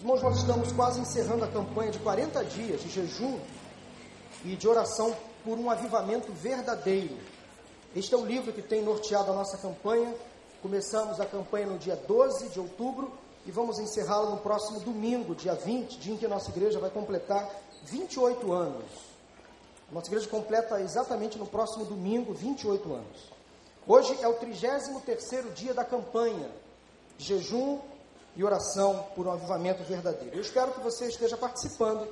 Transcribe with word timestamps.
Irmãos, 0.00 0.22
nós 0.22 0.38
estamos 0.38 0.72
quase 0.72 0.98
encerrando 0.98 1.44
a 1.44 1.48
campanha 1.48 1.90
de 1.90 1.98
40 1.98 2.42
dias 2.46 2.80
de 2.80 2.88
jejum 2.88 3.38
e 4.42 4.56
de 4.56 4.66
oração 4.66 5.14
por 5.44 5.58
um 5.58 5.68
avivamento 5.68 6.32
verdadeiro. 6.32 7.18
Este 7.94 8.14
é 8.14 8.16
o 8.16 8.24
livro 8.24 8.50
que 8.50 8.62
tem 8.62 8.82
norteado 8.82 9.30
a 9.30 9.34
nossa 9.34 9.58
campanha. 9.58 10.14
Começamos 10.62 11.20
a 11.20 11.26
campanha 11.26 11.66
no 11.66 11.76
dia 11.76 11.96
12 11.96 12.48
de 12.48 12.58
outubro 12.58 13.12
e 13.44 13.50
vamos 13.50 13.78
encerrá-la 13.78 14.30
no 14.30 14.38
próximo 14.38 14.80
domingo, 14.80 15.34
dia 15.34 15.54
20, 15.54 15.98
dia 15.98 16.14
em 16.14 16.16
que 16.16 16.24
a 16.24 16.30
nossa 16.30 16.48
igreja 16.48 16.80
vai 16.80 16.88
completar 16.88 17.46
28 17.84 18.54
anos. 18.54 18.86
A 19.90 19.94
nossa 19.94 20.06
igreja 20.06 20.26
completa 20.28 20.80
exatamente 20.80 21.36
no 21.36 21.44
próximo 21.44 21.84
domingo 21.84 22.32
28 22.32 22.90
anos. 22.94 23.30
Hoje 23.86 24.16
é 24.22 24.26
o 24.26 24.40
33º 24.40 25.52
dia 25.52 25.74
da 25.74 25.84
campanha, 25.84 26.50
jejum 27.18 27.80
e 28.36 28.44
oração 28.44 29.06
por 29.14 29.26
um 29.26 29.32
avivamento 29.32 29.82
verdadeiro. 29.82 30.36
Eu 30.36 30.42
espero 30.42 30.72
que 30.72 30.80
você 30.80 31.08
esteja 31.08 31.36
participando, 31.36 32.08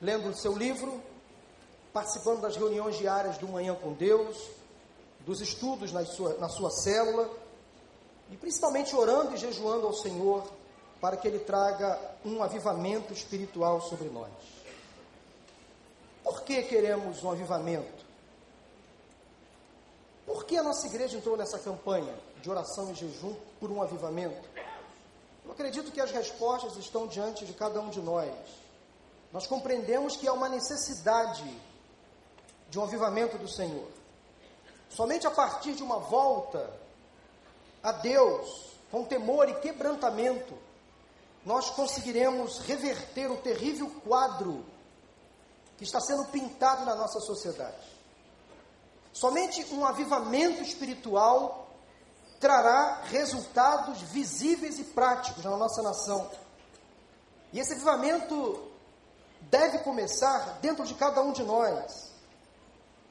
lendo 0.00 0.28
o 0.28 0.34
seu 0.34 0.56
livro, 0.56 1.00
participando 1.92 2.40
das 2.40 2.56
reuniões 2.56 2.96
diárias 2.96 3.38
do 3.38 3.48
Manhã 3.48 3.74
com 3.74 3.92
Deus, 3.92 4.36
dos 5.20 5.40
estudos 5.40 5.92
na 5.92 6.04
sua, 6.04 6.34
na 6.38 6.48
sua 6.48 6.70
célula, 6.70 7.30
e 8.30 8.36
principalmente 8.36 8.94
orando 8.96 9.34
e 9.34 9.36
jejuando 9.36 9.86
ao 9.86 9.94
Senhor 9.94 10.44
para 11.00 11.16
que 11.16 11.28
Ele 11.28 11.38
traga 11.38 11.98
um 12.24 12.42
avivamento 12.42 13.12
espiritual 13.12 13.80
sobre 13.82 14.08
nós. 14.08 14.30
Por 16.22 16.42
que 16.42 16.62
queremos 16.62 17.22
um 17.22 17.30
avivamento? 17.30 18.04
Por 20.26 20.44
que 20.46 20.56
a 20.56 20.62
nossa 20.62 20.86
igreja 20.86 21.18
entrou 21.18 21.36
nessa 21.36 21.58
campanha 21.58 22.14
de 22.40 22.50
oração 22.50 22.90
e 22.90 22.94
jejum 22.94 23.34
por 23.60 23.70
um 23.70 23.82
avivamento? 23.82 24.48
Eu 25.44 25.52
acredito 25.52 25.92
que 25.92 26.00
as 26.00 26.10
respostas 26.10 26.76
estão 26.76 27.06
diante 27.06 27.44
de 27.44 27.52
cada 27.52 27.80
um 27.80 27.90
de 27.90 28.00
nós. 28.00 28.34
Nós 29.32 29.46
compreendemos 29.46 30.16
que 30.16 30.26
há 30.26 30.32
uma 30.32 30.48
necessidade 30.48 31.44
de 32.70 32.78
um 32.78 32.84
avivamento 32.84 33.36
do 33.36 33.48
Senhor. 33.48 33.88
Somente 34.88 35.26
a 35.26 35.30
partir 35.30 35.74
de 35.74 35.82
uma 35.82 35.98
volta 35.98 36.70
a 37.82 37.92
Deus, 37.92 38.72
com 38.90 39.04
temor 39.04 39.48
e 39.48 39.54
quebrantamento, 39.60 40.56
nós 41.44 41.68
conseguiremos 41.70 42.60
reverter 42.60 43.30
o 43.30 43.36
terrível 43.36 43.90
quadro 44.04 44.64
que 45.76 45.84
está 45.84 46.00
sendo 46.00 46.24
pintado 46.26 46.84
na 46.84 46.94
nossa 46.94 47.20
sociedade. 47.20 47.92
Somente 49.12 49.64
um 49.74 49.84
avivamento 49.84 50.62
espiritual 50.62 51.63
trará 52.44 53.00
resultados 53.04 54.02
visíveis 54.02 54.78
e 54.78 54.84
práticos 54.84 55.42
na 55.42 55.56
nossa 55.56 55.80
nação. 55.80 56.30
E 57.50 57.58
esse 57.58 57.72
avivamento 57.72 58.70
deve 59.40 59.78
começar 59.78 60.58
dentro 60.60 60.84
de 60.84 60.92
cada 60.92 61.22
um 61.22 61.32
de 61.32 61.42
nós. 61.42 62.12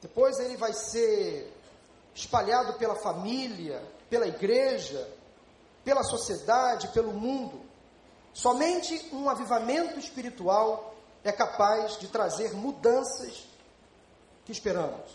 Depois 0.00 0.38
ele 0.38 0.56
vai 0.56 0.72
ser 0.72 1.52
espalhado 2.14 2.74
pela 2.74 2.94
família, 2.94 3.82
pela 4.08 4.28
igreja, 4.28 5.12
pela 5.84 6.04
sociedade, 6.04 6.86
pelo 6.92 7.12
mundo. 7.12 7.60
Somente 8.32 9.08
um 9.12 9.28
avivamento 9.28 9.98
espiritual 9.98 10.94
é 11.24 11.32
capaz 11.32 11.98
de 11.98 12.06
trazer 12.06 12.54
mudanças 12.54 13.48
que 14.44 14.52
esperamos. 14.52 15.10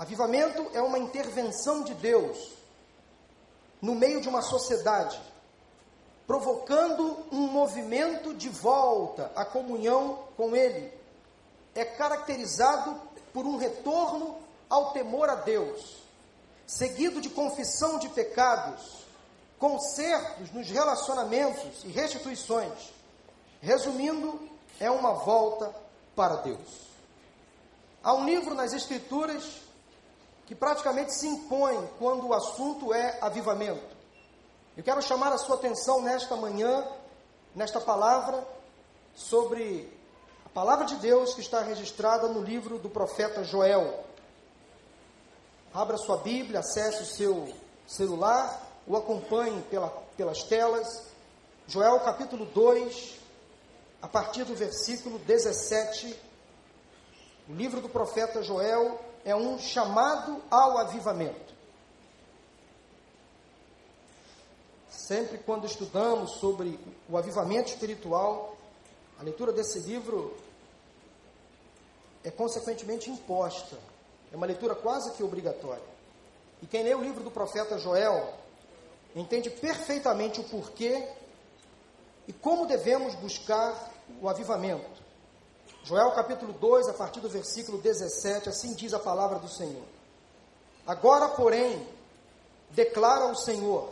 Avivamento 0.00 0.66
é 0.72 0.80
uma 0.80 0.98
intervenção 0.98 1.82
de 1.84 1.92
Deus 1.92 2.54
no 3.82 3.94
meio 3.94 4.22
de 4.22 4.30
uma 4.30 4.40
sociedade, 4.40 5.20
provocando 6.26 7.18
um 7.30 7.46
movimento 7.48 8.32
de 8.32 8.48
volta 8.48 9.30
à 9.36 9.44
comunhão 9.44 10.20
com 10.38 10.56
Ele. 10.56 10.90
É 11.74 11.84
caracterizado 11.84 12.98
por 13.30 13.44
um 13.44 13.58
retorno 13.58 14.38
ao 14.70 14.94
temor 14.94 15.28
a 15.28 15.34
Deus, 15.34 15.98
seguido 16.66 17.20
de 17.20 17.28
confissão 17.28 17.98
de 17.98 18.08
pecados, 18.08 19.04
consertos 19.58 20.50
nos 20.50 20.66
relacionamentos 20.70 21.84
e 21.84 21.88
restituições. 21.88 22.90
Resumindo, 23.60 24.48
é 24.80 24.90
uma 24.90 25.12
volta 25.12 25.74
para 26.16 26.36
Deus. 26.36 26.88
Há 28.02 28.14
um 28.14 28.24
livro 28.24 28.54
nas 28.54 28.72
Escrituras 28.72 29.68
que 30.50 30.54
praticamente 30.56 31.14
se 31.14 31.28
impõe 31.28 31.88
quando 31.96 32.26
o 32.26 32.34
assunto 32.34 32.92
é 32.92 33.16
avivamento. 33.20 33.96
Eu 34.76 34.82
quero 34.82 35.00
chamar 35.00 35.32
a 35.32 35.38
sua 35.38 35.54
atenção 35.54 36.02
nesta 36.02 36.34
manhã, 36.34 36.84
nesta 37.54 37.80
palavra, 37.80 38.44
sobre 39.14 39.96
a 40.44 40.48
palavra 40.48 40.86
de 40.86 40.96
Deus 40.96 41.34
que 41.34 41.40
está 41.40 41.62
registrada 41.62 42.26
no 42.26 42.42
livro 42.42 42.80
do 42.80 42.90
profeta 42.90 43.44
Joel. 43.44 44.02
Abra 45.72 45.96
sua 45.96 46.16
Bíblia, 46.16 46.58
acesse 46.58 47.04
o 47.04 47.06
seu 47.06 47.54
celular, 47.86 48.60
o 48.88 48.96
acompanhe 48.96 49.62
pela, 49.70 49.88
pelas 50.16 50.42
telas. 50.42 51.04
Joel 51.68 52.00
capítulo 52.00 52.44
2, 52.46 53.20
a 54.02 54.08
partir 54.08 54.42
do 54.42 54.56
versículo 54.56 55.16
17. 55.20 56.18
O 57.48 57.52
livro 57.52 57.80
do 57.80 57.88
profeta 57.88 58.42
Joel, 58.42 59.09
é 59.24 59.34
um 59.34 59.58
chamado 59.58 60.42
ao 60.50 60.78
avivamento. 60.78 61.50
Sempre 64.90 65.38
quando 65.38 65.66
estudamos 65.66 66.32
sobre 66.36 66.78
o 67.08 67.16
avivamento 67.16 67.70
espiritual, 67.70 68.56
a 69.18 69.22
leitura 69.22 69.52
desse 69.52 69.80
livro 69.80 70.36
é 72.22 72.30
consequentemente 72.30 73.10
imposta. 73.10 73.76
É 74.32 74.36
uma 74.36 74.46
leitura 74.46 74.74
quase 74.74 75.12
que 75.12 75.22
obrigatória. 75.22 75.82
E 76.62 76.66
quem 76.66 76.82
lê 76.82 76.94
o 76.94 77.02
livro 77.02 77.24
do 77.24 77.30
profeta 77.30 77.78
Joel 77.78 78.34
entende 79.14 79.50
perfeitamente 79.50 80.40
o 80.40 80.44
porquê 80.44 81.08
e 82.28 82.32
como 82.32 82.66
devemos 82.66 83.14
buscar 83.16 83.92
o 84.20 84.28
avivamento. 84.28 84.99
Joel 85.82 86.12
capítulo 86.12 86.52
2, 86.52 86.88
a 86.88 86.92
partir 86.92 87.20
do 87.20 87.28
versículo 87.28 87.78
17, 87.78 88.48
assim 88.48 88.74
diz 88.74 88.92
a 88.92 88.98
palavra 88.98 89.38
do 89.38 89.48
Senhor. 89.48 89.84
Agora, 90.86 91.28
porém, 91.28 91.86
declara 92.70 93.26
o 93.26 93.36
Senhor: 93.36 93.88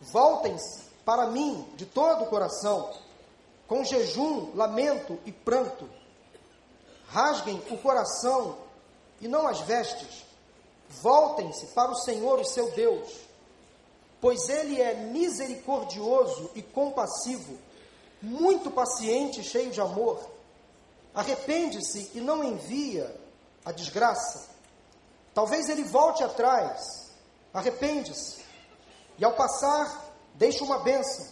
voltem-se 0.00 0.84
para 1.04 1.26
mim 1.26 1.68
de 1.76 1.84
todo 1.84 2.24
o 2.24 2.28
coração, 2.28 2.90
com 3.68 3.84
jejum, 3.84 4.52
lamento 4.54 5.18
e 5.26 5.32
pranto. 5.32 5.88
Rasguem 7.08 7.62
o 7.70 7.78
coração 7.78 8.56
e 9.20 9.28
não 9.28 9.46
as 9.46 9.60
vestes. 9.60 10.24
Voltem-se 10.88 11.66
para 11.68 11.90
o 11.90 11.96
Senhor, 11.96 12.40
o 12.40 12.44
seu 12.44 12.70
Deus, 12.70 13.12
pois 14.20 14.48
ele 14.48 14.80
é 14.80 14.94
misericordioso 14.94 16.50
e 16.54 16.62
compassivo, 16.62 17.58
muito 18.22 18.70
paciente 18.70 19.40
e 19.40 19.44
cheio 19.44 19.70
de 19.70 19.80
amor 19.80 20.35
arrepende-se 21.16 22.10
e 22.14 22.20
não 22.20 22.44
envia 22.44 23.10
a 23.64 23.72
desgraça. 23.72 24.50
Talvez 25.32 25.70
ele 25.70 25.82
volte 25.82 26.22
atrás, 26.22 27.10
arrepende-se, 27.54 28.44
e 29.18 29.24
ao 29.24 29.32
passar, 29.32 30.12
deixe 30.34 30.62
uma 30.62 30.80
bênção. 30.80 31.26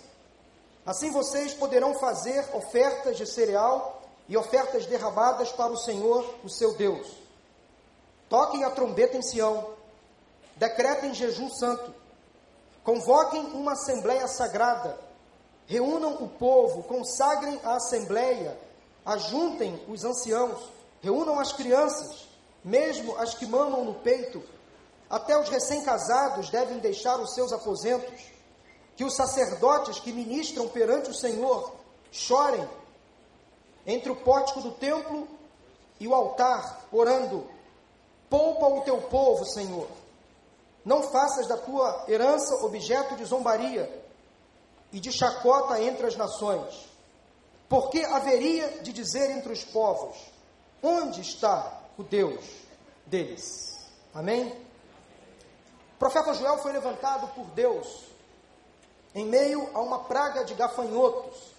Assim 0.86 1.10
vocês 1.10 1.52
poderão 1.52 1.94
fazer 1.98 2.48
ofertas 2.54 3.18
de 3.18 3.26
cereal 3.26 4.02
e 4.26 4.36
ofertas 4.38 4.86
derramadas 4.86 5.52
para 5.52 5.70
o 5.70 5.76
Senhor, 5.76 6.34
o 6.42 6.48
seu 6.48 6.74
Deus. 6.76 7.06
Toquem 8.28 8.64
a 8.64 8.70
trombeta 8.70 9.18
em 9.18 9.22
Sião, 9.22 9.74
decretem 10.56 11.12
jejum 11.12 11.50
santo, 11.50 11.94
convoquem 12.82 13.40
uma 13.52 13.72
assembleia 13.72 14.26
sagrada, 14.28 14.98
reúnam 15.66 16.14
o 16.22 16.28
povo, 16.28 16.82
consagrem 16.84 17.60
a 17.62 17.76
assembleia 17.76 18.58
ajuntem 19.04 19.82
os 19.88 20.04
anciãos, 20.04 20.70
reúnam 21.02 21.38
as 21.38 21.52
crianças, 21.52 22.26
mesmo 22.64 23.16
as 23.18 23.34
que 23.34 23.46
mamam 23.46 23.84
no 23.84 23.94
peito, 23.94 24.42
até 25.10 25.38
os 25.38 25.48
recém-casados 25.48 26.48
devem 26.48 26.78
deixar 26.78 27.20
os 27.20 27.34
seus 27.34 27.52
aposentos, 27.52 28.32
que 28.96 29.04
os 29.04 29.14
sacerdotes 29.14 29.98
que 29.98 30.12
ministram 30.12 30.68
perante 30.68 31.10
o 31.10 31.14
Senhor 31.14 31.72
chorem 32.10 32.66
entre 33.86 34.10
o 34.10 34.16
pórtico 34.16 34.60
do 34.60 34.70
templo 34.72 35.28
e 36.00 36.08
o 36.08 36.14
altar, 36.14 36.86
orando: 36.90 37.46
Poupa 38.30 38.66
o 38.66 38.80
teu 38.82 39.02
povo, 39.02 39.44
Senhor. 39.44 39.88
Não 40.84 41.02
faças 41.02 41.46
da 41.46 41.56
tua 41.56 42.04
herança 42.08 42.54
objeto 42.64 43.16
de 43.16 43.24
zombaria 43.24 44.02
e 44.92 45.00
de 45.00 45.10
chacota 45.12 45.80
entre 45.80 46.06
as 46.06 46.16
nações 46.16 46.93
porque 47.68 48.04
haveria 48.04 48.82
de 48.82 48.92
dizer 48.92 49.30
entre 49.30 49.52
os 49.52 49.64
povos: 49.64 50.16
onde 50.82 51.20
está 51.20 51.80
o 51.96 52.02
Deus 52.02 52.44
deles? 53.06 53.74
Amém? 54.12 54.48
O 55.94 55.98
profeta 55.98 56.34
Joel 56.34 56.58
foi 56.58 56.72
levantado 56.72 57.28
por 57.28 57.46
Deus 57.46 58.04
em 59.14 59.26
meio 59.26 59.70
a 59.74 59.80
uma 59.80 60.04
praga 60.04 60.44
de 60.44 60.54
gafanhotos. 60.54 61.54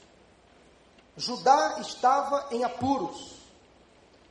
Judá 1.15 1.77
estava 1.79 2.47
em 2.51 2.63
apuros. 2.63 3.35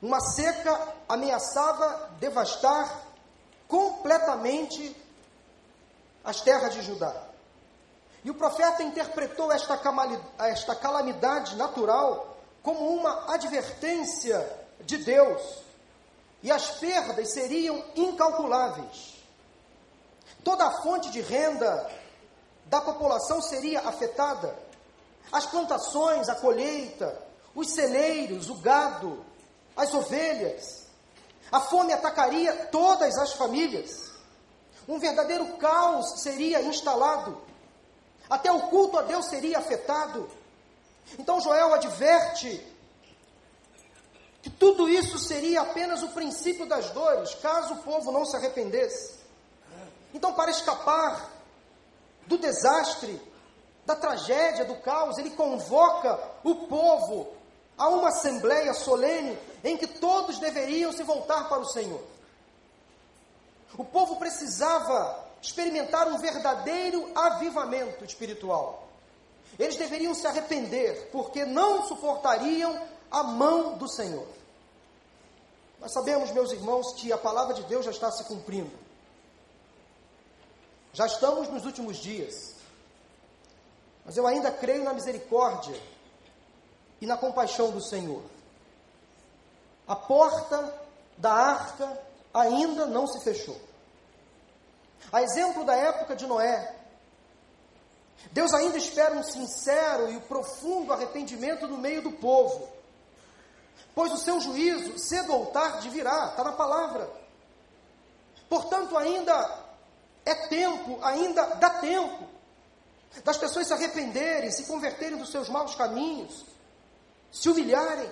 Uma 0.02 0.20
seca 0.20 0.94
ameaçava 1.08 2.10
devastar 2.20 3.02
completamente 3.66 4.94
as 6.22 6.42
terras 6.42 6.74
de 6.74 6.82
Judá. 6.82 7.23
E 8.24 8.30
o 8.30 8.34
profeta 8.34 8.82
interpretou 8.82 9.52
esta 9.52 9.76
calamidade 10.74 11.56
natural 11.56 12.38
como 12.62 12.88
uma 12.88 13.34
advertência 13.34 14.50
de 14.80 14.96
Deus. 14.96 15.62
E 16.42 16.50
as 16.50 16.70
perdas 16.70 17.32
seriam 17.32 17.84
incalculáveis. 17.94 19.14
Toda 20.42 20.66
a 20.66 20.82
fonte 20.82 21.10
de 21.10 21.20
renda 21.20 21.90
da 22.66 22.80
população 22.80 23.42
seria 23.42 23.80
afetada. 23.80 24.56
As 25.30 25.44
plantações, 25.46 26.28
a 26.28 26.34
colheita, 26.34 27.22
os 27.54 27.70
celeiros, 27.70 28.48
o 28.48 28.54
gado, 28.56 29.24
as 29.76 29.92
ovelhas. 29.92 30.84
A 31.52 31.60
fome 31.60 31.92
atacaria 31.92 32.66
todas 32.66 33.16
as 33.18 33.34
famílias. 33.34 34.10
Um 34.88 34.98
verdadeiro 34.98 35.56
caos 35.58 36.22
seria 36.22 36.62
instalado. 36.62 37.53
Até 38.34 38.50
o 38.50 38.62
culto 38.62 38.98
a 38.98 39.02
Deus 39.02 39.26
seria 39.26 39.58
afetado. 39.58 40.28
Então 41.16 41.40
Joel 41.40 41.72
adverte 41.72 42.60
que 44.42 44.50
tudo 44.50 44.88
isso 44.88 45.20
seria 45.20 45.62
apenas 45.62 46.02
o 46.02 46.08
princípio 46.08 46.66
das 46.66 46.90
dores, 46.90 47.32
caso 47.36 47.74
o 47.74 47.82
povo 47.84 48.10
não 48.10 48.24
se 48.26 48.34
arrependesse. 48.36 49.14
Então, 50.12 50.32
para 50.34 50.50
escapar 50.50 51.30
do 52.26 52.36
desastre, 52.36 53.22
da 53.86 53.94
tragédia, 53.94 54.64
do 54.64 54.76
caos, 54.80 55.16
ele 55.16 55.30
convoca 55.30 56.18
o 56.42 56.66
povo 56.66 57.28
a 57.78 57.88
uma 57.88 58.08
assembleia 58.08 58.74
solene 58.74 59.38
em 59.62 59.76
que 59.76 59.86
todos 59.86 60.40
deveriam 60.40 60.92
se 60.92 61.04
voltar 61.04 61.48
para 61.48 61.60
o 61.60 61.68
Senhor. 61.68 62.02
O 63.78 63.84
povo 63.84 64.16
precisava 64.16 65.23
experimentar 65.44 66.08
um 66.08 66.18
verdadeiro 66.18 67.10
avivamento 67.14 68.02
espiritual. 68.04 68.88
Eles 69.58 69.76
deveriam 69.76 70.14
se 70.14 70.26
arrepender, 70.26 71.10
porque 71.12 71.44
não 71.44 71.86
suportariam 71.86 72.80
a 73.10 73.22
mão 73.22 73.76
do 73.76 73.86
Senhor. 73.86 74.26
Nós 75.78 75.92
sabemos, 75.92 76.32
meus 76.32 76.50
irmãos, 76.50 76.94
que 76.94 77.12
a 77.12 77.18
palavra 77.18 77.52
de 77.52 77.62
Deus 77.64 77.84
já 77.84 77.90
está 77.90 78.10
se 78.10 78.24
cumprindo. 78.24 78.72
Já 80.94 81.06
estamos 81.06 81.48
nos 81.48 81.66
últimos 81.66 81.98
dias. 81.98 82.54
Mas 84.04 84.16
eu 84.16 84.26
ainda 84.26 84.50
creio 84.50 84.82
na 84.82 84.94
misericórdia 84.94 85.78
e 87.02 87.06
na 87.06 87.18
compaixão 87.18 87.70
do 87.70 87.82
Senhor. 87.82 88.22
A 89.86 89.94
porta 89.94 90.74
da 91.18 91.32
arca 91.32 92.00
ainda 92.32 92.86
não 92.86 93.06
se 93.06 93.22
fechou. 93.22 93.60
A 95.12 95.22
exemplo 95.22 95.64
da 95.64 95.74
época 95.74 96.16
de 96.16 96.26
Noé, 96.26 96.74
Deus 98.32 98.52
ainda 98.54 98.78
espera 98.78 99.14
um 99.14 99.22
sincero 99.22 100.10
e 100.10 100.20
profundo 100.20 100.92
arrependimento 100.92 101.66
no 101.66 101.78
meio 101.78 102.02
do 102.02 102.12
povo, 102.12 102.68
pois 103.94 104.12
o 104.12 104.18
seu 104.18 104.40
juízo, 104.40 104.98
cedo 104.98 105.32
ou 105.32 105.46
tarde, 105.46 105.88
virá, 105.88 106.28
está 106.30 106.42
na 106.42 106.52
palavra. 106.52 107.08
Portanto, 108.48 108.96
ainda 108.96 109.64
é 110.24 110.34
tempo, 110.34 110.98
ainda 111.02 111.46
dá 111.56 111.70
tempo 111.70 112.24
das 113.22 113.36
pessoas 113.36 113.66
se 113.66 113.72
arrependerem, 113.72 114.50
se 114.50 114.64
converterem 114.64 115.18
dos 115.18 115.30
seus 115.30 115.48
maus 115.48 115.74
caminhos, 115.74 116.44
se 117.30 117.48
humilharem. 117.48 118.10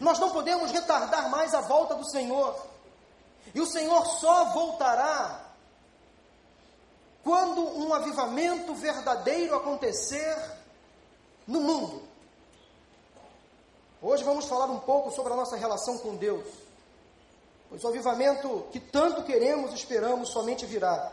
Nós 0.00 0.18
não 0.18 0.30
podemos 0.30 0.70
retardar 0.70 1.30
mais 1.30 1.54
a 1.54 1.60
volta 1.60 1.94
do 1.94 2.08
Senhor. 2.10 2.66
E 3.54 3.60
o 3.60 3.66
Senhor 3.66 4.04
só 4.06 4.46
voltará 4.46 5.43
quando 7.24 7.62
um 7.62 7.92
avivamento 7.94 8.74
verdadeiro 8.74 9.56
acontecer 9.56 10.36
no 11.46 11.60
mundo. 11.60 12.02
Hoje 14.02 14.22
vamos 14.22 14.44
falar 14.44 14.66
um 14.66 14.80
pouco 14.80 15.10
sobre 15.10 15.32
a 15.32 15.36
nossa 15.36 15.56
relação 15.56 15.96
com 15.96 16.14
Deus. 16.14 16.46
Pois 17.70 17.82
o 17.82 17.88
avivamento 17.88 18.66
que 18.70 18.78
tanto 18.78 19.22
queremos 19.22 19.72
e 19.72 19.74
esperamos 19.74 20.28
somente 20.28 20.66
virá 20.66 21.10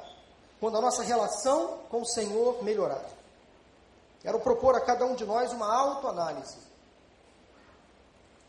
quando 0.60 0.78
a 0.78 0.82
nossa 0.82 1.02
relação 1.02 1.80
com 1.90 2.02
o 2.02 2.06
Senhor 2.06 2.62
melhorar. 2.62 3.04
Quero 4.22 4.40
propor 4.42 4.76
a 4.76 4.82
cada 4.82 5.06
um 5.06 5.16
de 5.16 5.26
nós 5.26 5.54
uma 5.54 5.74
autoanálise. 5.74 6.58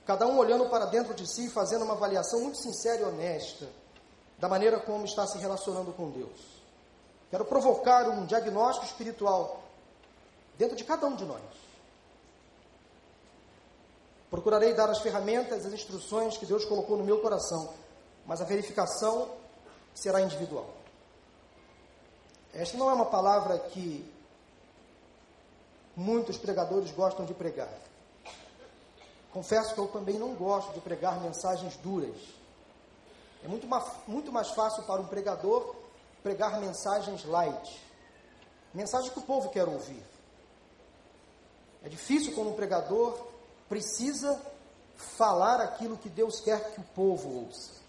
Cada 0.04 0.26
um 0.26 0.36
olhando 0.36 0.68
para 0.68 0.86
dentro 0.86 1.14
de 1.14 1.26
si, 1.26 1.48
fazendo 1.48 1.84
uma 1.84 1.94
avaliação 1.94 2.40
muito 2.40 2.58
sincera 2.58 3.02
e 3.02 3.04
honesta 3.04 3.68
da 4.36 4.48
maneira 4.48 4.80
como 4.80 5.04
está 5.04 5.24
se 5.28 5.38
relacionando 5.38 5.92
com 5.92 6.10
Deus. 6.10 6.61
Quero 7.32 7.44
provocar 7.44 8.08
um 8.08 8.24
diagnóstico 8.26 8.86
espiritual 8.86 9.60
dentro 10.56 10.76
de 10.76 10.84
cada 10.84 11.04
um 11.08 11.16
de 11.16 11.24
nós. 11.24 11.42
Procurarei 14.30 14.72
dar 14.72 14.88
as 14.88 15.00
ferramentas, 15.00 15.66
as 15.66 15.72
instruções 15.72 16.38
que 16.38 16.46
Deus 16.46 16.64
colocou 16.64 16.96
no 16.96 17.02
meu 17.02 17.20
coração 17.20 17.82
mas 18.26 18.40
a 18.40 18.44
verificação 18.44 19.30
será 19.94 20.20
individual. 20.20 20.68
Esta 22.54 22.76
não 22.76 22.90
é 22.90 22.92
uma 22.92 23.06
palavra 23.06 23.58
que 23.58 24.08
muitos 25.96 26.36
pregadores 26.38 26.90
gostam 26.92 27.24
de 27.24 27.34
pregar. 27.34 27.72
Confesso 29.32 29.74
que 29.74 29.80
eu 29.80 29.88
também 29.88 30.18
não 30.18 30.34
gosto 30.34 30.72
de 30.72 30.80
pregar 30.80 31.20
mensagens 31.20 31.76
duras. 31.78 32.16
É 33.42 33.48
muito, 33.48 33.66
muito 34.06 34.30
mais 34.30 34.50
fácil 34.50 34.82
para 34.84 35.00
um 35.00 35.06
pregador 35.06 35.74
pregar 36.22 36.60
mensagens 36.60 37.24
light, 37.24 37.80
mensagens 38.72 39.12
que 39.12 39.18
o 39.18 39.22
povo 39.22 39.50
quer 39.50 39.68
ouvir. 39.68 40.02
É 41.82 41.88
difícil 41.88 42.34
quando 42.34 42.50
um 42.50 42.56
pregador 42.56 43.18
precisa 43.68 44.40
falar 44.96 45.60
aquilo 45.60 45.96
que 45.96 46.08
Deus 46.08 46.40
quer 46.40 46.72
que 46.72 46.80
o 46.80 46.84
povo 46.94 47.46
ouça. 47.46 47.82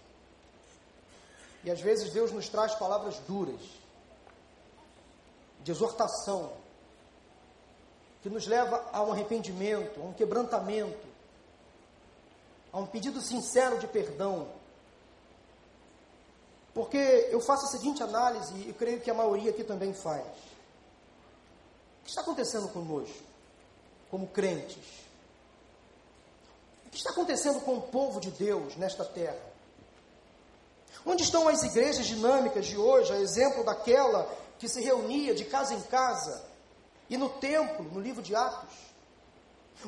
E 1.62 1.70
às 1.70 1.80
vezes 1.80 2.12
Deus 2.12 2.32
nos 2.32 2.48
traz 2.48 2.74
palavras 2.74 3.18
duras, 3.20 3.60
de 5.62 5.70
exortação, 5.70 6.52
que 8.22 8.28
nos 8.28 8.46
leva 8.46 8.84
a 8.92 9.02
um 9.02 9.12
arrependimento, 9.12 10.00
a 10.00 10.04
um 10.04 10.12
quebrantamento, 10.12 11.06
a 12.72 12.78
um 12.78 12.86
pedido 12.86 13.20
sincero 13.20 13.78
de 13.78 13.86
perdão. 13.86 14.48
Porque 16.74 17.28
eu 17.30 17.40
faço 17.40 17.66
a 17.66 17.68
seguinte 17.68 18.02
análise, 18.02 18.52
e 18.68 18.72
creio 18.72 19.00
que 19.00 19.10
a 19.10 19.14
maioria 19.14 19.52
aqui 19.52 19.62
também 19.62 19.94
faz. 19.94 20.26
O 20.26 22.04
que 22.04 22.10
está 22.10 22.20
acontecendo 22.20 22.68
conosco, 22.68 23.22
como 24.10 24.26
crentes? 24.26 25.04
O 26.84 26.90
que 26.90 26.96
está 26.96 27.10
acontecendo 27.10 27.60
com 27.60 27.76
o 27.76 27.82
povo 27.82 28.20
de 28.20 28.30
Deus 28.32 28.76
nesta 28.76 29.04
terra? 29.04 29.38
Onde 31.06 31.22
estão 31.22 31.48
as 31.48 31.62
igrejas 31.62 32.06
dinâmicas 32.06 32.66
de 32.66 32.76
hoje, 32.76 33.12
a 33.12 33.20
exemplo 33.20 33.62
daquela 33.62 34.28
que 34.58 34.68
se 34.68 34.80
reunia 34.80 35.34
de 35.34 35.44
casa 35.44 35.74
em 35.74 35.80
casa 35.82 36.44
e 37.08 37.16
no 37.16 37.28
templo, 37.28 37.84
no 37.84 38.00
livro 38.00 38.22
de 38.22 38.34
Atos? 38.34 38.74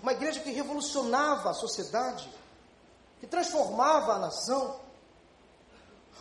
Uma 0.03 0.13
igreja 0.13 0.41
que 0.41 0.51
revolucionava 0.51 1.51
a 1.51 1.55
sociedade, 1.55 2.31
que 3.19 3.27
transformava 3.27 4.15
a 4.15 4.19
nação. 4.19 4.86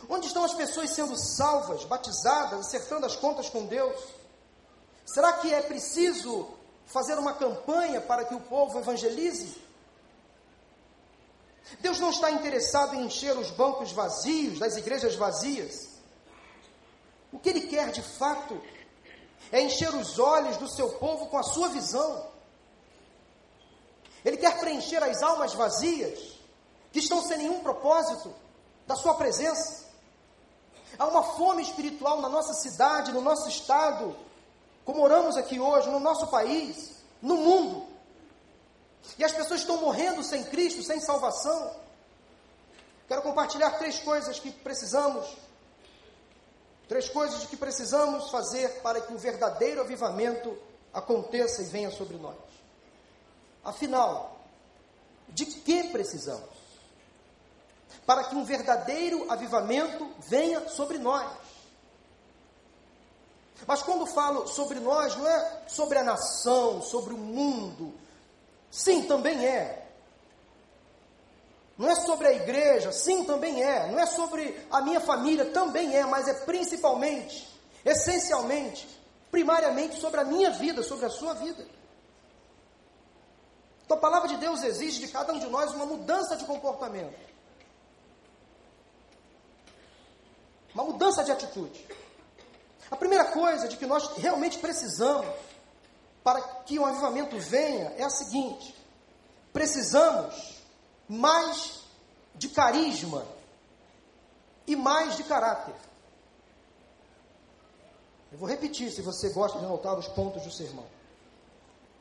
Onde 0.08 0.26
estão 0.26 0.44
as 0.44 0.54
pessoas 0.54 0.90
sendo 0.90 1.16
salvas, 1.16 1.84
batizadas, 1.84 2.60
acertando 2.60 3.06
as 3.06 3.16
contas 3.16 3.48
com 3.48 3.66
Deus? 3.66 4.00
Será 5.04 5.32
que 5.34 5.52
é 5.52 5.62
preciso 5.62 6.48
fazer 6.86 7.18
uma 7.18 7.34
campanha 7.34 8.00
para 8.00 8.24
que 8.24 8.34
o 8.34 8.40
povo 8.40 8.78
evangelize? 8.78 9.56
Deus 11.80 11.98
não 11.98 12.10
está 12.10 12.30
interessado 12.30 12.94
em 12.94 13.06
encher 13.06 13.36
os 13.36 13.50
bancos 13.50 13.92
vazios 13.92 14.58
das 14.58 14.76
igrejas 14.76 15.16
vazias. 15.16 15.88
O 17.32 17.38
que 17.38 17.48
Ele 17.48 17.62
quer 17.62 17.90
de 17.90 18.02
fato 18.02 18.60
é 19.50 19.60
encher 19.60 19.92
os 19.94 20.18
olhos 20.18 20.56
do 20.56 20.68
seu 20.68 20.90
povo 20.90 21.26
com 21.26 21.38
a 21.38 21.42
sua 21.42 21.68
visão. 21.68 22.26
Ele 24.24 24.36
quer 24.36 24.58
preencher 24.58 25.02
as 25.02 25.22
almas 25.22 25.54
vazias, 25.54 26.18
que 26.92 26.98
estão 26.98 27.22
sem 27.22 27.38
nenhum 27.38 27.60
propósito, 27.60 28.34
da 28.86 28.96
sua 28.96 29.14
presença. 29.14 29.85
Há 30.98 31.06
uma 31.06 31.22
fome 31.22 31.62
espiritual 31.62 32.20
na 32.20 32.28
nossa 32.28 32.54
cidade, 32.54 33.12
no 33.12 33.20
nosso 33.20 33.48
estado, 33.48 34.16
como 34.84 35.02
oramos 35.02 35.36
aqui 35.36 35.60
hoje, 35.60 35.88
no 35.90 36.00
nosso 36.00 36.26
país, 36.28 36.92
no 37.20 37.36
mundo. 37.36 37.86
E 39.18 39.24
as 39.24 39.32
pessoas 39.32 39.60
estão 39.60 39.78
morrendo 39.78 40.22
sem 40.22 40.44
Cristo, 40.44 40.82
sem 40.82 41.00
salvação. 41.00 41.70
Quero 43.06 43.22
compartilhar 43.22 43.70
três 43.72 43.98
coisas 44.00 44.38
que 44.38 44.50
precisamos 44.50 45.26
Três 46.88 47.08
coisas 47.08 47.44
que 47.46 47.56
precisamos 47.56 48.30
fazer 48.30 48.80
para 48.80 49.00
que 49.00 49.12
o 49.12 49.18
verdadeiro 49.18 49.80
avivamento 49.80 50.56
aconteça 50.92 51.62
e 51.62 51.64
venha 51.64 51.90
sobre 51.90 52.16
nós. 52.16 52.36
Afinal, 53.64 54.38
de 55.28 55.46
que 55.46 55.88
precisamos? 55.88 56.55
Para 58.04 58.24
que 58.24 58.34
um 58.34 58.44
verdadeiro 58.44 59.30
avivamento 59.30 60.08
venha 60.18 60.68
sobre 60.68 60.98
nós. 60.98 61.28
Mas 63.66 63.82
quando 63.82 64.06
falo 64.06 64.46
sobre 64.46 64.80
nós, 64.80 65.16
não 65.16 65.26
é 65.26 65.62
sobre 65.66 65.98
a 65.98 66.04
nação, 66.04 66.82
sobre 66.82 67.14
o 67.14 67.18
mundo. 67.18 67.94
Sim, 68.70 69.04
também 69.04 69.46
é. 69.46 69.86
Não 71.78 71.90
é 71.90 71.94
sobre 71.94 72.26
a 72.26 72.32
igreja, 72.32 72.90
sim, 72.92 73.24
também 73.24 73.62
é. 73.62 73.90
Não 73.90 73.98
é 73.98 74.06
sobre 74.06 74.66
a 74.70 74.80
minha 74.80 75.00
família, 75.00 75.46
também 75.46 75.96
é, 75.96 76.04
mas 76.04 76.26
é 76.26 76.34
principalmente, 76.44 77.48
essencialmente, 77.84 78.88
primariamente 79.30 80.00
sobre 80.00 80.20
a 80.20 80.24
minha 80.24 80.50
vida, 80.50 80.82
sobre 80.82 81.06
a 81.06 81.10
sua 81.10 81.34
vida. 81.34 81.66
Então 83.84 83.96
a 83.96 84.00
palavra 84.00 84.28
de 84.28 84.36
Deus 84.36 84.62
exige 84.62 85.00
de 85.00 85.08
cada 85.08 85.32
um 85.32 85.38
de 85.38 85.46
nós 85.46 85.72
uma 85.72 85.86
mudança 85.86 86.36
de 86.36 86.44
comportamento. 86.44 87.14
Uma 90.76 90.84
mudança 90.84 91.24
de 91.24 91.32
atitude. 91.32 91.88
A 92.90 92.96
primeira 92.96 93.24
coisa 93.32 93.66
de 93.66 93.78
que 93.78 93.86
nós 93.86 94.08
realmente 94.18 94.58
precisamos 94.58 95.26
para 96.22 96.38
que 96.66 96.78
o 96.78 96.84
avivamento 96.84 97.38
venha 97.38 97.94
é 97.96 98.02
a 98.02 98.10
seguinte: 98.10 98.76
precisamos 99.54 100.60
mais 101.08 101.80
de 102.34 102.50
carisma 102.50 103.26
e 104.66 104.76
mais 104.76 105.16
de 105.16 105.24
caráter. 105.24 105.74
Eu 108.30 108.36
vou 108.36 108.46
repetir, 108.46 108.90
se 108.90 109.00
você 109.00 109.30
gosta 109.30 109.58
de 109.58 109.64
anotar 109.64 109.98
os 109.98 110.08
pontos 110.08 110.42
do 110.42 110.50
sermão. 110.50 110.84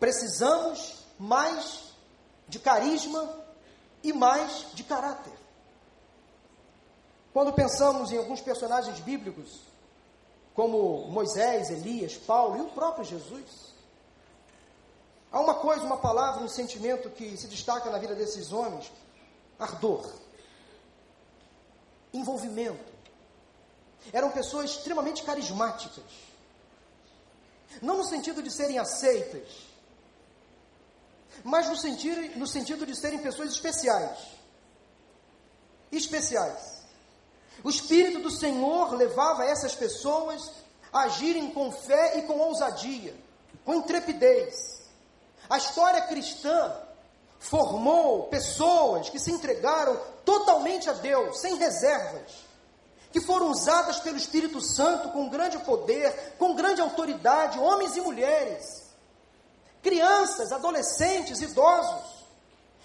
Precisamos 0.01 0.95
mais 1.17 1.93
de 2.45 2.59
carisma 2.59 3.41
e 4.03 4.11
mais 4.11 4.65
de 4.73 4.83
caráter. 4.83 5.44
Quando 7.35 7.51
pensamos 7.51 8.13
em 8.13 8.17
alguns 8.17 8.39
personagens 8.39 8.97
bíblicos, 9.01 9.59
como 10.53 11.05
Moisés, 11.09 11.69
Elias, 11.69 12.13
Paulo 12.15 12.55
e 12.55 12.61
o 12.61 12.69
próprio 12.69 13.03
Jesus, 13.03 13.75
Há 15.29 15.41
uma 15.41 15.55
coisa, 15.55 15.83
uma 15.83 15.97
palavra, 15.97 16.41
um 16.41 16.47
sentimento 16.47 17.09
que 17.09 17.35
se 17.35 17.47
destaca 17.47 17.89
na 17.89 17.97
vida 17.97 18.15
desses 18.15 18.53
homens: 18.53 18.89
ardor, 19.59 20.09
envolvimento. 22.13 22.93
Eram 24.13 24.31
pessoas 24.31 24.71
extremamente 24.71 25.21
carismáticas. 25.23 26.05
Não 27.81 27.97
no 27.97 28.05
sentido 28.05 28.41
de 28.41 28.49
serem 28.49 28.79
aceitas, 28.79 29.49
mas 31.43 31.67
no 31.67 31.75
sentido, 31.75 32.39
no 32.39 32.47
sentido 32.47 32.85
de 32.85 32.95
serem 32.97 33.19
pessoas 33.19 33.49
especiais. 33.49 34.19
Especiais. 35.91 36.74
O 37.63 37.69
Espírito 37.69 38.19
do 38.19 38.31
Senhor 38.31 38.93
levava 38.93 39.45
essas 39.45 39.75
pessoas 39.75 40.51
a 40.91 41.01
agirem 41.03 41.51
com 41.51 41.71
fé 41.71 42.17
e 42.19 42.21
com 42.23 42.39
ousadia, 42.39 43.15
com 43.63 43.75
intrepidez. 43.75 44.81
A 45.49 45.57
história 45.57 46.01
cristã 46.03 46.73
formou 47.39 48.23
pessoas 48.23 49.09
que 49.09 49.19
se 49.19 49.31
entregaram 49.31 49.99
totalmente 50.23 50.89
a 50.89 50.93
Deus, 50.93 51.39
sem 51.39 51.55
reservas, 51.57 52.31
que 53.11 53.21
foram 53.21 53.51
usadas 53.51 53.99
pelo 53.99 54.17
Espírito 54.17 54.59
Santo 54.59 55.09
com 55.09 55.29
grande 55.29 55.57
poder, 55.59 56.35
com 56.37 56.55
grande 56.55 56.81
autoridade, 56.81 57.59
homens 57.59 57.95
e 57.95 58.01
mulheres, 58.01 58.85
crianças, 59.81 60.51
adolescentes, 60.51 61.41
idosos, 61.41 62.25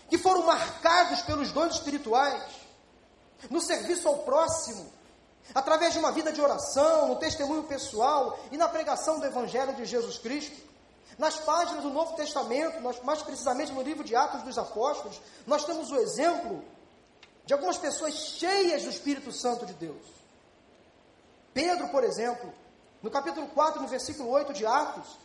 que 0.09 0.19
foram 0.19 0.43
marcados 0.43 1.23
pelos 1.23 1.53
dons 1.53 1.75
espirituais, 1.75 2.60
no 3.49 3.61
serviço 3.61 4.09
ao 4.09 4.19
próximo, 4.19 4.93
através 5.55 5.93
de 5.93 5.99
uma 5.99 6.13
vida 6.13 6.33
de 6.33 6.41
oração, 6.41 7.09
no 7.09 7.17
testemunho 7.17 7.63
pessoal 7.65 8.39
e 8.51 8.57
na 8.57 8.69
pregação 8.69 9.19
do 9.19 9.27
Evangelho 9.27 9.75
de 9.75 9.85
Jesus 9.85 10.19
Cristo. 10.19 10.69
Nas 11.19 11.37
páginas 11.37 11.83
do 11.83 11.91
Novo 11.91 12.15
Testamento, 12.15 12.81
nós, 12.81 13.03
mais 13.03 13.23
precisamente 13.23 13.73
no 13.73 13.83
livro 13.83 14.05
de 14.05 14.17
Atos 14.17 14.43
dos 14.43 14.59
Apóstolos, 14.59 15.21
nós 15.47 15.65
temos 15.65 15.91
o 15.91 15.97
exemplo 15.97 16.65
de 17.45 17.53
algumas 17.53 17.77
pessoas 17.77 18.15
cheias 18.15 18.85
do 18.85 18.91
Espírito 18.91 19.33
Santo 19.33 19.67
de 19.67 19.75
Deus. 19.75 20.03
Pedro, 21.53 21.89
por 21.89 22.05
exemplo, 22.05 22.53
no 23.03 23.11
capítulo 23.11 23.49
4, 23.49 23.83
no 23.83 23.89
versículo 23.89 24.31
8 24.31 24.53
de 24.53 24.65
Atos, 24.65 25.19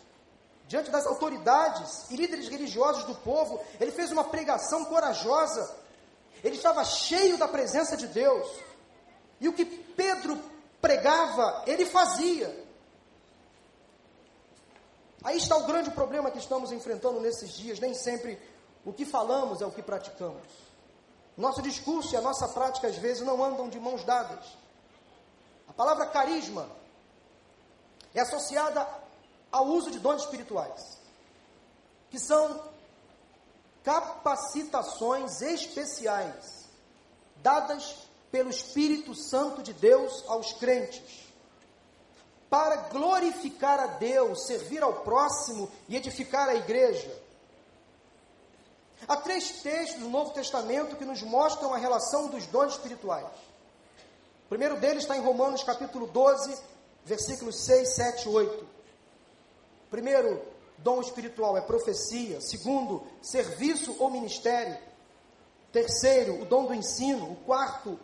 diante 0.67 0.89
das 0.89 1.05
autoridades 1.05 2.09
e 2.09 2.15
líderes 2.15 2.47
religiosos 2.47 3.03
do 3.03 3.15
povo, 3.15 3.59
ele 3.79 3.91
fez 3.91 4.11
uma 4.11 4.23
pregação 4.23 4.85
corajosa. 4.85 5.75
Ele 6.45 6.57
estava 6.57 6.83
cheio 6.85 7.39
da 7.39 7.47
presença 7.47 7.97
de 7.97 8.05
Deus. 8.05 8.47
E 9.41 9.47
o 9.47 9.53
que 9.53 9.65
Pedro 9.65 10.39
pregava, 10.79 11.63
ele 11.65 11.87
fazia. 11.87 12.63
Aí 15.23 15.37
está 15.37 15.57
o 15.57 15.65
grande 15.65 15.89
problema 15.89 16.29
que 16.29 16.37
estamos 16.37 16.71
enfrentando 16.71 17.19
nesses 17.19 17.51
dias. 17.51 17.79
Nem 17.79 17.95
sempre 17.95 18.39
o 18.85 18.93
que 18.93 19.05
falamos 19.05 19.59
é 19.59 19.65
o 19.65 19.71
que 19.71 19.81
praticamos. 19.81 20.47
Nosso 21.35 21.63
discurso 21.63 22.13
e 22.13 22.17
a 22.17 22.21
nossa 22.21 22.47
prática 22.49 22.89
às 22.89 22.95
vezes 22.95 23.25
não 23.25 23.43
andam 23.43 23.67
de 23.67 23.79
mãos 23.79 24.03
dadas. 24.03 24.45
A 25.67 25.73
palavra 25.73 26.05
carisma 26.05 26.69
é 28.13 28.21
associada 28.21 28.87
ao 29.51 29.65
uso 29.65 29.89
de 29.89 29.97
dons 29.97 30.21
espirituais, 30.21 30.99
que 32.11 32.19
são 32.19 32.74
capacitações 33.85 35.41
especiais 35.41 36.65
dadas 37.37 37.95
pelo 38.31 38.49
Espírito 38.49 39.13
Santo 39.13 39.61
de 39.61 39.71
Deus 39.71 40.23
aos 40.27 40.51
crentes 40.53 41.23
para 42.49 42.77
glorificar 42.89 43.79
a 43.79 43.87
Deus, 43.87 44.47
servir 44.47 44.81
ao 44.81 45.01
próximo 45.01 45.71
e 45.87 45.95
edificar 45.95 46.49
a 46.49 46.55
igreja. 46.55 47.23
Há 49.07 49.17
três 49.17 49.61
textos 49.61 50.01
do 50.01 50.09
Novo 50.09 50.31
Testamento 50.31 50.95
que 50.95 51.05
nos 51.05 51.21
mostram 51.21 51.73
a 51.73 51.77
relação 51.77 52.27
dos 52.27 52.47
dons 52.47 52.73
espirituais. 52.73 53.27
O 54.45 54.49
primeiro 54.49 54.79
deles 54.79 55.03
está 55.03 55.15
em 55.15 55.21
Romanos 55.21 55.63
capítulo 55.63 56.07
12, 56.07 56.57
versículos 57.03 57.65
6, 57.65 57.95
7 57.95 58.25
e 58.25 58.29
8. 58.29 58.67
Primeiro, 59.91 60.41
dom 60.77 61.01
espiritual 61.01 61.57
é 61.57 61.61
profecia. 61.61 62.41
Segundo, 62.41 63.03
serviço 63.21 63.95
ou 63.99 64.09
ministério. 64.09 64.77
Terceiro, 65.71 66.41
o 66.41 66.45
dom 66.45 66.65
do 66.65 66.73
ensino. 66.73 67.31
O 67.31 67.35
quarto, 67.37 67.99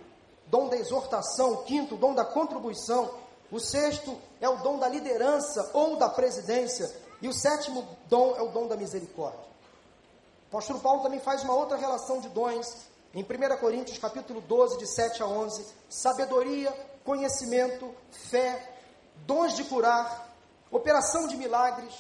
dom 0.48 0.68
da 0.68 0.78
exortação. 0.78 1.54
O 1.54 1.64
quinto, 1.64 1.96
o 1.96 1.98
dom 1.98 2.14
da 2.14 2.26
contribuição. 2.26 3.14
O 3.52 3.60
sexto 3.60 4.18
é 4.40 4.48
o 4.48 4.58
dom 4.58 4.80
da 4.80 4.88
liderança 4.88 5.70
ou 5.74 5.98
da 5.98 6.10
presidência. 6.10 6.94
E 7.22 7.28
o 7.28 7.34
sétimo 7.34 7.88
dom 8.10 8.36
é 8.36 8.42
o 8.42 8.50
dom 8.50 8.68
da 8.68 8.76
misericórdia. 8.76 9.40
O 9.40 10.48
apóstolo 10.58 10.80
Paulo 10.80 11.04
também 11.04 11.20
faz 11.20 11.44
uma 11.44 11.54
outra 11.54 11.78
relação 11.78 12.20
de 12.20 12.30
dons 12.30 12.90
em 13.14 13.24
1 13.24 13.58
Coríntios 13.58 13.98
capítulo 13.98 14.40
12, 14.42 14.78
de 14.78 14.88
7 14.88 15.22
a 15.22 15.28
11. 15.28 15.66
Sabedoria, 15.90 16.72
conhecimento, 17.04 17.94
fé, 18.10 18.74
dons 19.26 19.56
de 19.56 19.64
curar, 19.66 20.34
operação 20.72 21.28
de 21.28 21.36
milagres, 21.36 21.94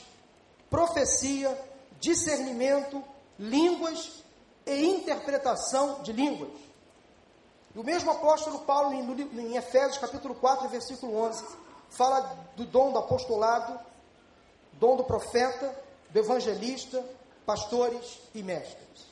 profecia, 0.72 1.56
discernimento, 2.00 3.04
línguas 3.38 4.24
e 4.66 4.86
interpretação 4.86 6.02
de 6.02 6.14
línguas. 6.14 6.54
E 7.76 7.80
o 7.80 7.84
mesmo 7.84 8.10
apóstolo 8.10 8.60
Paulo, 8.60 8.94
em, 8.94 9.58
Efésios 9.58 9.98
capítulo 9.98 10.34
4, 10.36 10.70
versículo 10.70 11.16
11, 11.18 11.46
fala 11.90 12.22
do 12.56 12.66
dom 12.66 12.94
do 12.94 13.00
apostolado, 13.00 13.78
dom 14.74 14.96
do 14.96 15.04
profeta, 15.04 15.78
do 16.10 16.20
evangelista, 16.20 17.04
pastores 17.46 18.20
e 18.34 18.42
mestres. 18.42 19.12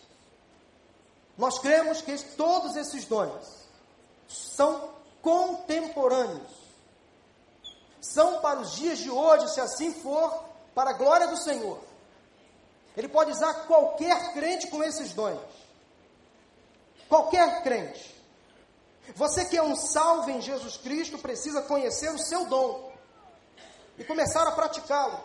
Nós 1.38 1.60
cremos 1.60 2.02
que 2.02 2.18
todos 2.36 2.76
esses 2.78 3.06
dons 3.06 3.46
são 4.28 4.90
contemporâneos. 5.22 6.60
São 8.02 8.40
para 8.40 8.60
os 8.60 8.76
dias 8.76 9.00
de 9.00 9.10
hoje, 9.10 9.50
se 9.50 9.60
assim 9.60 9.94
for, 9.94 10.49
para 10.80 10.92
a 10.92 10.94
glória 10.94 11.28
do 11.28 11.36
Senhor. 11.36 11.78
Ele 12.96 13.10
pode 13.10 13.32
usar 13.32 13.66
qualquer 13.66 14.32
crente 14.32 14.68
com 14.68 14.82
esses 14.82 15.12
dons. 15.12 15.42
Qualquer 17.10 17.64
crente. 17.64 18.16
Você 19.14 19.44
que 19.44 19.58
é 19.58 19.62
um 19.62 19.76
salvo 19.76 20.32
em 20.32 20.40
Jesus 20.40 20.78
Cristo 20.78 21.18
precisa 21.18 21.64
conhecer 21.64 22.10
o 22.12 22.18
seu 22.18 22.46
dom 22.46 22.94
e 23.98 24.06
começar 24.06 24.48
a 24.48 24.54
praticá-lo. 24.54 25.20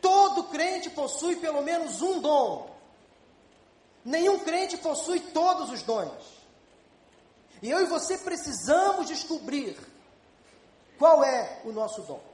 Todo 0.00 0.50
crente 0.50 0.90
possui 0.90 1.36
pelo 1.36 1.62
menos 1.62 2.02
um 2.02 2.20
dom. 2.20 2.74
Nenhum 4.04 4.40
crente 4.40 4.76
possui 4.78 5.20
todos 5.20 5.70
os 5.70 5.84
dons. 5.84 6.42
E 7.62 7.70
eu 7.70 7.82
e 7.82 7.86
você 7.86 8.18
precisamos 8.18 9.06
descobrir 9.06 9.78
Qual 10.98 11.22
é 11.22 11.60
o 11.64 11.70
nosso 11.70 12.02
dom? 12.02 12.33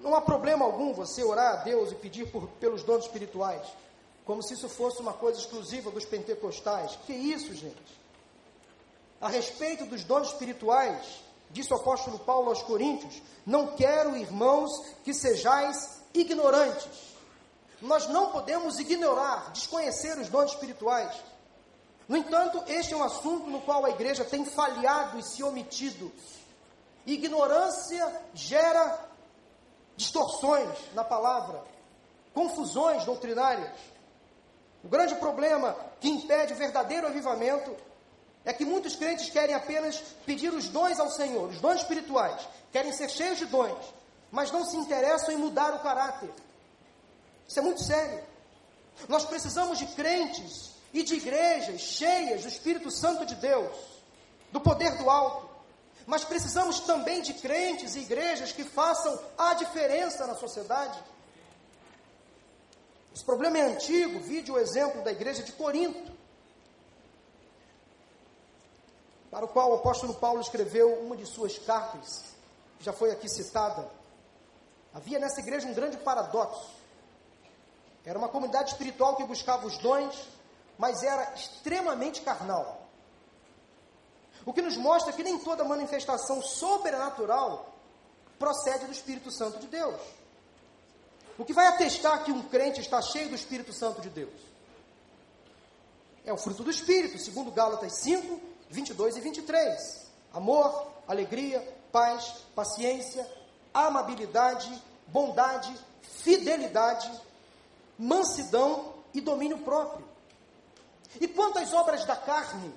Não 0.00 0.14
há 0.14 0.20
problema 0.20 0.64
algum 0.64 0.94
você 0.94 1.22
orar 1.22 1.60
a 1.60 1.62
Deus 1.62 1.92
e 1.92 1.94
pedir 1.94 2.30
por, 2.30 2.48
pelos 2.52 2.82
dons 2.82 3.04
espirituais, 3.04 3.66
como 4.24 4.42
se 4.42 4.54
isso 4.54 4.68
fosse 4.68 5.00
uma 5.00 5.12
coisa 5.12 5.38
exclusiva 5.38 5.90
dos 5.90 6.04
pentecostais. 6.04 6.98
Que 7.06 7.12
isso, 7.12 7.54
gente? 7.54 8.00
A 9.20 9.28
respeito 9.28 9.84
dos 9.84 10.02
dons 10.02 10.28
espirituais, 10.28 11.22
disse 11.50 11.72
o 11.72 11.76
apóstolo 11.76 12.18
Paulo 12.20 12.48
aos 12.48 12.62
Coríntios: 12.62 13.20
Não 13.44 13.68
quero, 13.68 14.16
irmãos, 14.16 14.70
que 15.04 15.12
sejais 15.12 16.00
ignorantes. 16.14 17.10
Nós 17.82 18.08
não 18.08 18.30
podemos 18.30 18.78
ignorar, 18.78 19.50
desconhecer 19.52 20.18
os 20.18 20.28
dons 20.28 20.52
espirituais. 20.52 21.14
No 22.08 22.16
entanto, 22.16 22.62
este 22.66 22.94
é 22.94 22.96
um 22.96 23.04
assunto 23.04 23.46
no 23.48 23.60
qual 23.60 23.84
a 23.84 23.90
igreja 23.90 24.24
tem 24.24 24.44
falhado 24.44 25.18
e 25.18 25.22
se 25.22 25.42
omitido. 25.42 26.10
Ignorância 27.06 28.22
gera 28.34 29.09
distorções 30.00 30.70
na 30.94 31.04
palavra, 31.04 31.62
confusões 32.32 33.04
doutrinárias. 33.04 33.78
O 34.82 34.88
grande 34.88 35.14
problema 35.16 35.76
que 36.00 36.08
impede 36.08 36.54
o 36.54 36.56
verdadeiro 36.56 37.06
avivamento 37.06 37.76
é 38.42 38.52
que 38.52 38.64
muitos 38.64 38.96
crentes 38.96 39.28
querem 39.28 39.54
apenas 39.54 39.98
pedir 40.24 40.52
os 40.54 40.68
dons 40.68 40.98
ao 40.98 41.10
Senhor, 41.10 41.50
os 41.50 41.60
dons 41.60 41.80
espirituais, 41.82 42.40
querem 42.72 42.92
ser 42.92 43.10
cheios 43.10 43.38
de 43.38 43.44
dons, 43.44 43.92
mas 44.30 44.50
não 44.50 44.64
se 44.64 44.76
interessam 44.76 45.34
em 45.34 45.36
mudar 45.36 45.74
o 45.74 45.80
caráter. 45.80 46.30
Isso 47.46 47.58
é 47.58 47.62
muito 47.62 47.82
sério. 47.82 48.24
Nós 49.06 49.26
precisamos 49.26 49.78
de 49.78 49.86
crentes 49.88 50.70
e 50.94 51.02
de 51.02 51.14
igrejas 51.16 51.80
cheias 51.82 52.42
do 52.42 52.48
Espírito 52.48 52.90
Santo 52.90 53.26
de 53.26 53.34
Deus, 53.34 53.76
do 54.50 54.60
poder 54.60 54.96
do 54.96 55.10
alto. 55.10 55.49
Mas 56.10 56.24
precisamos 56.24 56.80
também 56.80 57.22
de 57.22 57.34
crentes 57.34 57.94
e 57.94 58.00
igrejas 58.00 58.50
que 58.50 58.64
façam 58.64 59.16
a 59.38 59.54
diferença 59.54 60.26
na 60.26 60.34
sociedade. 60.34 61.00
Esse 63.14 63.24
problema 63.24 63.58
é 63.58 63.62
antigo, 63.62 64.18
vide 64.18 64.50
o 64.50 64.58
exemplo 64.58 65.02
da 65.02 65.12
igreja 65.12 65.44
de 65.44 65.52
Corinto, 65.52 66.12
para 69.30 69.44
o 69.44 69.48
qual 69.48 69.70
o 69.70 69.74
apóstolo 69.76 70.12
Paulo 70.14 70.40
escreveu 70.40 70.94
uma 70.94 71.16
de 71.16 71.24
suas 71.26 71.56
cartas, 71.60 72.24
que 72.76 72.84
já 72.84 72.92
foi 72.92 73.12
aqui 73.12 73.28
citada. 73.28 73.88
Havia 74.92 75.20
nessa 75.20 75.38
igreja 75.38 75.68
um 75.68 75.74
grande 75.74 75.96
paradoxo. 75.98 76.70
Era 78.04 78.18
uma 78.18 78.28
comunidade 78.28 78.70
espiritual 78.70 79.14
que 79.14 79.22
buscava 79.22 79.64
os 79.64 79.78
dons, 79.78 80.28
mas 80.76 81.04
era 81.04 81.34
extremamente 81.34 82.20
carnal. 82.22 82.79
O 84.50 84.52
que 84.52 84.62
nos 84.62 84.76
mostra 84.76 85.12
que 85.12 85.22
nem 85.22 85.38
toda 85.38 85.62
manifestação 85.62 86.42
sobrenatural 86.42 87.72
procede 88.36 88.84
do 88.84 88.90
Espírito 88.90 89.30
Santo 89.30 89.60
de 89.60 89.68
Deus. 89.68 89.94
O 91.38 91.44
que 91.44 91.52
vai 91.52 91.68
atestar 91.68 92.24
que 92.24 92.32
um 92.32 92.42
crente 92.42 92.80
está 92.80 93.00
cheio 93.00 93.28
do 93.28 93.36
Espírito 93.36 93.72
Santo 93.72 94.00
de 94.00 94.10
Deus? 94.10 94.34
É 96.24 96.32
o 96.32 96.36
fruto 96.36 96.64
do 96.64 96.70
Espírito, 96.70 97.16
segundo 97.16 97.52
Gálatas 97.52 97.92
5, 98.00 98.40
22 98.68 99.18
e 99.18 99.20
23. 99.20 100.10
Amor, 100.34 100.84
alegria, 101.06 101.60
paz, 101.92 102.44
paciência, 102.52 103.24
amabilidade, 103.72 104.82
bondade, 105.06 105.72
fidelidade, 106.02 107.08
mansidão 107.96 108.94
e 109.14 109.20
domínio 109.20 109.58
próprio. 109.58 110.04
E 111.20 111.28
quanto 111.28 111.60
às 111.60 111.72
obras 111.72 112.04
da 112.04 112.16
carne, 112.16 112.74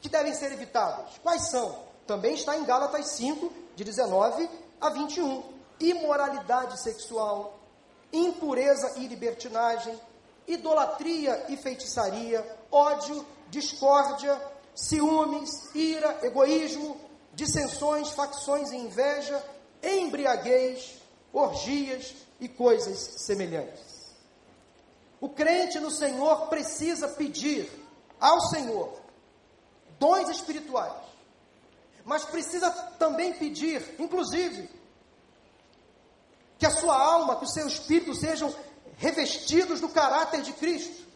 que 0.00 0.08
devem 0.08 0.34
ser 0.34 0.52
evitadas. 0.52 1.18
Quais 1.22 1.50
são? 1.50 1.78
Também 2.06 2.34
está 2.34 2.56
em 2.56 2.64
Gálatas 2.64 3.10
5, 3.12 3.52
de 3.76 3.84
19 3.84 4.48
a 4.80 4.90
21. 4.90 5.42
Imoralidade 5.78 6.82
sexual, 6.82 7.58
impureza 8.12 8.94
e 8.96 9.06
libertinagem, 9.06 9.98
idolatria 10.46 11.46
e 11.48 11.56
feitiçaria, 11.56 12.44
ódio, 12.70 13.24
discórdia, 13.48 14.40
ciúmes, 14.74 15.50
ira, 15.74 16.18
egoísmo, 16.22 17.00
dissensões, 17.34 18.10
facções 18.10 18.70
e 18.72 18.76
inveja, 18.76 19.42
embriaguez, 19.82 21.00
orgias 21.32 22.14
e 22.40 22.48
coisas 22.48 22.98
semelhantes. 23.24 24.14
O 25.20 25.28
crente 25.28 25.78
no 25.78 25.90
Senhor 25.90 26.48
precisa 26.48 27.08
pedir 27.08 27.70
ao 28.18 28.40
Senhor 28.48 28.99
dons 30.00 30.28
espirituais. 30.30 30.92
Mas 32.04 32.24
precisa 32.24 32.70
também 32.98 33.34
pedir, 33.34 33.94
inclusive, 33.98 34.68
que 36.58 36.66
a 36.66 36.70
sua 36.70 36.96
alma, 36.96 37.36
que 37.36 37.44
o 37.44 37.48
seu 37.48 37.68
espírito 37.68 38.14
sejam 38.14 38.52
revestidos 38.96 39.80
do 39.80 39.88
caráter 39.88 40.42
de 40.42 40.52
Cristo. 40.54 41.06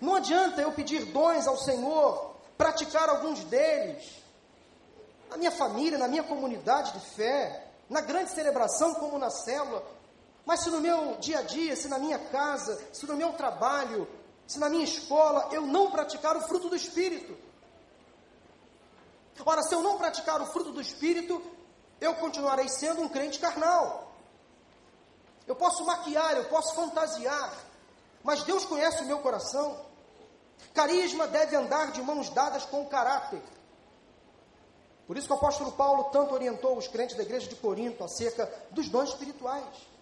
Não 0.00 0.14
adianta 0.14 0.60
eu 0.60 0.70
pedir 0.72 1.06
dons 1.06 1.46
ao 1.46 1.56
Senhor, 1.56 2.36
praticar 2.56 3.08
alguns 3.08 3.42
deles, 3.44 4.04
na 5.30 5.36
minha 5.36 5.50
família, 5.50 5.98
na 5.98 6.06
minha 6.06 6.22
comunidade 6.22 6.92
de 6.92 7.00
fé, 7.14 7.66
na 7.88 8.00
grande 8.00 8.30
celebração 8.30 8.94
como 8.94 9.18
na 9.18 9.30
célula, 9.30 9.82
mas 10.44 10.60
se 10.60 10.70
no 10.70 10.80
meu 10.80 11.16
dia 11.18 11.40
a 11.40 11.42
dia, 11.42 11.74
se 11.74 11.88
na 11.88 11.98
minha 11.98 12.18
casa, 12.18 12.80
se 12.92 13.06
no 13.06 13.16
meu 13.16 13.32
trabalho, 13.32 14.06
se 14.46 14.58
na 14.58 14.68
minha 14.68 14.84
escola 14.84 15.48
eu 15.52 15.62
não 15.62 15.90
praticar 15.90 16.36
o 16.36 16.42
fruto 16.42 16.68
do 16.68 16.76
Espírito, 16.76 17.36
Ora, 19.44 19.62
se 19.62 19.74
eu 19.74 19.82
não 19.82 19.98
praticar 19.98 20.40
o 20.40 20.46
fruto 20.46 20.72
do 20.72 20.80
Espírito, 20.80 21.42
eu 22.00 22.14
continuarei 22.14 22.68
sendo 22.68 23.02
um 23.02 23.08
crente 23.08 23.38
carnal. 23.38 24.12
Eu 25.46 25.54
posso 25.54 25.84
maquiar, 25.84 26.36
eu 26.36 26.44
posso 26.46 26.74
fantasiar, 26.74 27.52
mas 28.22 28.42
Deus 28.42 28.64
conhece 28.64 29.02
o 29.02 29.06
meu 29.06 29.20
coração. 29.20 29.84
Carisma 30.74 31.26
deve 31.26 31.54
andar 31.54 31.92
de 31.92 32.02
mãos 32.02 32.28
dadas 32.30 32.64
com 32.66 32.84
caráter. 32.86 33.42
Por 35.06 35.16
isso 35.16 35.28
que 35.28 35.32
o 35.32 35.36
apóstolo 35.36 35.72
Paulo 35.72 36.04
tanto 36.04 36.34
orientou 36.34 36.76
os 36.76 36.88
crentes 36.88 37.16
da 37.16 37.22
igreja 37.22 37.48
de 37.48 37.54
Corinto 37.54 38.02
acerca 38.02 38.52
dos 38.72 38.88
dons 38.88 39.10
espirituais. 39.10 39.95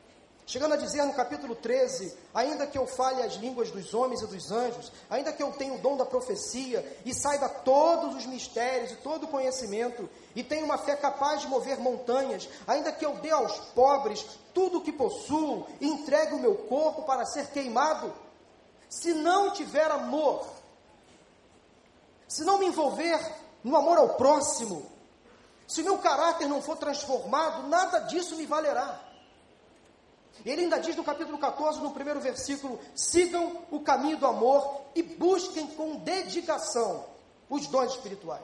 Chegando 0.46 0.74
a 0.74 0.76
dizer 0.76 1.02
no 1.04 1.14
capítulo 1.14 1.54
13: 1.54 2.14
Ainda 2.34 2.66
que 2.66 2.76
eu 2.76 2.86
fale 2.86 3.22
as 3.22 3.34
línguas 3.34 3.70
dos 3.70 3.94
homens 3.94 4.20
e 4.20 4.26
dos 4.26 4.52
anjos, 4.52 4.92
ainda 5.08 5.32
que 5.32 5.42
eu 5.42 5.52
tenha 5.52 5.72
o 5.72 5.78
dom 5.78 5.96
da 5.96 6.04
profecia 6.04 7.00
e 7.04 7.14
saiba 7.14 7.48
todos 7.48 8.14
os 8.16 8.26
mistérios 8.26 8.92
e 8.92 8.96
todo 8.96 9.24
o 9.24 9.28
conhecimento, 9.28 10.08
e 10.36 10.44
tenha 10.44 10.64
uma 10.64 10.76
fé 10.76 10.96
capaz 10.96 11.40
de 11.40 11.48
mover 11.48 11.78
montanhas, 11.78 12.46
ainda 12.66 12.92
que 12.92 13.06
eu 13.06 13.14
dê 13.16 13.30
aos 13.30 13.58
pobres 13.74 14.24
tudo 14.52 14.78
o 14.78 14.80
que 14.82 14.92
possuo 14.92 15.66
e 15.80 15.88
entregue 15.88 16.34
o 16.34 16.40
meu 16.40 16.54
corpo 16.54 17.04
para 17.04 17.24
ser 17.24 17.46
queimado, 17.48 18.12
se 18.88 19.14
não 19.14 19.50
tiver 19.50 19.90
amor, 19.90 20.46
se 22.28 22.44
não 22.44 22.58
me 22.58 22.66
envolver 22.66 23.18
no 23.64 23.74
amor 23.76 23.96
ao 23.96 24.10
próximo, 24.10 24.90
se 25.66 25.82
meu 25.82 25.96
caráter 25.96 26.46
não 26.46 26.60
for 26.60 26.76
transformado, 26.76 27.66
nada 27.66 28.00
disso 28.00 28.36
me 28.36 28.44
valerá. 28.44 29.13
Ele 30.44 30.62
ainda 30.62 30.78
diz 30.78 30.96
no 30.96 31.04
capítulo 31.04 31.38
14, 31.38 31.80
no 31.80 31.92
primeiro 31.92 32.20
versículo: 32.20 32.80
sigam 32.94 33.62
o 33.70 33.80
caminho 33.80 34.16
do 34.16 34.26
amor 34.26 34.82
e 34.94 35.02
busquem 35.02 35.66
com 35.68 35.96
dedicação 35.96 37.04
os 37.48 37.66
dons 37.66 37.92
espirituais. 37.92 38.42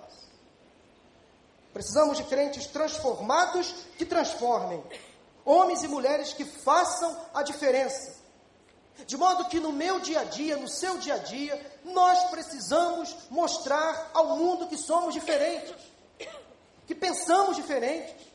Precisamos 1.72 2.16
de 2.16 2.24
crentes 2.24 2.66
transformados 2.66 3.72
que 3.96 4.04
transformem, 4.04 4.82
homens 5.44 5.82
e 5.82 5.88
mulheres 5.88 6.32
que 6.32 6.44
façam 6.44 7.16
a 7.32 7.42
diferença. 7.42 8.18
De 9.06 9.16
modo 9.16 9.46
que 9.46 9.60
no 9.60 9.72
meu 9.72 10.00
dia 10.00 10.20
a 10.20 10.24
dia, 10.24 10.56
no 10.56 10.68
seu 10.68 10.98
dia 10.98 11.14
a 11.14 11.18
dia, 11.18 11.80
nós 11.84 12.24
precisamos 12.30 13.16
mostrar 13.30 14.10
ao 14.12 14.36
mundo 14.36 14.66
que 14.66 14.76
somos 14.76 15.14
diferentes, 15.14 15.74
que 16.86 16.94
pensamos 16.94 17.56
diferentes, 17.56 18.26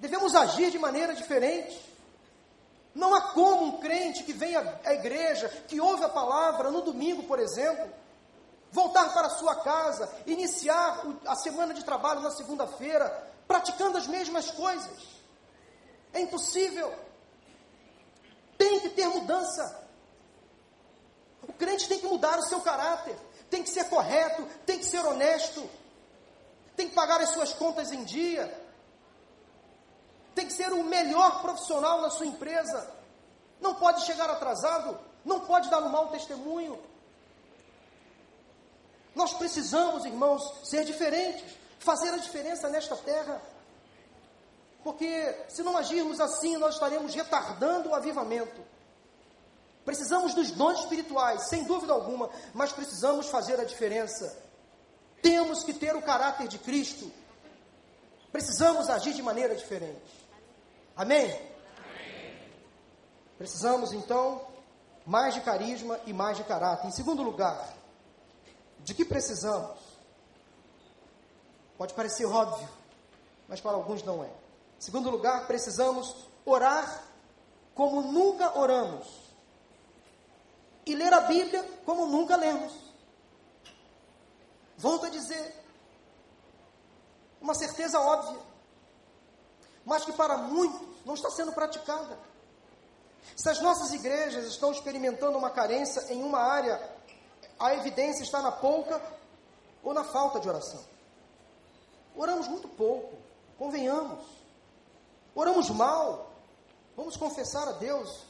devemos 0.00 0.34
agir 0.34 0.70
de 0.70 0.78
maneira 0.78 1.14
diferente. 1.14 1.91
Não 2.94 3.14
há 3.14 3.20
como 3.32 3.64
um 3.64 3.80
crente 3.80 4.22
que 4.22 4.32
vem 4.32 4.54
à 4.56 4.92
igreja, 4.92 5.48
que 5.66 5.80
ouve 5.80 6.04
a 6.04 6.08
palavra 6.08 6.70
no 6.70 6.82
domingo, 6.82 7.22
por 7.22 7.38
exemplo, 7.38 7.90
voltar 8.70 9.12
para 9.12 9.28
a 9.28 9.36
sua 9.38 9.56
casa, 9.56 10.10
iniciar 10.26 11.02
a 11.26 11.34
semana 11.36 11.72
de 11.72 11.84
trabalho 11.84 12.20
na 12.20 12.30
segunda-feira, 12.30 13.08
praticando 13.46 13.96
as 13.96 14.06
mesmas 14.06 14.50
coisas. 14.50 14.98
É 16.12 16.20
impossível. 16.20 16.92
Tem 18.58 18.80
que 18.80 18.90
ter 18.90 19.06
mudança. 19.08 19.80
O 21.42 21.52
crente 21.52 21.88
tem 21.88 21.98
que 21.98 22.06
mudar 22.06 22.38
o 22.38 22.46
seu 22.46 22.60
caráter, 22.60 23.16
tem 23.50 23.62
que 23.62 23.70
ser 23.70 23.84
correto, 23.84 24.46
tem 24.64 24.78
que 24.78 24.84
ser 24.84 25.04
honesto, 25.04 25.68
tem 26.76 26.88
que 26.88 26.94
pagar 26.94 27.20
as 27.20 27.30
suas 27.30 27.52
contas 27.52 27.90
em 27.90 28.04
dia, 28.04 28.61
tem 30.34 30.46
que 30.46 30.52
ser 30.52 30.72
o 30.72 30.82
melhor 30.82 31.42
profissional 31.42 32.00
na 32.00 32.10
sua 32.10 32.26
empresa. 32.26 32.90
Não 33.60 33.74
pode 33.74 34.04
chegar 34.04 34.28
atrasado, 34.28 34.98
não 35.24 35.40
pode 35.40 35.70
dar 35.70 35.82
um 35.82 35.88
mau 35.88 36.08
testemunho. 36.08 36.78
Nós 39.14 39.34
precisamos, 39.34 40.04
irmãos, 40.04 40.42
ser 40.64 40.84
diferentes, 40.84 41.44
fazer 41.78 42.10
a 42.10 42.16
diferença 42.16 42.68
nesta 42.68 42.96
terra. 42.96 43.40
Porque 44.82 45.36
se 45.48 45.62
não 45.62 45.76
agirmos 45.76 46.20
assim, 46.20 46.56
nós 46.56 46.74
estaremos 46.74 47.14
retardando 47.14 47.90
o 47.90 47.94
avivamento. 47.94 48.60
Precisamos 49.84 50.34
dos 50.34 50.50
dons 50.50 50.80
espirituais, 50.80 51.48
sem 51.48 51.64
dúvida 51.64 51.92
alguma, 51.92 52.30
mas 52.54 52.72
precisamos 52.72 53.28
fazer 53.28 53.60
a 53.60 53.64
diferença. 53.64 54.36
Temos 55.20 55.62
que 55.62 55.72
ter 55.72 55.94
o 55.94 56.02
caráter 56.02 56.48
de 56.48 56.58
Cristo. 56.58 57.10
Precisamos 58.32 58.88
agir 58.88 59.12
de 59.12 59.22
maneira 59.22 59.54
diferente. 59.54 60.21
Amém? 60.96 61.52
Precisamos 63.38 63.92
então 63.92 64.46
mais 65.06 65.34
de 65.34 65.40
carisma 65.40 65.98
e 66.06 66.12
mais 66.12 66.36
de 66.36 66.44
caráter. 66.44 66.86
Em 66.86 66.92
segundo 66.92 67.22
lugar, 67.22 67.74
de 68.80 68.94
que 68.94 69.04
precisamos? 69.04 69.78
Pode 71.76 71.94
parecer 71.94 72.26
óbvio, 72.26 72.68
mas 73.48 73.60
para 73.60 73.72
alguns 73.72 74.02
não 74.02 74.22
é. 74.22 74.28
Em 74.28 74.80
segundo 74.80 75.10
lugar, 75.10 75.46
precisamos 75.46 76.28
orar 76.44 77.02
como 77.74 78.02
nunca 78.02 78.58
oramos 78.58 79.22
e 80.84 80.94
ler 80.94 81.12
a 81.12 81.22
Bíblia 81.22 81.62
como 81.84 82.06
nunca 82.06 82.36
lemos. 82.36 82.72
Volto 84.76 85.06
a 85.06 85.10
dizer, 85.10 85.64
uma 87.40 87.54
certeza 87.54 88.00
óbvia, 88.00 88.40
mas 89.84 90.04
que 90.04 90.12
para 90.12 90.36
muitos 90.36 90.80
não 91.04 91.14
está 91.14 91.30
sendo 91.30 91.52
praticada. 91.52 92.18
Se 93.36 93.48
as 93.48 93.60
nossas 93.60 93.92
igrejas 93.92 94.46
estão 94.46 94.72
experimentando 94.72 95.38
uma 95.38 95.50
carência 95.50 96.12
em 96.12 96.22
uma 96.22 96.38
área, 96.38 96.80
a 97.58 97.74
evidência 97.74 98.22
está 98.22 98.42
na 98.42 98.52
pouca 98.52 99.00
ou 99.82 99.94
na 99.94 100.04
falta 100.04 100.40
de 100.40 100.48
oração. 100.48 100.84
Oramos 102.14 102.48
muito 102.48 102.68
pouco, 102.68 103.16
convenhamos. 103.58 104.24
Oramos 105.34 105.70
mal. 105.70 106.30
Vamos 106.96 107.16
confessar 107.16 107.66
a 107.68 107.72
Deus. 107.72 108.24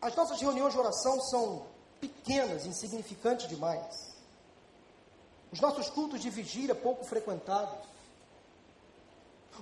As 0.00 0.14
nossas 0.14 0.40
reuniões 0.40 0.74
de 0.74 0.78
oração 0.78 1.18
são 1.22 1.66
pequenas, 2.00 2.66
insignificantes 2.66 3.48
demais. 3.48 4.14
Os 5.50 5.60
nossos 5.60 5.88
cultos 5.88 6.20
de 6.20 6.28
vigília 6.28 6.74
pouco 6.74 7.04
frequentados. 7.04 7.93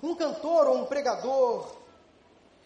Um 0.01 0.15
cantor 0.15 0.69
ou 0.69 0.79
um 0.79 0.85
pregador 0.85 1.67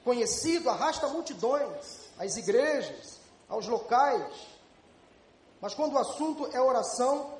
conhecido 0.04 0.68
arrasta 0.68 1.08
multidões 1.08 2.10
às 2.18 2.36
igrejas, 2.36 3.18
aos 3.48 3.66
locais. 3.66 4.34
Mas 5.60 5.74
quando 5.74 5.94
o 5.94 5.98
assunto 5.98 6.48
é 6.52 6.60
oração, 6.60 7.34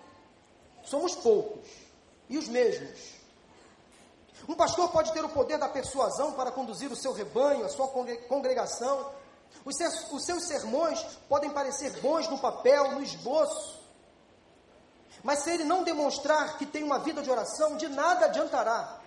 somos 0.85 1.14
poucos 1.14 1.68
e 2.29 2.38
os 2.38 2.49
mesmos. 2.49 3.16
Um 4.49 4.55
pastor 4.55 4.90
pode 4.90 5.12
ter 5.12 5.25
o 5.25 5.29
poder 5.29 5.59
da 5.59 5.68
persuasão 5.68 6.33
para 6.33 6.53
conduzir 6.53 6.90
o 6.90 6.96
seu 6.96 7.12
rebanho, 7.12 7.64
a 7.64 7.68
sua 7.68 7.88
congregação. 7.88 9.11
Os 9.64 9.77
seus, 10.25 10.44
sermões 10.44 11.03
podem 11.29 11.51
parecer 11.51 12.01
bons 12.01 12.29
no 12.29 12.38
papel, 12.38 12.92
no 12.92 13.03
esboço. 13.03 13.81
Mas 15.22 15.40
se 15.40 15.51
ele 15.51 15.64
não 15.64 15.83
demonstrar 15.83 16.59
que 16.59 16.66
tem 16.66 16.85
uma 16.85 16.99
vida 16.99 17.22
de 17.22 17.31
oração, 17.31 17.77
de 17.77 17.88
nada 17.88 18.27
adiantará. 18.27 19.01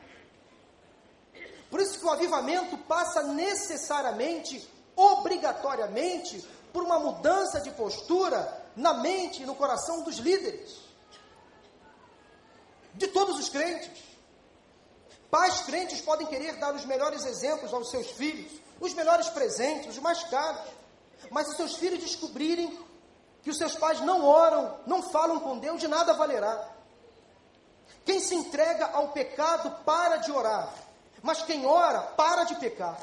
Por 1.70 1.80
isso 1.80 2.00
que 2.00 2.06
o 2.06 2.10
avivamento 2.10 2.78
passa 2.80 3.22
necessariamente, 3.24 4.68
obrigatoriamente, 4.96 6.48
por 6.74 6.84
uma 6.84 7.00
mudança 7.00 7.60
de 7.62 7.72
postura 7.72 8.68
na 8.76 8.94
mente 8.94 9.44
e 9.44 9.46
no 9.46 9.56
coração 9.56 10.02
dos 10.02 10.18
líderes. 10.18 10.78
De 12.94 13.08
todos 13.08 13.38
os 13.38 13.50
crentes. 13.50 14.10
Pais 15.30 15.62
crentes 15.62 16.02
podem 16.02 16.26
querer 16.26 16.58
dar 16.58 16.74
os 16.74 16.86
melhores 16.86 17.24
exemplos 17.24 17.72
aos 17.72 17.92
seus 17.92 18.08
filhos, 18.12 18.52
os 18.80 18.94
melhores 18.96 19.30
presentes, 19.30 19.96
os 19.96 20.00
mais 20.00 20.24
caros. 20.24 20.72
Mas 21.30 21.48
se 21.48 21.56
seus 21.56 21.76
filhos 21.76 22.00
descobrirem 22.00 22.80
que 23.44 23.50
os 23.50 23.58
seus 23.58 23.76
pais 23.76 24.02
não 24.02 24.26
oram, 24.26 24.80
não 24.88 25.04
falam 25.04 25.40
com 25.40 25.60
Deus, 25.60 25.80
de 25.80 25.88
nada 25.88 26.14
valerá. 26.14 26.68
Quem 28.06 28.20
se 28.20 28.34
entrega 28.34 28.88
ao 28.88 29.10
pecado 29.10 29.84
para 29.86 30.18
de 30.18 30.32
orar, 30.32 30.74
mas 31.22 31.42
quem 31.42 31.66
ora 31.66 32.02
para 32.02 32.44
de 32.44 32.56
pecar. 32.56 32.98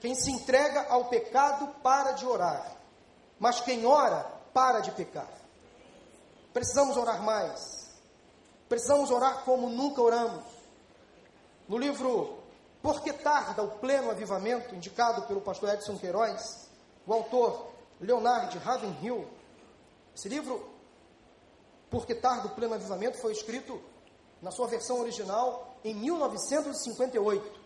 Quem 0.00 0.14
se 0.14 0.30
entrega 0.32 0.88
ao 0.88 1.04
pecado 1.04 1.68
para 1.82 2.12
de 2.12 2.26
orar, 2.26 2.76
mas 3.38 3.60
quem 3.60 3.86
ora 3.86 4.24
para 4.52 4.80
de 4.80 4.90
pecar. 4.90 5.30
Precisamos 6.52 6.96
orar 6.96 7.22
mais. 7.22 7.90
Precisamos 8.68 9.10
orar 9.10 9.44
como 9.44 9.68
nunca 9.68 10.02
oramos. 10.02 10.44
No 11.68 11.78
livro 11.78 12.38
Por 12.82 13.00
que 13.00 13.12
tarda 13.12 13.62
o 13.62 13.78
pleno 13.78 14.10
avivamento, 14.10 14.74
indicado 14.74 15.22
pelo 15.22 15.40
pastor 15.40 15.68
Edson 15.68 15.96
Queiroz, 15.96 16.68
o 17.06 17.12
autor 17.12 17.70
Leonard 18.00 18.58
Ravenhill, 18.58 19.28
esse 20.14 20.28
livro, 20.28 20.68
Por 21.88 22.04
que 22.06 22.14
tarda 22.14 22.48
o 22.48 22.50
pleno 22.50 22.74
avivamento, 22.74 23.18
foi 23.18 23.32
escrito 23.32 23.80
na 24.42 24.50
sua 24.50 24.66
versão 24.66 25.00
original 25.00 25.76
em 25.84 25.94
1958. 25.94 27.60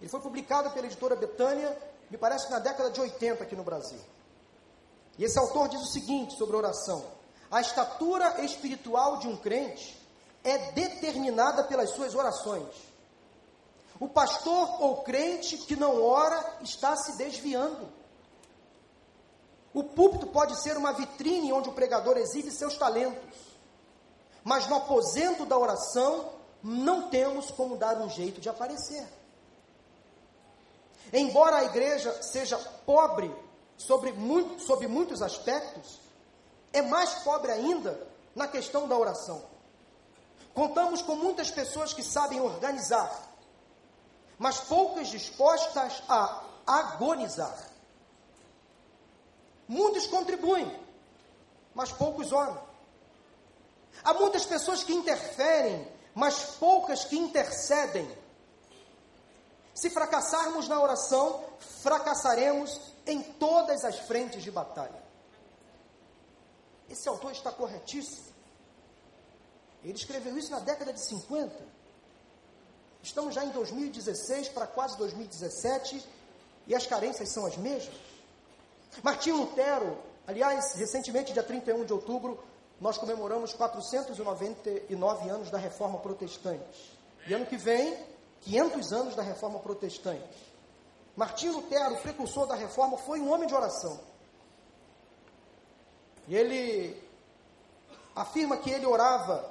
Ele 0.00 0.10
foi 0.10 0.20
publicado 0.20 0.70
pela 0.70 0.86
editora 0.86 1.16
Betânia, 1.16 1.76
me 2.10 2.18
parece 2.18 2.46
que 2.46 2.52
na 2.52 2.58
década 2.58 2.90
de 2.90 3.00
80 3.00 3.42
aqui 3.42 3.56
no 3.56 3.64
Brasil. 3.64 3.98
E 5.18 5.24
esse 5.24 5.38
autor 5.38 5.68
diz 5.68 5.80
o 5.80 5.92
seguinte 5.92 6.36
sobre 6.36 6.56
oração: 6.56 7.04
a 7.50 7.60
estatura 7.60 8.44
espiritual 8.44 9.18
de 9.18 9.26
um 9.26 9.36
crente 9.36 9.98
é 10.42 10.72
determinada 10.72 11.64
pelas 11.64 11.90
suas 11.90 12.14
orações. 12.14 12.68
O 13.98 14.08
pastor 14.08 14.82
ou 14.82 15.02
crente 15.02 15.56
que 15.56 15.76
não 15.76 16.02
ora 16.04 16.58
está 16.62 16.96
se 16.96 17.16
desviando. 17.16 17.88
O 19.72 19.82
púlpito 19.82 20.26
pode 20.26 20.60
ser 20.62 20.76
uma 20.76 20.92
vitrine 20.92 21.52
onde 21.52 21.68
o 21.68 21.72
pregador 21.72 22.18
exibe 22.18 22.50
seus 22.50 22.76
talentos. 22.76 23.53
Mas 24.44 24.68
no 24.68 24.76
aposento 24.76 25.46
da 25.46 25.58
oração, 25.58 26.30
não 26.62 27.08
temos 27.08 27.50
como 27.50 27.76
dar 27.76 27.96
um 27.96 28.10
jeito 28.10 28.40
de 28.40 28.48
aparecer. 28.48 29.06
Embora 31.12 31.56
a 31.56 31.64
igreja 31.64 32.22
seja 32.22 32.58
pobre 32.84 33.34
sobre, 33.76 34.12
muito, 34.12 34.62
sobre 34.62 34.86
muitos 34.86 35.22
aspectos, 35.22 36.00
é 36.72 36.82
mais 36.82 37.14
pobre 37.22 37.52
ainda 37.52 38.06
na 38.34 38.48
questão 38.48 38.86
da 38.86 38.96
oração. 38.96 39.42
Contamos 40.54 41.02
com 41.02 41.16
muitas 41.16 41.50
pessoas 41.50 41.92
que 41.92 42.02
sabem 42.02 42.40
organizar, 42.40 43.10
mas 44.38 44.60
poucas 44.60 45.08
dispostas 45.08 46.02
a 46.08 46.44
agonizar. 46.66 47.70
Muitos 49.66 50.06
contribuem, 50.06 50.70
mas 51.74 51.90
poucos 51.92 52.32
oram. 52.32 52.63
Há 54.02 54.14
muitas 54.14 54.44
pessoas 54.44 54.82
que 54.82 54.92
interferem, 54.92 55.86
mas 56.14 56.56
poucas 56.56 57.04
que 57.04 57.16
intercedem. 57.16 58.08
Se 59.74 59.90
fracassarmos 59.90 60.68
na 60.68 60.80
oração, 60.80 61.44
fracassaremos 61.82 62.80
em 63.06 63.22
todas 63.22 63.84
as 63.84 63.98
frentes 64.00 64.42
de 64.42 64.50
batalha. 64.50 65.02
Esse 66.88 67.08
autor 67.08 67.32
está 67.32 67.50
corretíssimo. 67.50 68.32
Ele 69.82 69.94
escreveu 69.94 70.36
isso 70.38 70.50
na 70.50 70.60
década 70.60 70.92
de 70.92 71.00
50. 71.00 71.52
Estamos 73.02 73.34
já 73.34 73.44
em 73.44 73.50
2016 73.50 74.48
para 74.48 74.66
quase 74.66 74.96
2017 74.96 76.02
e 76.66 76.74
as 76.74 76.86
carências 76.86 77.28
são 77.28 77.44
as 77.44 77.56
mesmas. 77.56 77.94
Martinho 79.02 79.36
Lutero, 79.36 79.98
aliás, 80.26 80.74
recentemente, 80.74 81.32
dia 81.32 81.42
31 81.42 81.84
de 81.84 81.92
outubro, 81.92 82.42
nós 82.84 82.98
comemoramos 82.98 83.54
499 83.54 85.30
anos 85.30 85.50
da 85.50 85.56
Reforma 85.56 85.98
Protestante. 86.00 86.94
E 87.26 87.32
ano 87.32 87.46
que 87.46 87.56
vem, 87.56 87.96
500 88.42 88.92
anos 88.92 89.16
da 89.16 89.22
Reforma 89.22 89.58
Protestante. 89.58 90.52
Martinho 91.16 91.54
Lutero, 91.54 91.96
precursor 92.02 92.46
da 92.46 92.54
Reforma, 92.54 92.98
foi 92.98 93.20
um 93.20 93.32
homem 93.32 93.48
de 93.48 93.54
oração. 93.54 93.98
E 96.28 96.36
ele 96.36 97.02
afirma 98.14 98.58
que 98.58 98.68
ele 98.68 98.84
orava 98.84 99.50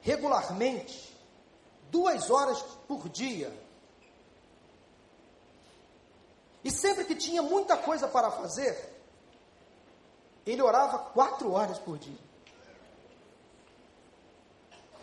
regularmente, 0.00 1.14
duas 1.90 2.30
horas 2.30 2.62
por 2.88 3.06
dia. 3.10 3.52
E 6.64 6.70
sempre 6.70 7.04
que 7.04 7.14
tinha 7.14 7.42
muita 7.42 7.76
coisa 7.76 8.08
para 8.08 8.30
fazer, 8.30 8.97
ele 10.50 10.62
orava 10.62 10.98
quatro 10.98 11.52
horas 11.52 11.78
por 11.78 11.98
dia. 11.98 12.18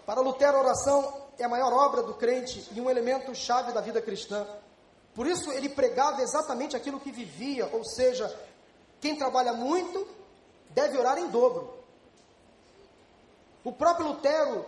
Para 0.06 0.22
Lutero, 0.22 0.58
a 0.58 0.62
oração 0.62 1.22
é 1.38 1.44
a 1.44 1.50
maior 1.50 1.74
obra 1.74 2.02
do 2.04 2.14
crente 2.14 2.68
e 2.72 2.82
um 2.82 2.90
elemento 2.90 3.34
chave 3.36 3.72
da 3.72 3.82
vida 3.82 4.02
cristã. 4.02 4.48
Por 5.14 5.28
isso, 5.28 5.52
ele 5.52 5.70
pregava 5.70 6.22
exatamente 6.22 6.76
aquilo 6.76 7.00
que 7.00 7.12
vivia, 7.12 7.70
ou 7.74 7.84
seja, 7.84 8.28
quem 9.00 9.16
trabalha 9.18 9.54
muito 9.54 10.08
deve 10.72 10.98
orar 10.98 11.18
em 11.18 11.28
dobro. 11.30 11.74
O 13.64 13.72
próprio 13.72 14.08
Lutero 14.08 14.66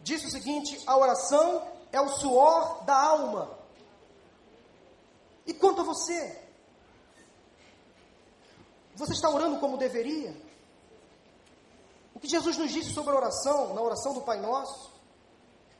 disse 0.00 0.26
o 0.26 0.30
seguinte: 0.30 0.78
a 0.86 0.96
oração 0.96 1.66
é 1.90 2.00
o 2.00 2.08
suor 2.08 2.84
da 2.84 2.94
alma. 2.94 3.50
E 5.46 5.52
quanto 5.52 5.80
a 5.80 5.84
você? 5.84 6.41
Você 8.94 9.12
está 9.12 9.30
orando 9.30 9.58
como 9.58 9.76
deveria? 9.76 10.36
O 12.14 12.20
que 12.20 12.28
Jesus 12.28 12.56
nos 12.56 12.70
disse 12.70 12.92
sobre 12.92 13.12
a 13.12 13.16
oração, 13.16 13.74
na 13.74 13.80
oração 13.80 14.12
do 14.14 14.20
Pai 14.20 14.38
Nosso? 14.40 14.90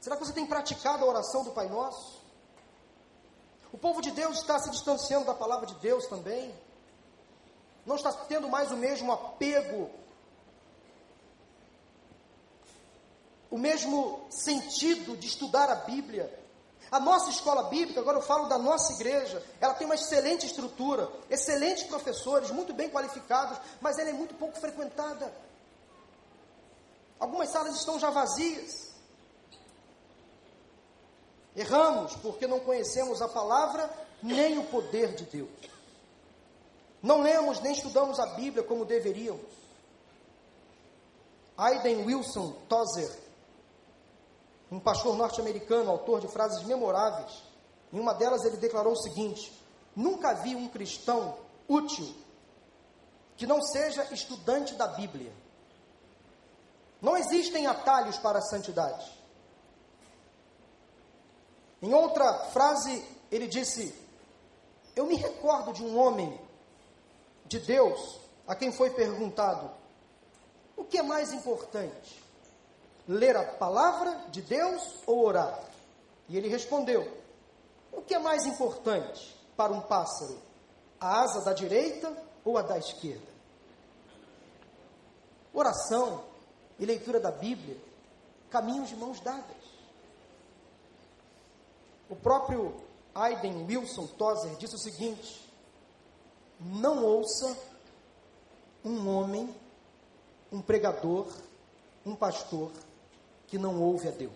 Será 0.01 0.16
que 0.16 0.25
você 0.25 0.33
tem 0.33 0.46
praticado 0.46 1.05
a 1.05 1.09
oração 1.09 1.44
do 1.44 1.53
Pai 1.53 1.68
Nosso? 1.68 2.20
O 3.72 3.79
povo 3.79 4.03
de 4.03 4.11
Deus 4.11 4.38
está 4.38 4.59
se 4.59 4.70
distanciando 4.70 5.27
da 5.27 5.35
palavra 5.35 5.66
de 5.66 5.75
Deus 5.77 6.07
também. 6.07 6.55
Não 7.87 7.96
está 7.96 8.12
tendo 8.12 8.48
mais 8.48 8.70
o 8.70 8.77
mesmo 8.77 9.12
apego, 9.12 9.90
o 13.51 13.59
mesmo 13.59 14.27
sentido 14.31 15.16
de 15.16 15.27
estudar 15.27 15.68
a 15.70 15.75
Bíblia. 15.75 16.41
A 16.92 17.00
nossa 17.00 17.31
escola 17.31 17.70
bíblica, 17.70 18.00
agora 18.00 18.18
eu 18.18 18.22
falo 18.22 18.48
da 18.48 18.59
nossa 18.59 18.92
igreja, 18.92 19.42
ela 19.59 19.72
tem 19.72 19.87
uma 19.87 19.94
excelente 19.94 20.44
estrutura, 20.44 21.11
excelentes 21.31 21.85
professores, 21.85 22.50
muito 22.50 22.74
bem 22.74 22.90
qualificados, 22.90 23.59
mas 23.81 23.98
ela 23.98 24.11
é 24.11 24.12
muito 24.12 24.35
pouco 24.35 24.61
frequentada. 24.61 25.33
Algumas 27.18 27.48
salas 27.48 27.76
estão 27.76 27.98
já 27.98 28.11
vazias. 28.11 28.92
Erramos 31.57 32.14
porque 32.16 32.46
não 32.46 32.61
conhecemos 32.61 33.22
a 33.22 33.28
palavra 33.28 33.88
nem 34.22 34.59
o 34.59 34.64
poder 34.64 35.14
de 35.14 35.24
Deus. 35.24 35.48
Não 37.02 37.22
lemos 37.22 37.59
nem 37.61 37.72
estudamos 37.72 38.20
a 38.20 38.26
Bíblia 38.26 38.62
como 38.62 38.85
deveríamos. 38.85 39.50
Aiden 41.57 42.05
Wilson 42.05 42.55
Tozer, 42.68 43.21
um 44.72 44.80
pastor 44.80 45.14
norte-americano, 45.14 45.90
autor 45.90 46.18
de 46.18 46.28
frases 46.28 46.64
memoráveis, 46.64 47.42
em 47.92 48.00
uma 48.00 48.14
delas 48.14 48.42
ele 48.42 48.56
declarou 48.56 48.94
o 48.94 49.02
seguinte: 49.02 49.52
Nunca 49.94 50.32
vi 50.32 50.56
um 50.56 50.66
cristão 50.66 51.37
útil 51.68 52.14
que 53.37 53.46
não 53.46 53.61
seja 53.61 54.02
estudante 54.14 54.74
da 54.74 54.87
Bíblia. 54.87 55.30
Não 57.02 57.18
existem 57.18 57.66
atalhos 57.66 58.16
para 58.16 58.38
a 58.38 58.42
santidade. 58.42 59.12
Em 61.82 61.92
outra 61.92 62.46
frase, 62.46 63.04
ele 63.30 63.48
disse: 63.48 63.94
Eu 64.96 65.04
me 65.04 65.16
recordo 65.16 65.74
de 65.74 65.82
um 65.82 65.98
homem 65.98 66.40
de 67.44 67.58
Deus 67.58 68.20
a 68.48 68.54
quem 68.54 68.72
foi 68.72 68.88
perguntado: 68.88 69.70
O 70.74 70.82
que 70.82 70.96
é 70.96 71.02
mais 71.02 71.30
importante? 71.30 72.21
Ler 73.08 73.36
a 73.36 73.44
palavra 73.44 74.28
de 74.30 74.42
Deus 74.42 74.82
ou 75.06 75.24
orar? 75.24 75.58
E 76.28 76.36
ele 76.36 76.48
respondeu: 76.48 77.10
O 77.92 78.02
que 78.02 78.14
é 78.14 78.18
mais 78.18 78.46
importante 78.46 79.36
para 79.56 79.72
um 79.72 79.80
pássaro? 79.80 80.38
A 81.00 81.20
asa 81.20 81.44
da 81.44 81.52
direita 81.52 82.16
ou 82.44 82.56
a 82.56 82.62
da 82.62 82.78
esquerda? 82.78 83.32
Oração 85.52 86.24
e 86.78 86.86
leitura 86.86 87.18
da 87.18 87.30
Bíblia, 87.30 87.76
caminhos 88.50 88.88
de 88.88 88.96
mãos 88.96 89.20
dadas. 89.20 89.62
O 92.08 92.14
próprio 92.14 92.74
Aiden 93.14 93.66
Wilson 93.66 94.06
Tozer 94.06 94.54
disse 94.56 94.76
o 94.76 94.78
seguinte: 94.78 95.50
não 96.60 97.04
ouça 97.04 97.58
um 98.84 99.08
homem, 99.08 99.52
um 100.52 100.62
pregador, 100.62 101.26
um 102.06 102.14
pastor 102.14 102.70
que 103.52 103.58
não 103.58 103.82
ouve 103.82 104.08
a 104.08 104.10
Deus. 104.10 104.32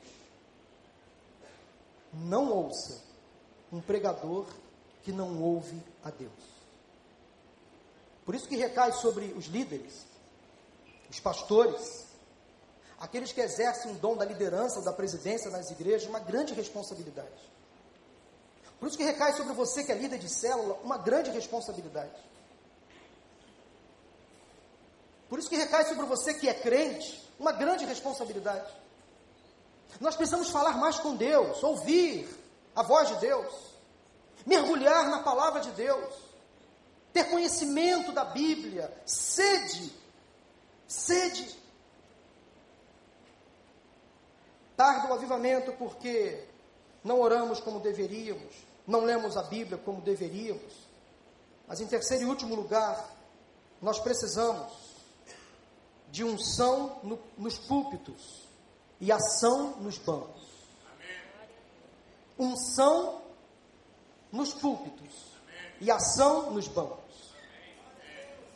Não 2.13 2.53
ouça 2.53 3.01
um 3.73 3.81
pregador 3.81 4.45
que 5.03 5.11
não 5.11 5.43
ouve 5.43 5.83
a 6.05 6.11
Deus. 6.11 6.31
Por 8.27 8.35
isso 8.35 8.47
que 8.47 8.57
recai 8.57 8.93
sobre 8.93 9.33
os 9.33 9.47
líderes, 9.47 10.05
os 11.09 11.19
pastores, 11.19 12.05
aqueles 13.01 13.33
que 13.33 13.41
exercem 13.41 13.93
o 13.93 13.95
dom 13.95 14.19
da 14.19 14.25
liderança, 14.27 14.83
da 14.83 14.93
presidência 14.93 15.51
nas 15.51 15.71
igrejas, 15.71 16.07
uma 16.07 16.21
grande 16.21 16.53
responsabilidade. 16.53 17.51
Por 18.79 18.87
isso 18.87 18.99
que 18.99 19.05
recai 19.05 19.33
sobre 19.33 19.55
você, 19.55 19.83
que 19.83 19.93
é 19.93 19.95
líder 19.95 20.19
de 20.19 20.29
célula, 20.29 20.75
uma 20.85 20.99
grande 20.99 21.31
responsabilidade. 21.31 22.23
Por 25.27 25.39
isso 25.39 25.49
que 25.49 25.57
recai 25.57 25.87
sobre 25.87 26.05
você, 26.05 26.35
que 26.35 26.51
é 26.51 26.53
crente, 26.53 27.27
uma 27.41 27.53
grande 27.53 27.87
responsabilidade. 27.87 28.85
Nós 30.01 30.17
precisamos 30.17 30.51
falar 30.51 30.77
mais 30.77 30.99
com 30.99 31.17
Deus, 31.17 31.63
ouvir 31.63 32.29
a 32.75 32.83
voz 32.83 33.09
de 33.09 33.17
Deus, 33.17 33.55
mergulhar 34.45 35.09
na 35.09 35.23
palavra 35.23 35.61
de 35.61 35.71
Deus, 35.71 36.15
ter 37.13 37.25
conhecimento 37.31 38.13
da 38.13 38.25
Bíblia, 38.25 38.93
sede, 39.07 39.93
sede. 40.87 41.57
Tarda 44.77 45.09
o 45.09 45.15
avivamento 45.15 45.73
porque 45.73 46.45
não 47.03 47.21
oramos 47.21 47.61
como 47.61 47.81
deveríamos, 47.81 48.55
não 48.87 49.05
lemos 49.05 49.37
a 49.37 49.43
Bíblia 49.43 49.79
como 49.79 50.03
deveríamos. 50.03 50.87
Mas 51.67 51.81
em 51.81 51.87
terceiro 51.87 52.25
e 52.25 52.27
último 52.27 52.55
lugar, 52.55 53.11
nós 53.81 53.99
precisamos 53.99 54.73
de 56.11 56.23
unção 56.23 57.01
no, 57.03 57.19
nos 57.37 57.59
púlpitos 57.59 58.46
e 59.01 59.13
ação 59.13 59.77
nos 59.79 59.99
bancos. 59.99 60.47
Unção 62.39 63.23
nos 64.31 64.53
púlpitos 64.53 65.15
e 65.81 65.91
ação 65.91 66.51
nos 66.51 66.69
bancos. 66.69 67.05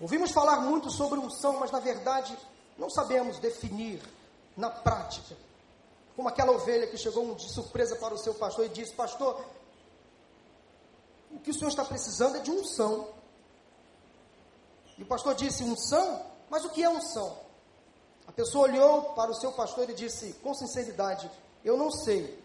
Ouvimos 0.00 0.30
falar 0.30 0.60
muito 0.60 0.90
sobre 0.90 1.18
unção, 1.18 1.58
mas 1.58 1.70
na 1.70 1.80
verdade 1.80 2.36
não 2.78 2.88
sabemos 2.88 3.38
definir 3.38 4.02
na 4.56 4.70
prática. 4.70 5.36
Como 6.16 6.28
aquela 6.28 6.52
ovelha 6.52 6.86
que 6.86 6.96
chegou 6.96 7.34
de 7.34 7.52
surpresa 7.52 7.96
para 7.96 8.14
o 8.14 8.18
seu 8.18 8.34
pastor 8.34 8.66
e 8.66 8.68
disse: 8.70 8.94
Pastor, 8.94 9.44
o 11.30 11.38
que 11.38 11.50
o 11.50 11.54
senhor 11.54 11.68
está 11.68 11.84
precisando 11.84 12.36
é 12.36 12.40
de 12.40 12.50
unção. 12.50 13.08
E 14.98 15.02
o 15.02 15.06
pastor 15.06 15.34
disse: 15.34 15.62
unção? 15.62 16.26
Mas 16.48 16.64
o 16.64 16.70
que 16.70 16.82
é 16.82 16.88
unção? 16.88 17.38
A 18.30 18.32
pessoa 18.32 18.68
olhou 18.68 19.12
para 19.14 19.32
o 19.32 19.34
seu 19.34 19.50
pastor 19.50 19.90
e 19.90 19.92
disse, 19.92 20.34
com 20.34 20.54
sinceridade: 20.54 21.28
Eu 21.64 21.76
não 21.76 21.90
sei, 21.90 22.40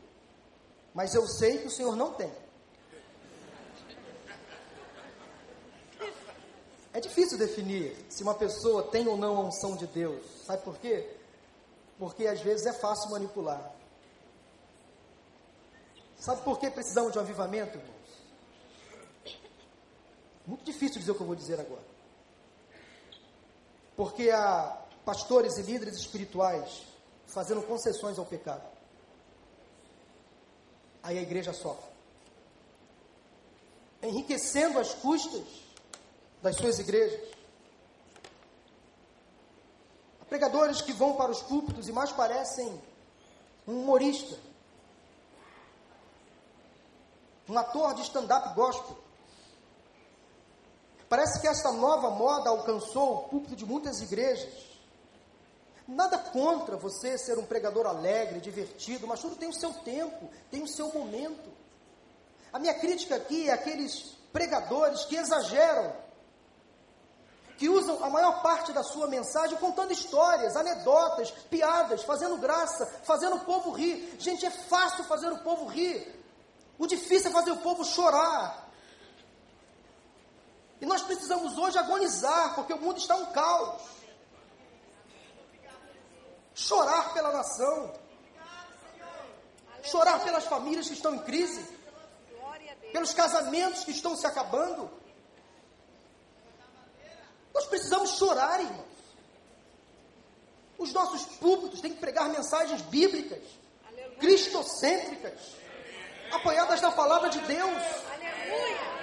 mas 0.95 1.13
eu 1.13 1.27
sei 1.27 1.59
que 1.59 1.67
o 1.67 1.69
senhor 1.69 1.95
não 1.95 2.11
tem. 2.11 2.33
É 6.91 6.99
difícil 6.99 7.37
definir 7.37 7.95
se 8.09 8.23
uma 8.23 8.33
pessoa 8.33 8.81
tem 8.81 9.07
ou 9.07 9.15
não 9.15 9.37
a 9.37 9.41
unção 9.41 9.75
de 9.75 9.85
Deus. 9.85 10.25
Sabe 10.43 10.63
por 10.63 10.75
quê? 10.79 11.07
Porque 11.99 12.25
às 12.25 12.41
vezes 12.41 12.65
é 12.65 12.73
fácil 12.73 13.11
manipular. 13.11 13.71
Sabe 16.17 16.41
por 16.41 16.57
que 16.57 16.71
precisamos 16.71 17.11
de 17.11 17.19
um 17.19 17.21
avivamento? 17.21 17.79
Muito 20.47 20.63
difícil 20.63 20.99
dizer 20.99 21.11
o 21.11 21.15
que 21.15 21.21
eu 21.21 21.27
vou 21.27 21.35
dizer 21.35 21.59
agora. 21.59 21.83
Porque 23.95 24.31
há 24.31 24.84
pastores 25.05 25.57
e 25.57 25.61
líderes 25.61 25.95
espirituais 25.95 26.83
fazendo 27.27 27.61
concessões 27.61 28.17
ao 28.17 28.25
pecado. 28.25 28.63
Aí 31.03 31.19
a 31.19 31.21
igreja 31.21 31.53
sofre. 31.53 31.85
Enriquecendo 34.01 34.79
as 34.79 34.93
custas 34.95 35.43
das 36.41 36.55
suas 36.55 36.79
igrejas. 36.79 37.33
Há 40.21 40.25
pregadores 40.25 40.81
que 40.81 40.93
vão 40.93 41.15
para 41.15 41.31
os 41.31 41.41
púlpitos 41.43 41.87
e 41.87 41.91
mais 41.91 42.11
parecem 42.11 42.81
um 43.67 43.81
humorista. 43.81 44.37
Um 47.47 47.57
ator 47.57 47.93
de 47.93 48.01
stand-up 48.01 48.55
gospel. 48.55 48.97
Parece 51.07 51.39
que 51.39 51.47
essa 51.47 51.71
nova 51.71 52.09
moda 52.09 52.49
alcançou 52.49 53.13
o 53.13 53.29
púlpito 53.29 53.55
de 53.55 53.65
muitas 53.65 54.01
igrejas. 54.01 54.74
Nada 55.87 56.17
contra 56.17 56.75
você 56.75 57.17
ser 57.17 57.37
um 57.37 57.45
pregador 57.45 57.85
alegre, 57.85 58.39
divertido, 58.39 59.05
mas 59.05 59.19
tudo 59.19 59.35
tem 59.35 59.49
o 59.49 59.53
seu 59.53 59.71
tempo, 59.71 60.29
tem 60.49 60.63
o 60.63 60.67
seu 60.67 60.91
momento. 60.91 61.51
A 62.51 62.57
minha 62.57 62.73
crítica 62.73 63.15
aqui 63.15 63.49
é 63.49 63.53
aqueles 63.53 64.15
pregadores 64.33 65.05
que 65.05 65.15
exageram, 65.15 65.93
que 67.57 67.69
usam 67.69 68.03
a 68.03 68.09
maior 68.09 68.41
parte 68.41 68.73
da 68.73 68.83
sua 68.83 69.07
mensagem 69.07 69.57
contando 69.57 69.93
histórias, 69.93 70.55
anedotas, 70.55 71.31
piadas, 71.49 72.03
fazendo 72.03 72.37
graça, 72.37 72.85
fazendo 73.03 73.37
o 73.37 73.41
povo 73.41 73.71
rir. 73.71 74.15
Gente, 74.19 74.45
é 74.45 74.49
fácil 74.49 75.03
fazer 75.03 75.31
o 75.31 75.37
povo 75.39 75.65
rir. 75.65 76.23
O 76.77 76.87
difícil 76.87 77.29
é 77.29 77.33
fazer 77.33 77.51
o 77.51 77.57
povo 77.57 77.85
chorar. 77.85 78.69
E 80.81 80.85
nós 80.85 81.01
precisamos 81.01 81.57
hoje 81.57 81.77
agonizar, 81.77 82.55
porque 82.55 82.73
o 82.73 82.81
mundo 82.81 82.97
está 82.97 83.15
um 83.15 83.27
caos. 83.27 83.81
Chorar 86.55 87.13
pela 87.13 87.31
nação, 87.33 87.93
chorar 89.83 90.23
pelas 90.23 90.45
famílias 90.45 90.87
que 90.87 90.93
estão 90.93 91.13
em 91.13 91.19
crise, 91.19 91.63
pelos 92.93 93.13
casamentos 93.13 93.83
que 93.83 93.91
estão 93.91 94.15
se 94.15 94.25
acabando. 94.25 94.89
Nós 97.53 97.65
precisamos 97.67 98.11
chorar, 98.11 98.61
irmãos. 98.61 98.95
Os 100.77 100.91
nossos 100.93 101.25
púlpitos 101.37 101.81
têm 101.81 101.93
que 101.93 101.99
pregar 101.99 102.29
mensagens 102.29 102.81
bíblicas, 102.83 103.43
Aleluia. 103.87 104.17
cristocêntricas, 104.17 105.39
apoiadas 106.31 106.81
na 106.81 106.91
palavra 106.91 107.29
de 107.29 107.39
Deus. 107.39 107.81
Aleluia. 108.13 108.95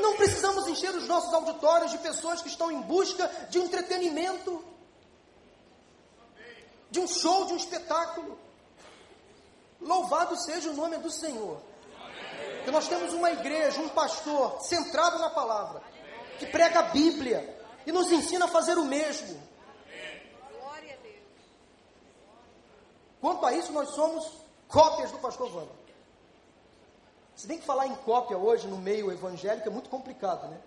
Não 0.00 0.16
precisamos 0.16 0.66
encher 0.66 0.94
os 0.94 1.06
nossos 1.06 1.32
auditórios 1.32 1.90
de 1.90 1.98
pessoas 1.98 2.42
que 2.42 2.48
estão 2.48 2.70
em 2.70 2.80
busca 2.82 3.26
de 3.48 3.58
entretenimento, 3.58 4.62
de 6.96 7.00
um 7.00 7.06
show, 7.06 7.44
de 7.44 7.52
um 7.52 7.56
espetáculo. 7.56 8.38
Louvado 9.80 10.34
seja 10.36 10.70
o 10.70 10.74
nome 10.74 10.96
do 10.96 11.10
Senhor. 11.10 11.60
Que 12.64 12.70
nós 12.70 12.88
temos 12.88 13.12
uma 13.12 13.30
igreja, 13.30 13.80
um 13.80 13.88
pastor 13.90 14.60
centrado 14.62 15.18
na 15.18 15.30
palavra, 15.30 15.82
que 16.38 16.46
prega 16.46 16.80
a 16.80 16.82
Bíblia 16.84 17.54
e 17.86 17.92
nos 17.92 18.10
ensina 18.10 18.46
a 18.46 18.48
fazer 18.48 18.78
o 18.78 18.84
mesmo. 18.84 19.40
Quanto 23.20 23.44
a 23.44 23.52
isso, 23.52 23.72
nós 23.72 23.90
somos 23.90 24.32
cópias 24.66 25.10
do 25.10 25.18
pastor 25.18 25.54
Wanda. 25.54 25.86
Se 27.34 27.46
tem 27.46 27.58
que 27.58 27.66
falar 27.66 27.86
em 27.86 27.94
cópia 27.96 28.38
hoje 28.38 28.66
no 28.66 28.78
meio 28.78 29.12
evangélico 29.12 29.68
é 29.68 29.70
muito 29.70 29.90
complicado, 29.90 30.48
né? 30.48 30.58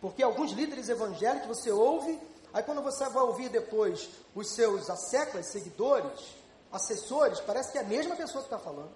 Porque 0.00 0.22
alguns 0.22 0.52
líderes 0.52 0.90
evangélicos 0.90 1.48
você 1.48 1.70
ouve, 1.70 2.20
aí 2.56 2.62
quando 2.62 2.80
você 2.80 3.06
vai 3.10 3.22
ouvir 3.22 3.50
depois 3.50 4.08
os 4.34 4.48
seus 4.54 4.88
asseclas, 4.88 5.48
seguidores, 5.48 6.34
assessores, 6.72 7.38
parece 7.40 7.70
que 7.70 7.76
é 7.76 7.82
a 7.82 7.84
mesma 7.84 8.16
pessoa 8.16 8.42
que 8.42 8.46
está 8.46 8.58
falando. 8.58 8.92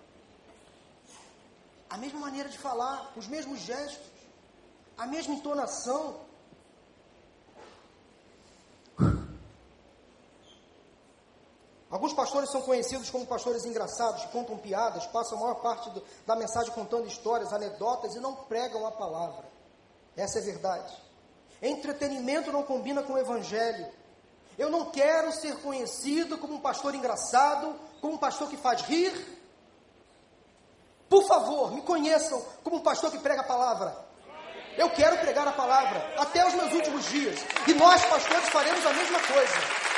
A 1.91 1.99
mesma 1.99 2.21
maneira 2.21 2.49
de 2.49 2.57
falar, 2.57 3.13
os 3.15 3.29
mesmos 3.29 3.61
gestos, 3.61 4.01
a 4.97 5.07
mesma 5.07 5.35
entonação. 5.35 6.21
Alguns 11.91 12.15
pastores 12.15 12.51
são 12.51 12.63
conhecidos 12.63 13.11
como 13.11 13.27
pastores 13.27 13.67
engraçados, 13.67 14.25
que 14.25 14.33
contam 14.33 14.57
piadas, 14.57 15.07
passam 15.09 15.37
a 15.37 15.41
maior 15.43 15.57
parte 15.57 15.91
do, 15.91 16.03
da 16.27 16.35
mensagem 16.35 16.73
contando 16.73 17.07
histórias, 17.07 17.53
anedotas 17.53 18.15
e 18.15 18.21
não 18.21 18.37
pregam 18.37 18.87
a 18.87 18.93
palavra. 18.93 19.45
Essa 20.17 20.39
é 20.39 20.43
a 20.43 20.45
verdade. 20.47 21.10
Entretenimento 21.63 22.53
não 22.53 22.63
combina 22.63 23.03
com 23.03 23.15
o 23.15 23.19
evangelho. 23.19 23.87
Eu 24.59 24.71
não 24.71 24.91
quero 24.91 25.33
ser 25.33 25.57
conhecido 25.57 26.39
como 26.39 26.55
um 26.55 26.61
pastor 26.61 26.95
engraçado, 26.95 27.75
como 28.01 28.15
um 28.15 28.19
pastor 28.19 28.49
que 28.49 28.57
faz 28.57 28.83
rir. 28.83 29.13
Por 31.09 31.27
favor, 31.27 31.73
me 31.73 31.83
conheçam 31.83 32.41
como 32.63 32.77
um 32.77 32.81
pastor 32.81 33.11
que 33.11 33.19
prega 33.19 33.41
a 33.41 33.45
palavra. 33.45 34.11
Eu 34.77 34.89
quero 34.91 35.19
pregar 35.19 35.47
a 35.49 35.53
palavra 35.53 36.15
até 36.17 36.47
os 36.47 36.55
meus 36.55 36.73
últimos 36.73 37.05
dias. 37.07 37.41
E 37.67 37.75
nós, 37.75 38.05
pastores, 38.05 38.49
faremos 38.49 38.87
a 38.87 38.93
mesma 38.93 39.19
coisa. 39.21 39.91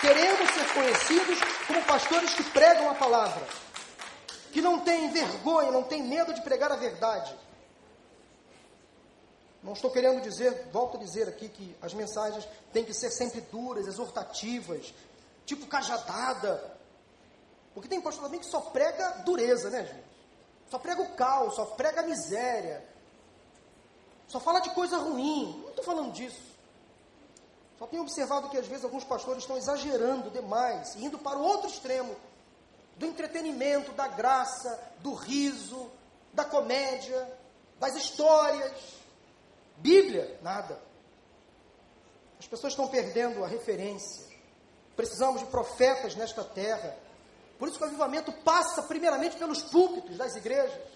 Queremos 0.00 0.50
ser 0.50 0.72
conhecidos 0.72 1.38
como 1.66 1.82
pastores 1.82 2.32
que 2.32 2.42
pregam 2.44 2.88
a 2.88 2.94
palavra, 2.94 3.46
que 4.50 4.62
não 4.62 4.78
têm 4.80 5.10
vergonha, 5.10 5.70
não 5.70 5.82
têm 5.82 6.02
medo 6.02 6.32
de 6.32 6.40
pregar 6.40 6.72
a 6.72 6.76
verdade. 6.76 7.36
Não 9.62 9.74
estou 9.74 9.90
querendo 9.90 10.22
dizer, 10.22 10.68
volto 10.72 10.96
a 10.96 11.00
dizer 11.00 11.28
aqui, 11.28 11.48
que 11.48 11.76
as 11.82 11.92
mensagens 11.92 12.48
têm 12.72 12.84
que 12.84 12.94
ser 12.94 13.10
sempre 13.10 13.40
duras, 13.42 13.86
exortativas, 13.86 14.94
tipo 15.44 15.66
cajadada. 15.66 16.78
Porque 17.74 17.88
tem 17.88 18.00
pastor 18.00 18.24
também 18.24 18.40
que 18.40 18.46
só 18.46 18.60
prega 18.60 19.22
dureza, 19.24 19.68
né, 19.68 19.84
gente? 19.84 20.10
Só 20.70 20.78
prega 20.78 21.02
o 21.02 21.14
caos, 21.14 21.56
só 21.56 21.66
prega 21.66 22.00
a 22.00 22.04
miséria. 22.04 22.82
Só 24.28 24.38
fala 24.38 24.60
de 24.60 24.70
coisa 24.70 24.96
ruim. 24.98 25.60
Não 25.62 25.70
estou 25.70 25.84
falando 25.84 26.12
disso. 26.12 26.50
Só 27.78 27.86
tenho 27.86 28.02
observado 28.02 28.48
que 28.48 28.58
às 28.58 28.66
vezes 28.66 28.84
alguns 28.84 29.04
pastores 29.04 29.42
estão 29.42 29.56
exagerando 29.56 30.30
demais, 30.30 30.94
indo 30.96 31.18
para 31.18 31.38
o 31.38 31.42
outro 31.42 31.68
extremo 31.68 32.14
do 32.96 33.06
entretenimento, 33.06 33.92
da 33.92 34.06
graça, 34.06 34.78
do 34.98 35.14
riso, 35.14 35.90
da 36.32 36.44
comédia, 36.44 37.26
das 37.78 37.96
histórias. 37.96 38.99
Bíblia, 39.80 40.38
nada. 40.42 40.80
As 42.38 42.46
pessoas 42.46 42.72
estão 42.72 42.88
perdendo 42.88 43.44
a 43.44 43.46
referência. 43.46 44.26
Precisamos 44.96 45.40
de 45.40 45.46
profetas 45.48 46.14
nesta 46.14 46.44
terra. 46.44 46.96
Por 47.58 47.68
isso 47.68 47.78
que 47.78 47.84
o 47.84 47.86
avivamento 47.86 48.32
passa 48.44 48.82
primeiramente 48.82 49.36
pelos 49.36 49.62
púlpitos 49.62 50.16
das 50.16 50.36
igrejas. 50.36 50.88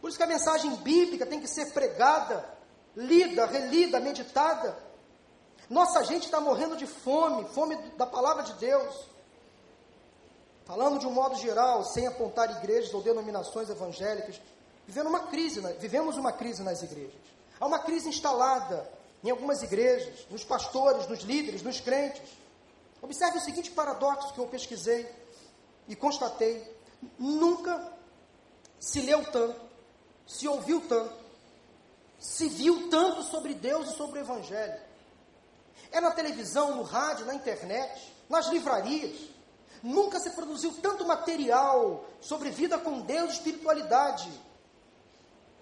Por 0.00 0.08
isso 0.08 0.18
que 0.18 0.24
a 0.24 0.26
mensagem 0.26 0.74
bíblica 0.76 1.26
tem 1.26 1.40
que 1.40 1.48
ser 1.48 1.72
pregada, 1.72 2.44
lida, 2.94 3.46
relida, 3.46 4.00
meditada. 4.00 4.78
Nossa 5.68 6.04
gente 6.04 6.24
está 6.24 6.40
morrendo 6.40 6.76
de 6.76 6.86
fome, 6.86 7.44
fome 7.48 7.76
da 7.96 8.06
palavra 8.06 8.42
de 8.42 8.52
Deus. 8.54 9.08
Falando 10.64 10.98
de 10.98 11.06
um 11.06 11.12
modo 11.12 11.36
geral, 11.36 11.84
sem 11.84 12.06
apontar 12.06 12.50
igrejas 12.58 12.92
ou 12.92 13.02
denominações 13.02 13.70
evangélicas, 13.70 14.40
vivendo 14.86 15.08
uma 15.08 15.20
crise, 15.20 15.60
vivemos 15.78 16.16
uma 16.16 16.32
crise 16.32 16.62
nas 16.62 16.82
igrejas. 16.82 17.20
Há 17.58 17.66
uma 17.66 17.78
crise 17.78 18.08
instalada 18.08 18.88
em 19.24 19.30
algumas 19.30 19.62
igrejas, 19.62 20.26
nos 20.30 20.44
pastores, 20.44 21.08
nos 21.08 21.20
líderes, 21.20 21.62
nos 21.62 21.80
crentes. 21.80 22.22
Observe 23.02 23.38
o 23.38 23.40
seguinte 23.40 23.70
paradoxo 23.70 24.32
que 24.32 24.38
eu 24.38 24.46
pesquisei 24.46 25.08
e 25.88 25.96
constatei: 25.96 26.62
nunca 27.18 27.92
se 28.78 29.00
leu 29.00 29.24
tanto, 29.30 29.60
se 30.26 30.46
ouviu 30.46 30.80
tanto, 30.82 31.14
se 32.18 32.48
viu 32.48 32.88
tanto 32.88 33.22
sobre 33.24 33.54
Deus 33.54 33.90
e 33.90 33.96
sobre 33.96 34.20
o 34.20 34.22
Evangelho. 34.22 34.80
É 35.90 36.00
na 36.00 36.10
televisão, 36.10 36.76
no 36.76 36.82
rádio, 36.82 37.26
na 37.26 37.34
internet, 37.34 38.14
nas 38.28 38.46
livrarias. 38.48 39.18
Nunca 39.82 40.18
se 40.18 40.30
produziu 40.30 40.72
tanto 40.82 41.06
material 41.06 42.04
sobre 42.20 42.50
vida 42.50 42.78
com 42.78 43.00
Deus 43.00 43.30
e 43.30 43.34
espiritualidade. 43.34 44.28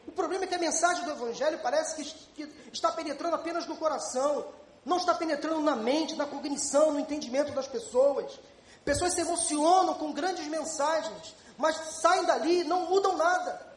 O 0.07 0.12
problema 0.12 0.45
é 0.45 0.47
que 0.47 0.55
a 0.55 0.59
mensagem 0.59 1.05
do 1.05 1.11
Evangelho 1.11 1.59
parece 1.61 2.05
que, 2.35 2.49
está 2.73 2.93
penetrando 2.93 3.37
apenas 3.37 3.67
no 3.67 3.77
coração, 3.77 4.47
não 4.85 4.99
está 4.99 5.14
penetrando 5.14 5.61
na 5.61 5.75
mente, 5.75 6.14
na 6.14 6.27
cognição, 6.27 6.93
no 6.93 7.01
entendimento 7.01 7.53
das 7.53 7.67
pessoas. 7.67 8.38
Pessoas 8.85 9.14
se 9.14 9.21
emocionam 9.21 9.95
com 9.95 10.12
grandes 10.12 10.47
mensagens, 10.47 11.35
mas 11.57 11.77
saem 12.01 12.25
dali 12.25 12.61
e 12.61 12.64
não 12.64 12.87
mudam 12.87 13.17
nada. 13.17 13.75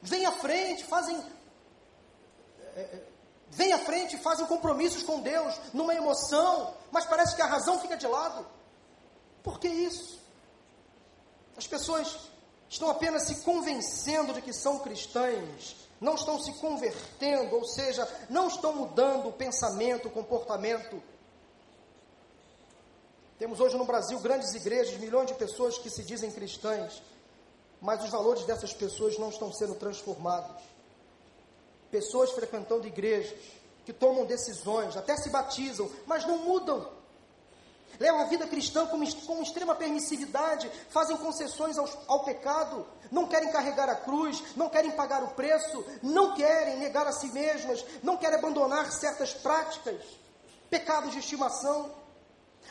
Vêm 0.00 0.26
à 0.26 0.32
frente, 0.32 0.84
fazem 0.84 1.16
é, 2.76 2.80
é 2.80 3.02
vêm 3.50 3.72
à 3.72 3.78
frente, 3.78 4.18
fazem 4.18 4.46
compromissos 4.46 5.02
com 5.02 5.20
Deus, 5.20 5.58
numa 5.72 5.94
emoção, 5.94 6.74
mas 6.90 7.06
parece 7.06 7.36
que 7.36 7.42
a 7.42 7.46
razão 7.46 7.78
fica 7.78 7.96
de 7.96 8.06
lado. 8.06 8.46
Por 9.42 9.60
que 9.60 9.68
isso? 9.68 10.20
As 11.56 11.66
pessoas 11.66 12.30
estão 12.74 12.90
apenas 12.90 13.22
se 13.22 13.36
convencendo 13.42 14.32
de 14.32 14.42
que 14.42 14.52
são 14.52 14.80
cristãs, 14.80 15.76
não 16.00 16.14
estão 16.14 16.40
se 16.40 16.52
convertendo, 16.60 17.56
ou 17.56 17.64
seja, 17.64 18.06
não 18.28 18.48
estão 18.48 18.74
mudando 18.74 19.28
o 19.28 19.32
pensamento, 19.32 20.08
o 20.08 20.10
comportamento. 20.10 21.02
Temos 23.38 23.60
hoje 23.60 23.76
no 23.76 23.84
Brasil 23.84 24.18
grandes 24.20 24.52
igrejas, 24.54 24.98
milhões 24.98 25.28
de 25.28 25.34
pessoas 25.34 25.78
que 25.78 25.88
se 25.88 26.02
dizem 26.02 26.30
cristãs, 26.30 27.02
mas 27.80 28.02
os 28.02 28.10
valores 28.10 28.44
dessas 28.44 28.72
pessoas 28.72 29.18
não 29.18 29.28
estão 29.28 29.52
sendo 29.52 29.74
transformados 29.74 30.62
pessoas 31.94 32.32
frequentando 32.32 32.88
igrejas, 32.88 33.32
que 33.86 33.92
tomam 33.92 34.26
decisões, 34.26 34.96
até 34.96 35.16
se 35.16 35.30
batizam, 35.30 35.88
mas 36.06 36.26
não 36.26 36.38
mudam. 36.38 36.88
Levam 37.98 38.20
a 38.20 38.24
vida 38.24 38.46
cristã 38.46 38.86
com, 38.86 38.98
com 39.26 39.42
extrema 39.42 39.74
permissividade, 39.74 40.70
fazem 40.88 41.16
concessões 41.16 41.78
ao, 41.78 41.88
ao 42.08 42.24
pecado, 42.24 42.86
não 43.10 43.26
querem 43.26 43.50
carregar 43.50 43.88
a 43.88 43.94
cruz, 43.94 44.42
não 44.56 44.68
querem 44.68 44.90
pagar 44.92 45.22
o 45.22 45.28
preço, 45.28 45.84
não 46.02 46.34
querem 46.34 46.78
negar 46.78 47.06
a 47.06 47.12
si 47.12 47.28
mesmas, 47.28 47.84
não 48.02 48.16
querem 48.16 48.38
abandonar 48.38 48.90
certas 48.92 49.32
práticas, 49.32 50.02
pecados 50.68 51.12
de 51.12 51.18
estimação. 51.18 51.90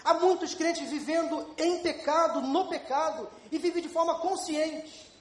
Há 0.04 0.14
muitos 0.16 0.54
crentes 0.54 0.90
vivendo 0.90 1.54
em 1.58 1.80
pecado, 1.80 2.42
no 2.42 2.68
pecado, 2.68 3.30
e 3.52 3.58
vivem 3.58 3.82
de 3.82 3.90
forma 3.90 4.20
consciente, 4.20 5.12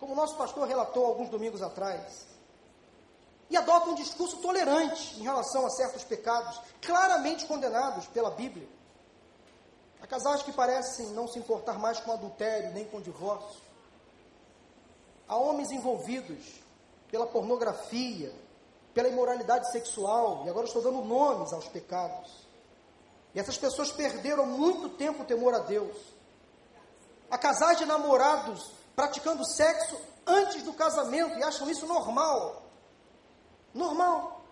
como 0.00 0.12
o 0.12 0.16
nosso 0.16 0.36
pastor 0.36 0.66
relatou 0.66 1.06
alguns 1.06 1.28
domingos 1.28 1.62
atrás 1.62 2.34
e 3.50 3.56
adota 3.56 3.90
um 3.90 3.94
discurso 3.94 4.38
tolerante 4.38 5.18
em 5.18 5.22
relação 5.22 5.66
a 5.66 5.70
certos 5.70 6.02
pecados, 6.04 6.60
claramente 6.80 7.46
condenados 7.46 8.06
pela 8.06 8.30
Bíblia. 8.30 8.68
Há 10.04 10.06
casais 10.06 10.42
que 10.42 10.52
parecem 10.52 11.06
não 11.12 11.26
se 11.26 11.38
importar 11.38 11.78
mais 11.78 11.98
com 11.98 12.12
adultério 12.12 12.70
nem 12.72 12.84
com 12.84 13.00
divórcio. 13.00 13.62
Há 15.26 15.34
homens 15.34 15.70
envolvidos 15.70 16.60
pela 17.10 17.26
pornografia, 17.26 18.30
pela 18.92 19.08
imoralidade 19.08 19.72
sexual, 19.72 20.42
e 20.44 20.50
agora 20.50 20.66
estou 20.66 20.82
dando 20.82 21.00
nomes 21.00 21.54
aos 21.54 21.68
pecados. 21.68 22.46
E 23.34 23.40
essas 23.40 23.56
pessoas 23.56 23.90
perderam 23.92 24.44
muito 24.44 24.90
tempo 24.90 25.22
o 25.22 25.24
temor 25.24 25.54
a 25.54 25.60
Deus. 25.60 25.96
Há 27.30 27.38
casais 27.38 27.78
de 27.78 27.86
namorados 27.86 28.72
praticando 28.94 29.42
sexo 29.42 29.98
antes 30.26 30.62
do 30.64 30.74
casamento 30.74 31.38
e 31.38 31.42
acham 31.42 31.70
isso 31.70 31.86
normal. 31.86 32.62
Normal. 33.72 34.44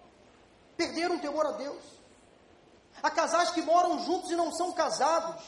Perderam 0.78 1.16
o 1.16 1.20
temor 1.20 1.44
a 1.44 1.52
Deus. 1.52 2.01
Há 3.00 3.10
casais 3.10 3.50
que 3.50 3.62
moram 3.62 4.04
juntos 4.04 4.30
e 4.30 4.36
não 4.36 4.52
são 4.52 4.72
casados. 4.72 5.44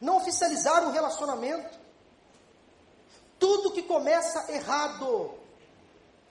Não 0.00 0.16
oficializaram 0.18 0.88
o 0.88 0.92
relacionamento. 0.92 1.78
Tudo 3.38 3.72
que 3.72 3.82
começa 3.82 4.52
errado, 4.52 5.34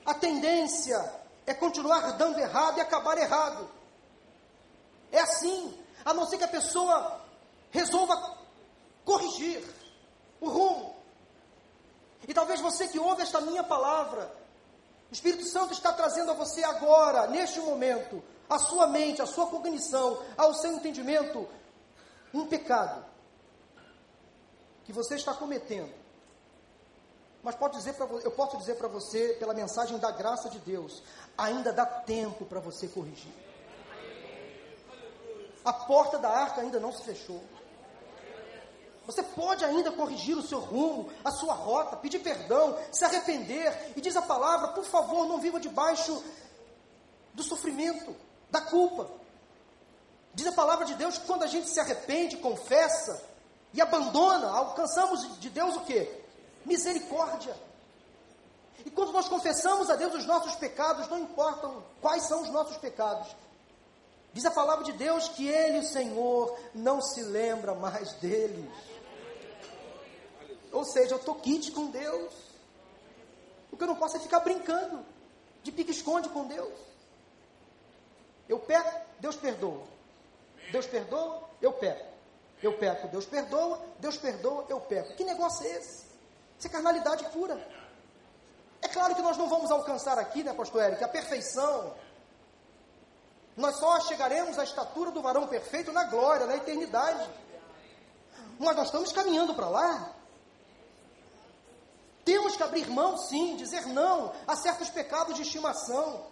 a 0.06 0.14
tendência 0.14 0.98
é 1.46 1.54
continuar 1.54 2.12
dando 2.14 2.40
errado 2.40 2.78
e 2.78 2.82
acabar 2.82 3.18
errado. 3.18 3.70
É 5.12 5.20
assim, 5.20 5.78
a 6.06 6.14
não 6.14 6.26
ser 6.28 6.38
que 6.38 6.44
a 6.44 6.50
pessoa 6.50 7.20
resolva 7.72 8.38
corrigir 9.04 9.64
o 10.40 10.50
rumo. 10.50 10.96
E 12.28 12.34
talvez 12.34 12.62
você 12.62 12.88
que 12.88 13.00
ouve 13.00 13.24
esta 13.24 13.42
minha 13.42 13.64
palavra, 13.64 14.32
o 15.10 15.14
Espírito 15.14 15.46
Santo 15.46 15.74
está 15.74 15.92
trazendo 15.92 16.30
a 16.30 16.36
você 16.36 16.64
agora, 16.64 17.26
neste 17.28 17.60
momento, 17.60 18.24
a 18.50 18.58
sua 18.58 18.88
mente, 18.88 19.22
a 19.22 19.26
sua 19.26 19.48
cognição, 19.48 20.22
ao 20.36 20.54
seu 20.56 20.72
entendimento, 20.74 21.48
um 22.34 22.48
pecado 22.48 23.06
que 24.84 24.92
você 24.92 25.16
está 25.16 25.34
cometendo. 25.34 25.94
Mas 27.44 27.56
pode 27.56 27.78
dizer 27.78 27.94
pra, 27.94 28.06
eu 28.06 28.32
posso 28.32 28.58
dizer 28.58 28.76
para 28.76 28.88
você, 28.88 29.36
pela 29.40 29.54
mensagem 29.54 29.98
da 29.98 30.12
graça 30.12 30.50
de 30.50 30.60
Deus, 30.60 31.04
ainda 31.38 31.72
dá 31.72 31.86
tempo 31.86 32.46
para 32.46 32.60
você 32.60 32.88
corrigir. 32.88 33.32
A 35.64 35.72
porta 35.72 36.18
da 36.18 36.30
arca 36.30 36.62
ainda 36.62 36.80
não 36.80 36.92
se 36.92 37.04
fechou. 37.04 37.42
Você 39.06 39.24
pode 39.24 39.64
ainda 39.64 39.92
corrigir 39.92 40.38
o 40.38 40.42
seu 40.42 40.60
rumo, 40.60 41.12
a 41.24 41.32
sua 41.32 41.54
rota, 41.54 41.96
pedir 41.98 42.20
perdão, 42.20 42.78
se 42.92 43.04
arrepender. 43.06 43.94
E 43.96 44.02
diz 44.02 44.16
a 44.16 44.22
palavra: 44.22 44.70
por 44.70 44.84
favor, 44.84 45.28
não 45.28 45.40
viva 45.40 45.60
debaixo 45.60 46.24
do 47.34 47.44
sofrimento, 47.44 48.16
da 48.50 48.62
culpa. 48.62 49.10
Diz 50.34 50.48
a 50.48 50.52
palavra 50.52 50.86
de 50.86 50.96
Deus 50.96 51.18
que 51.18 51.26
quando 51.26 51.44
a 51.44 51.48
gente 51.48 51.70
se 51.70 51.80
arrepende, 51.80 52.38
confessa 52.38 53.22
e 53.74 53.82
abandona, 53.82 54.50
alcançamos 54.50 55.40
de 55.40 55.50
Deus 55.50 55.76
o 55.76 55.82
que? 55.82 56.10
Misericórdia. 56.66 57.56
E 58.86 58.90
quando 58.90 59.12
nós 59.12 59.28
confessamos 59.28 59.90
a 59.90 59.96
Deus 59.96 60.14
os 60.14 60.26
nossos 60.26 60.56
pecados, 60.56 61.08
não 61.10 61.20
importam 61.20 61.84
quais 62.02 62.24
são 62.24 62.42
os 62.42 62.50
nossos 62.50 62.78
pecados, 62.78 63.28
diz 64.34 64.46
a 64.46 64.52
palavra 64.52 64.86
de 64.86 64.94
Deus 64.94 65.28
que 65.30 65.48
Ele, 65.48 65.80
o 65.80 65.88
Senhor, 65.88 66.58
não 66.74 67.02
se 67.02 67.22
lembra 67.22 67.76
mais 67.76 68.14
deles. 68.14 68.72
Ou 70.72 70.86
seja, 70.86 71.16
eu 71.16 71.20
estou 71.20 71.36
quente 71.36 71.72
com 71.72 71.88
Deus. 71.88 72.34
O 73.72 73.78
que 73.78 73.84
eu 73.84 73.88
não 73.88 73.96
posso 73.96 74.18
é 74.18 74.20
ficar 74.20 74.40
brincando 74.40 75.04
de 75.64 75.72
pique-esconde 75.72 76.30
com 76.30 76.46
Deus. 76.46 76.89
Eu 78.50 78.60
peco, 78.60 78.92
Deus 79.20 79.36
perdoa. 79.36 79.84
Deus 80.72 80.88
perdoa, 80.88 81.50
eu 81.62 81.72
peco. 81.74 82.10
Eu 82.62 82.78
peco, 82.78 83.08
Deus 83.08 83.26
perdoa, 83.26 83.80
Deus 84.00 84.18
perdoa, 84.18 84.66
eu 84.68 84.82
peco. 84.82 85.14
Que 85.16 85.24
negócio 85.24 85.66
é 85.66 85.78
esse? 85.78 86.08
Isso 86.58 86.68
é 86.68 86.70
carnalidade 86.70 87.24
pura. 87.30 87.56
É 88.82 88.88
claro 88.88 89.16
que 89.16 89.22
nós 89.22 89.38
não 89.38 89.48
vamos 89.48 89.72
alcançar 89.72 90.18
aqui, 90.18 90.44
né, 90.44 90.54
pastor 90.54 90.84
Eric, 90.84 91.04
a 91.04 91.08
perfeição. 91.08 91.94
Nós 93.56 93.78
só 93.78 94.00
chegaremos 94.02 94.58
à 94.58 94.64
estatura 94.64 95.12
do 95.12 95.22
varão 95.22 95.48
perfeito 95.48 95.92
na 95.92 96.06
glória, 96.06 96.46
na 96.46 96.56
eternidade. 96.56 97.30
Mas 98.58 98.76
nós 98.76 98.88
estamos 98.88 99.12
caminhando 99.12 99.54
para 99.54 99.70
lá. 99.70 100.14
Temos 102.26 102.56
que 102.56 102.64
abrir 102.64 102.90
mão, 102.90 103.18
sim, 103.18 103.56
dizer 103.56 103.86
não 103.88 104.34
a 104.48 104.56
certos 104.56 104.90
pecados 104.90 105.36
de 105.36 105.44
estimação. 105.44 106.26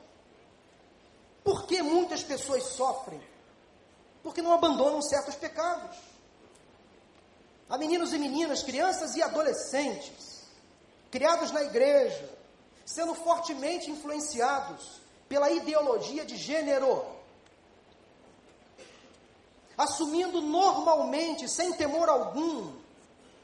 Por 1.47 1.65
que 1.65 1.81
muitas 1.81 2.21
pessoas 2.23 2.61
sofrem? 2.75 3.21
Porque 4.21 4.41
não 4.41 4.51
abandonam 4.51 5.01
certos 5.01 5.33
pecados. 5.35 5.95
Há 7.69 7.77
meninos 7.77 8.11
e 8.11 8.19
meninas, 8.19 8.63
crianças 8.63 9.15
e 9.15 9.23
adolescentes, 9.23 10.41
criados 11.09 11.49
na 11.53 11.63
igreja, 11.63 12.29
sendo 12.85 13.15
fortemente 13.15 13.89
influenciados 13.89 14.99
pela 15.29 15.49
ideologia 15.49 16.25
de 16.25 16.35
gênero, 16.35 17.05
assumindo 19.77 20.41
normalmente, 20.41 21.47
sem 21.47 21.71
temor 21.71 22.09
algum, 22.09 22.73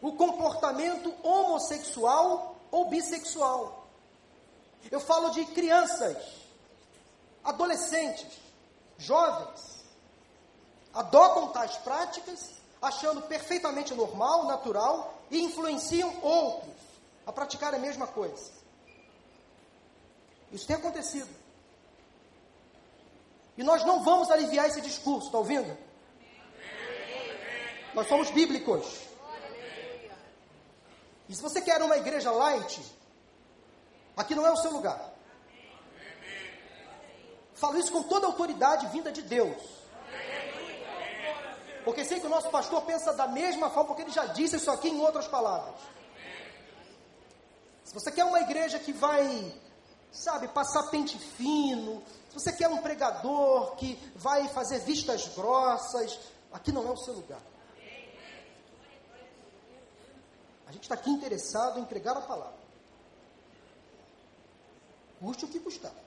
o 0.01 0.11
comportamento 0.11 1.15
homossexual 1.23 2.57
ou 2.69 2.89
bissexual. 2.89 3.87
Eu 4.91 4.99
falo 4.99 5.29
de 5.29 5.45
crianças, 5.45 6.42
adolescentes, 7.43 8.39
jovens, 8.97 9.83
adotam 10.93 11.49
tais 11.49 11.75
práticas, 11.77 12.51
achando 12.81 13.21
perfeitamente 13.23 13.93
normal, 13.93 14.45
natural, 14.45 15.13
e 15.31 15.41
influenciam 15.41 16.13
outros 16.21 16.73
a 17.25 17.31
praticar 17.31 17.73
a 17.73 17.79
mesma 17.79 18.07
coisa. 18.07 18.51
Isso 20.51 20.67
tem 20.67 20.75
acontecido. 20.75 21.29
E 23.57 23.63
nós 23.63 23.83
não 23.85 24.03
vamos 24.03 24.29
aliviar 24.29 24.67
esse 24.67 24.81
discurso, 24.81 25.27
está 25.27 25.37
ouvindo? 25.37 25.77
Nós 27.93 28.07
somos 28.07 28.31
bíblicos. 28.31 28.85
E 31.29 31.35
se 31.35 31.41
você 31.41 31.61
quer 31.61 31.81
uma 31.81 31.97
igreja 31.97 32.31
light, 32.31 32.81
aqui 34.17 34.35
não 34.35 34.45
é 34.45 34.51
o 34.51 34.57
seu 34.57 34.71
lugar. 34.71 35.12
Falo 37.63 37.79
isso 37.79 37.93
com 37.93 38.03
toda 38.03 38.27
a 38.27 38.29
autoridade 38.29 38.87
vinda 38.87 39.09
de 39.09 39.21
Deus. 39.21 39.55
Porque 41.85 42.03
sei 42.03 42.19
que 42.19 42.25
o 42.25 42.29
nosso 42.29 42.49
pastor 42.49 42.81
pensa 42.81 43.13
da 43.13 43.25
mesma 43.25 43.69
forma, 43.69 43.85
porque 43.85 44.01
ele 44.01 44.11
já 44.11 44.25
disse 44.25 44.57
isso 44.57 44.69
aqui 44.69 44.89
em 44.89 44.99
outras 44.99 45.29
palavras. 45.29 45.73
Se 47.85 47.93
você 47.93 48.11
quer 48.11 48.25
uma 48.25 48.41
igreja 48.41 48.77
que 48.79 48.91
vai, 48.91 49.55
sabe, 50.11 50.49
passar 50.49 50.89
pente 50.89 51.17
fino, 51.17 52.03
se 52.27 52.33
você 52.33 52.51
quer 52.51 52.67
um 52.67 52.81
pregador 52.81 53.77
que 53.77 53.95
vai 54.13 54.45
fazer 54.49 54.79
vistas 54.79 55.29
grossas, 55.29 56.19
aqui 56.51 56.73
não 56.73 56.85
é 56.85 56.91
o 56.91 56.97
seu 56.97 57.13
lugar. 57.13 57.41
A 60.67 60.71
gente 60.73 60.83
está 60.83 60.95
aqui 60.95 61.09
interessado 61.09 61.79
em 61.79 61.85
pregar 61.85 62.17
a 62.17 62.21
palavra. 62.21 62.59
Custe 65.21 65.45
o 65.45 65.47
que 65.47 65.61
custar. 65.61 66.02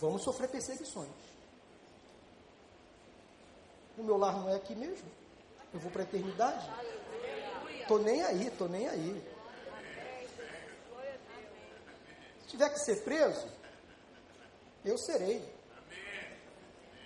Vamos 0.00 0.22
sofrer 0.22 0.48
perseguições. 0.48 1.08
O 3.96 4.02
meu 4.02 4.16
lar 4.16 4.36
não 4.38 4.48
é 4.48 4.54
aqui 4.54 4.74
mesmo. 4.74 5.10
Eu 5.74 5.80
vou 5.80 5.90
para 5.90 6.02
a 6.02 6.04
eternidade. 6.04 6.70
Tô 7.88 7.98
nem 7.98 8.22
aí, 8.22 8.50
tô 8.50 8.68
nem 8.68 8.88
aí. 8.88 9.38
Se 12.42 12.48
tiver 12.48 12.68
que 12.70 12.78
ser 12.78 13.02
preso, 13.02 13.46
eu 14.84 14.96
serei. 14.98 15.42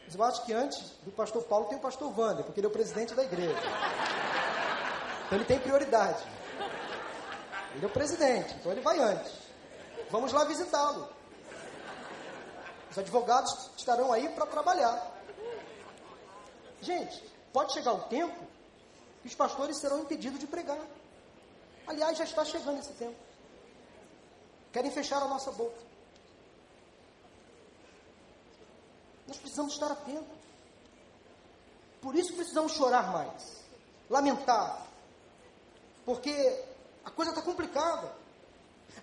Mas 0.04 0.14
eu 0.14 0.24
acho 0.24 0.44
que 0.44 0.52
antes 0.52 0.78
do 1.02 1.10
pastor 1.12 1.42
Paulo 1.44 1.66
tem 1.66 1.78
o 1.78 1.80
pastor 1.80 2.16
Wander, 2.16 2.44
porque 2.44 2.60
ele 2.60 2.66
é 2.66 2.70
o 2.70 2.72
presidente 2.72 3.14
da 3.14 3.24
igreja. 3.24 3.58
Então 5.26 5.38
ele 5.38 5.46
tem 5.46 5.58
prioridade. 5.58 6.22
Ele 7.74 7.84
é 7.84 7.88
o 7.88 7.90
presidente, 7.90 8.54
então 8.56 8.70
ele 8.70 8.82
vai 8.82 8.98
antes. 8.98 9.32
Vamos 10.10 10.30
lá 10.32 10.44
visitá-lo. 10.44 11.21
Os 12.92 12.98
advogados 12.98 13.70
estarão 13.74 14.12
aí 14.12 14.28
para 14.28 14.44
trabalhar. 14.44 15.10
Gente, 16.82 17.22
pode 17.50 17.72
chegar 17.72 17.94
o 17.94 18.02
tempo 18.02 18.46
que 19.22 19.28
os 19.28 19.34
pastores 19.34 19.78
serão 19.78 20.00
impedidos 20.00 20.38
de 20.38 20.46
pregar. 20.46 20.78
Aliás, 21.86 22.18
já 22.18 22.24
está 22.24 22.44
chegando 22.44 22.80
esse 22.80 22.92
tempo. 22.92 23.16
Querem 24.74 24.90
fechar 24.90 25.22
a 25.22 25.26
nossa 25.26 25.50
boca. 25.52 25.80
Nós 29.26 29.38
precisamos 29.38 29.72
estar 29.72 29.90
atentos. 29.90 30.42
Por 32.02 32.14
isso 32.14 32.34
precisamos 32.34 32.72
chorar 32.72 33.10
mais, 33.10 33.62
lamentar, 34.10 34.86
porque 36.04 36.62
a 37.06 37.10
coisa 37.10 37.30
está 37.30 37.40
complicada. 37.40 38.12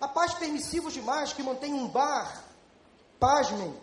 Há 0.00 0.06
pais 0.06 0.34
permissivos 0.34 0.92
demais 0.92 1.32
que 1.32 1.42
mantêm 1.42 1.74
um 1.74 1.88
bar, 1.88 2.49
pasmem, 3.20 3.78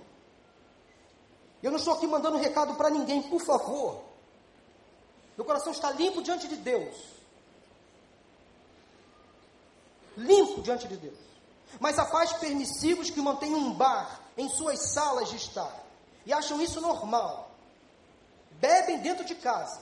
eu 1.61 1.71
não 1.71 1.77
estou 1.77 1.93
aqui 1.93 2.07
mandando 2.07 2.37
um 2.37 2.41
recado 2.41 2.73
para 2.73 2.89
ninguém, 2.89 3.21
por 3.21 3.41
favor. 3.41 4.03
Meu 5.37 5.45
coração 5.45 5.71
está 5.71 5.91
limpo 5.91 6.21
diante 6.21 6.47
de 6.47 6.57
Deus. 6.57 6.95
Limpo 10.17 10.61
diante 10.61 10.87
de 10.87 10.97
Deus. 10.97 11.17
Mas 11.79 11.99
há 11.99 12.05
pais 12.05 12.33
permissivos 12.33 13.11
que 13.11 13.21
mantêm 13.21 13.53
um 13.53 13.73
bar 13.73 14.19
em 14.35 14.49
suas 14.49 14.79
salas 14.93 15.29
de 15.29 15.35
estar 15.35 15.83
e 16.25 16.33
acham 16.33 16.59
isso 16.61 16.81
normal. 16.81 17.51
Bebem 18.51 18.99
dentro 18.99 19.23
de 19.23 19.35
casa. 19.35 19.81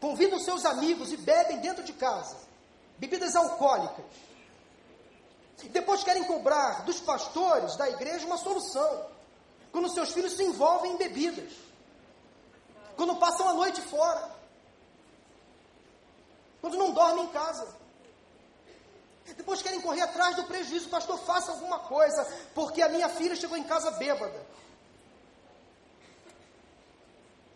Convidam 0.00 0.38
seus 0.38 0.64
amigos 0.64 1.12
e 1.12 1.16
bebem 1.16 1.58
dentro 1.58 1.82
de 1.82 1.92
casa. 1.92 2.36
Bebidas 2.98 3.34
alcoólicas. 3.34 4.04
Depois 5.68 6.02
querem 6.02 6.24
cobrar 6.24 6.84
dos 6.84 7.00
pastores 7.00 7.76
da 7.76 7.88
igreja 7.88 8.26
uma 8.26 8.38
solução. 8.38 9.06
Quando 9.70 9.92
seus 9.92 10.10
filhos 10.12 10.32
se 10.32 10.42
envolvem 10.42 10.92
em 10.92 10.96
bebidas. 10.96 11.52
Quando 12.96 13.16
passam 13.16 13.48
a 13.48 13.54
noite 13.54 13.80
fora. 13.82 14.30
Quando 16.60 16.76
não 16.76 16.92
dormem 16.92 17.24
em 17.24 17.28
casa. 17.28 17.68
Depois 19.36 19.62
querem 19.62 19.80
correr 19.80 20.02
atrás 20.02 20.36
do 20.36 20.44
prejuízo. 20.44 20.88
Pastor, 20.88 21.18
faça 21.18 21.52
alguma 21.52 21.78
coisa, 21.80 22.24
porque 22.54 22.82
a 22.82 22.88
minha 22.88 23.08
filha 23.08 23.36
chegou 23.36 23.56
em 23.56 23.64
casa 23.64 23.92
bêbada. 23.92 24.46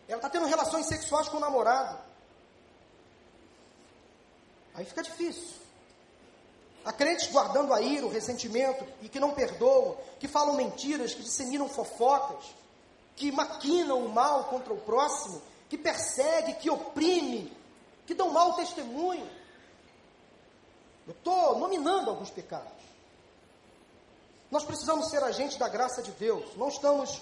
Ela 0.07 0.17
está 0.17 0.29
tendo 0.29 0.45
relações 0.45 0.85
sexuais 0.85 1.27
com 1.27 1.37
o 1.37 1.39
namorado. 1.39 1.99
Aí 4.73 4.85
fica 4.85 5.01
difícil. 5.01 5.64
Há 6.85 6.93
crentes 6.93 7.31
guardando 7.31 7.73
a 7.73 7.81
ira, 7.81 8.05
o 8.05 8.11
ressentimento 8.11 8.85
e 9.01 9.09
que 9.09 9.19
não 9.19 9.33
perdoam, 9.33 9.97
que 10.19 10.27
falam 10.27 10.53
mentiras, 10.55 11.15
que 11.15 11.23
disseminam 11.23 11.67
fofocas, 11.67 12.45
que 13.15 13.31
maquinam 13.31 14.05
o 14.05 14.09
mal 14.09 14.43
contra 14.45 14.71
o 14.71 14.77
próximo, 14.77 15.41
que 15.67 15.79
persegue, 15.79 16.53
que 16.53 16.69
oprime, 16.69 17.51
que 18.05 18.13
dão 18.13 18.29
mau 18.29 18.53
testemunho. 18.53 19.27
Eu 21.07 21.13
estou 21.13 21.57
nominando 21.57 22.11
alguns 22.11 22.29
pecados. 22.29 22.71
Nós 24.51 24.63
precisamos 24.63 25.09
ser 25.09 25.23
agentes 25.23 25.57
da 25.57 25.67
graça 25.67 26.03
de 26.03 26.11
Deus. 26.11 26.55
Não 26.55 26.67
estamos 26.67 27.19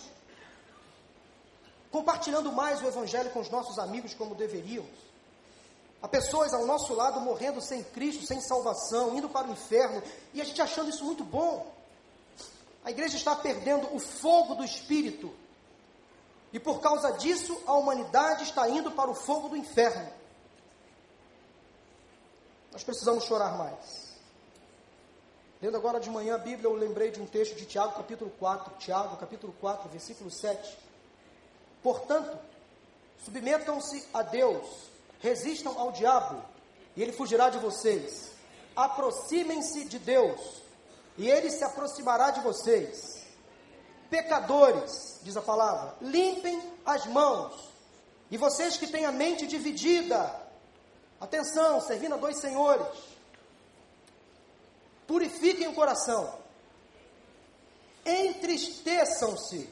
compartilhando 1.89 2.51
mais 2.51 2.81
o 2.81 2.85
Evangelho 2.85 3.29
com 3.29 3.39
os 3.39 3.49
nossos 3.49 3.79
amigos 3.79 4.13
como 4.13 4.35
deveríamos. 4.35 5.12
Há 6.03 6.07
pessoas 6.09 6.53
ao 6.53 6.65
nosso 6.65 6.93
lado 6.93 7.21
morrendo 7.21 7.61
sem 7.61 7.81
Cristo, 7.81 8.25
sem 8.25 8.41
salvação, 8.41 9.17
indo 9.17 9.29
para 9.29 9.47
o 9.47 9.51
inferno, 9.51 10.03
e 10.33 10.41
a 10.41 10.43
gente 10.43 10.61
achando 10.61 10.89
isso 10.89 11.05
muito 11.05 11.23
bom. 11.23 11.65
A 12.83 12.91
igreja 12.91 13.15
está 13.15 13.33
perdendo 13.33 13.87
o 13.95 13.99
fogo 14.01 14.53
do 14.55 14.65
Espírito. 14.65 15.33
E 16.51 16.59
por 16.59 16.81
causa 16.81 17.13
disso, 17.13 17.57
a 17.65 17.71
humanidade 17.75 18.43
está 18.43 18.67
indo 18.67 18.91
para 18.91 19.09
o 19.09 19.15
fogo 19.15 19.47
do 19.47 19.55
inferno. 19.55 20.11
Nós 22.73 22.83
precisamos 22.83 23.23
chorar 23.23 23.57
mais. 23.57 24.11
Lendo 25.61 25.77
agora 25.77 26.01
de 26.01 26.09
manhã 26.09 26.35
a 26.35 26.39
Bíblia, 26.39 26.67
eu 26.67 26.75
lembrei 26.75 27.11
de 27.11 27.21
um 27.21 27.25
texto 27.25 27.55
de 27.55 27.65
Tiago, 27.65 27.93
capítulo 27.93 28.29
4, 28.31 28.73
Tiago, 28.77 29.15
capítulo 29.15 29.55
4, 29.61 29.87
versículo 29.87 30.29
7. 30.29 30.77
Portanto, 31.81 32.37
submetam-se 33.23 34.05
a 34.13 34.21
Deus, 34.21 34.91
resistam 35.23 35.75
ao 35.79 35.91
diabo, 35.91 36.43
e 36.95 37.01
ele 37.01 37.11
fugirá 37.11 37.49
de 37.49 37.57
vocês. 37.57 38.29
Aproximem-se 38.75 39.85
de 39.85 39.97
Deus, 39.97 40.61
e 41.17 41.27
ele 41.27 41.49
se 41.49 41.63
aproximará 41.63 42.29
de 42.29 42.41
vocês. 42.41 43.25
Pecadores, 44.11 45.19
diz 45.23 45.35
a 45.35 45.41
palavra, 45.41 45.95
limpem 45.99 46.61
as 46.85 47.07
mãos. 47.07 47.71
E 48.29 48.37
vocês 48.37 48.77
que 48.77 48.85
têm 48.85 49.05
a 49.05 49.11
mente 49.11 49.47
dividida, 49.47 50.43
Atenção, 51.23 51.79
servindo 51.79 52.15
a 52.15 52.17
dois 52.17 52.37
senhores. 52.37 52.85
Purifiquem 55.07 55.69
o 55.69 55.73
coração. 55.73 56.37
Entristeçam-se. 58.05 59.69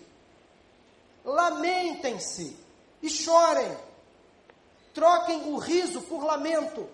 Lamentem-se 1.26 2.56
e 3.02 3.10
chorem. 3.10 3.78
Troquem 4.94 5.54
o 5.54 5.58
riso 5.58 6.02
por 6.02 6.24
lamento 6.24 6.88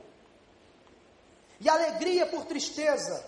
e 1.59 1.69
alegria 1.69 2.27
por 2.27 2.45
tristeza. 2.45 3.25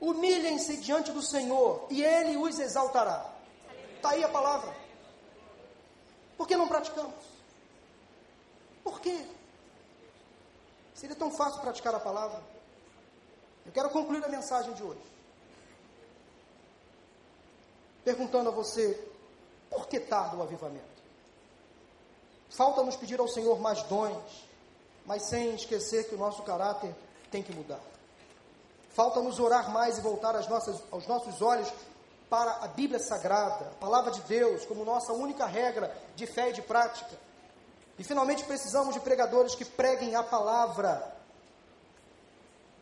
Humilhem-se 0.00 0.78
diante 0.78 1.12
do 1.12 1.22
Senhor 1.22 1.86
e 1.90 2.02
Ele 2.02 2.36
os 2.36 2.58
exaltará. 2.58 3.32
Está 3.96 4.10
aí 4.10 4.24
a 4.24 4.28
palavra. 4.28 4.74
Por 6.36 6.48
que 6.48 6.56
não 6.56 6.68
praticamos? 6.68 7.14
Por 8.82 9.00
quê? 9.00 9.24
Seria 10.94 11.16
tão 11.16 11.30
fácil 11.30 11.60
praticar 11.60 11.94
a 11.94 12.00
palavra. 12.00 12.42
Eu 13.64 13.72
quero 13.72 13.90
concluir 13.90 14.24
a 14.24 14.28
mensagem 14.28 14.74
de 14.74 14.82
hoje. 14.82 15.00
Perguntando 18.04 18.50
a 18.50 18.52
você, 18.52 19.08
por 19.70 19.88
que 19.88 19.98
tarda 19.98 20.36
o 20.36 20.42
avivamento? 20.42 20.93
Falta 22.54 22.84
nos 22.84 22.94
pedir 22.94 23.18
ao 23.18 23.26
Senhor 23.26 23.58
mais 23.58 23.82
dons, 23.84 24.46
mas 25.04 25.24
sem 25.24 25.54
esquecer 25.56 26.08
que 26.08 26.14
o 26.14 26.18
nosso 26.18 26.42
caráter 26.44 26.94
tem 27.28 27.42
que 27.42 27.52
mudar. 27.52 27.80
Falta 28.90 29.20
nos 29.20 29.40
orar 29.40 29.72
mais 29.72 29.98
e 29.98 30.00
voltar 30.00 30.36
as 30.36 30.46
nossas, 30.46 30.80
aos 30.92 31.04
nossos 31.08 31.42
olhos 31.42 31.68
para 32.30 32.64
a 32.64 32.68
Bíblia 32.68 33.00
Sagrada, 33.00 33.66
a 33.72 33.80
palavra 33.80 34.12
de 34.12 34.20
Deus, 34.20 34.64
como 34.66 34.84
nossa 34.84 35.12
única 35.12 35.46
regra 35.46 35.92
de 36.14 36.28
fé 36.28 36.50
e 36.50 36.52
de 36.52 36.62
prática. 36.62 37.18
E 37.98 38.04
finalmente 38.04 38.44
precisamos 38.44 38.94
de 38.94 39.00
pregadores 39.00 39.56
que 39.56 39.64
preguem 39.64 40.14
a 40.14 40.22
palavra, 40.22 41.12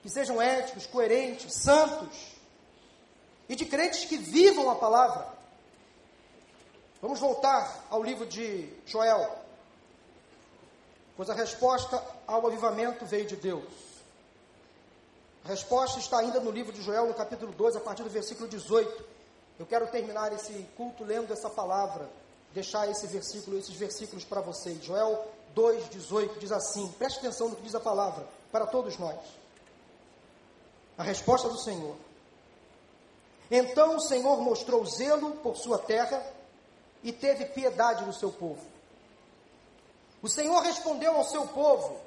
que 0.03 0.11
sejam 0.11 0.41
éticos, 0.41 0.87
coerentes, 0.87 1.51
santos, 1.55 2.37
e 3.49 3.57
de 3.57 3.64
crentes 3.64 4.05
que 4.05 4.18
vivam 4.18 4.70
a 4.70 4.75
palavra. 4.75 5.27
Vamos 7.01 7.18
voltar 7.18 7.87
ao 7.91 8.03
livro 8.03 8.27
de 8.27 8.70
Joel, 8.85 9.41
pois 11.23 11.31
a 11.31 11.35
resposta 11.35 12.03
ao 12.27 12.45
avivamento 12.49 13.07
veio 13.07 13.25
de 13.25 13.37
Deus. 13.37 13.62
A 15.45 15.49
resposta 15.51 16.01
está 16.01 16.18
ainda 16.18 16.41
no 16.41 16.51
livro 16.51 16.73
de 16.73 16.83
Joel, 16.83 17.07
no 17.07 17.14
capítulo 17.14 17.53
2, 17.53 17.77
a 17.77 17.81
partir 17.81 18.03
do 18.03 18.11
versículo 18.11 18.49
18. 18.49 19.05
Eu 19.57 19.64
quero 19.64 19.87
terminar 19.87 20.33
esse 20.33 20.53
culto 20.77 21.05
lendo 21.05 21.33
essa 21.33 21.49
palavra 21.49 22.11
deixar 22.53 22.91
esse 22.91 23.07
versículo, 23.07 23.57
esses 23.57 23.77
versículos 23.77 24.25
para 24.25 24.41
vocês. 24.41 24.83
Joel 24.83 25.25
2,18 25.55 26.39
diz 26.39 26.51
assim: 26.51 26.89
preste 26.99 27.20
atenção 27.20 27.51
no 27.51 27.55
que 27.55 27.62
diz 27.62 27.77
a 27.77 27.81
palavra 27.81 28.27
para 28.51 28.66
todos 28.66 28.99
nós. 28.99 29.20
A 30.99 31.05
resposta 31.05 31.49
do 31.49 31.59
Senhor. 31.59 31.95
Então 33.49 33.95
o 33.95 34.01
Senhor 34.01 34.41
mostrou 34.41 34.85
zelo 34.87 35.37
por 35.37 35.57
sua 35.57 35.79
terra 35.79 36.20
e 37.01 37.12
teve 37.12 37.45
piedade 37.45 38.05
do 38.05 38.12
seu 38.12 38.33
povo. 38.33 38.72
O 40.23 40.29
Senhor 40.29 40.62
respondeu 40.62 41.16
ao 41.16 41.25
seu 41.25 41.47
povo: 41.49 41.99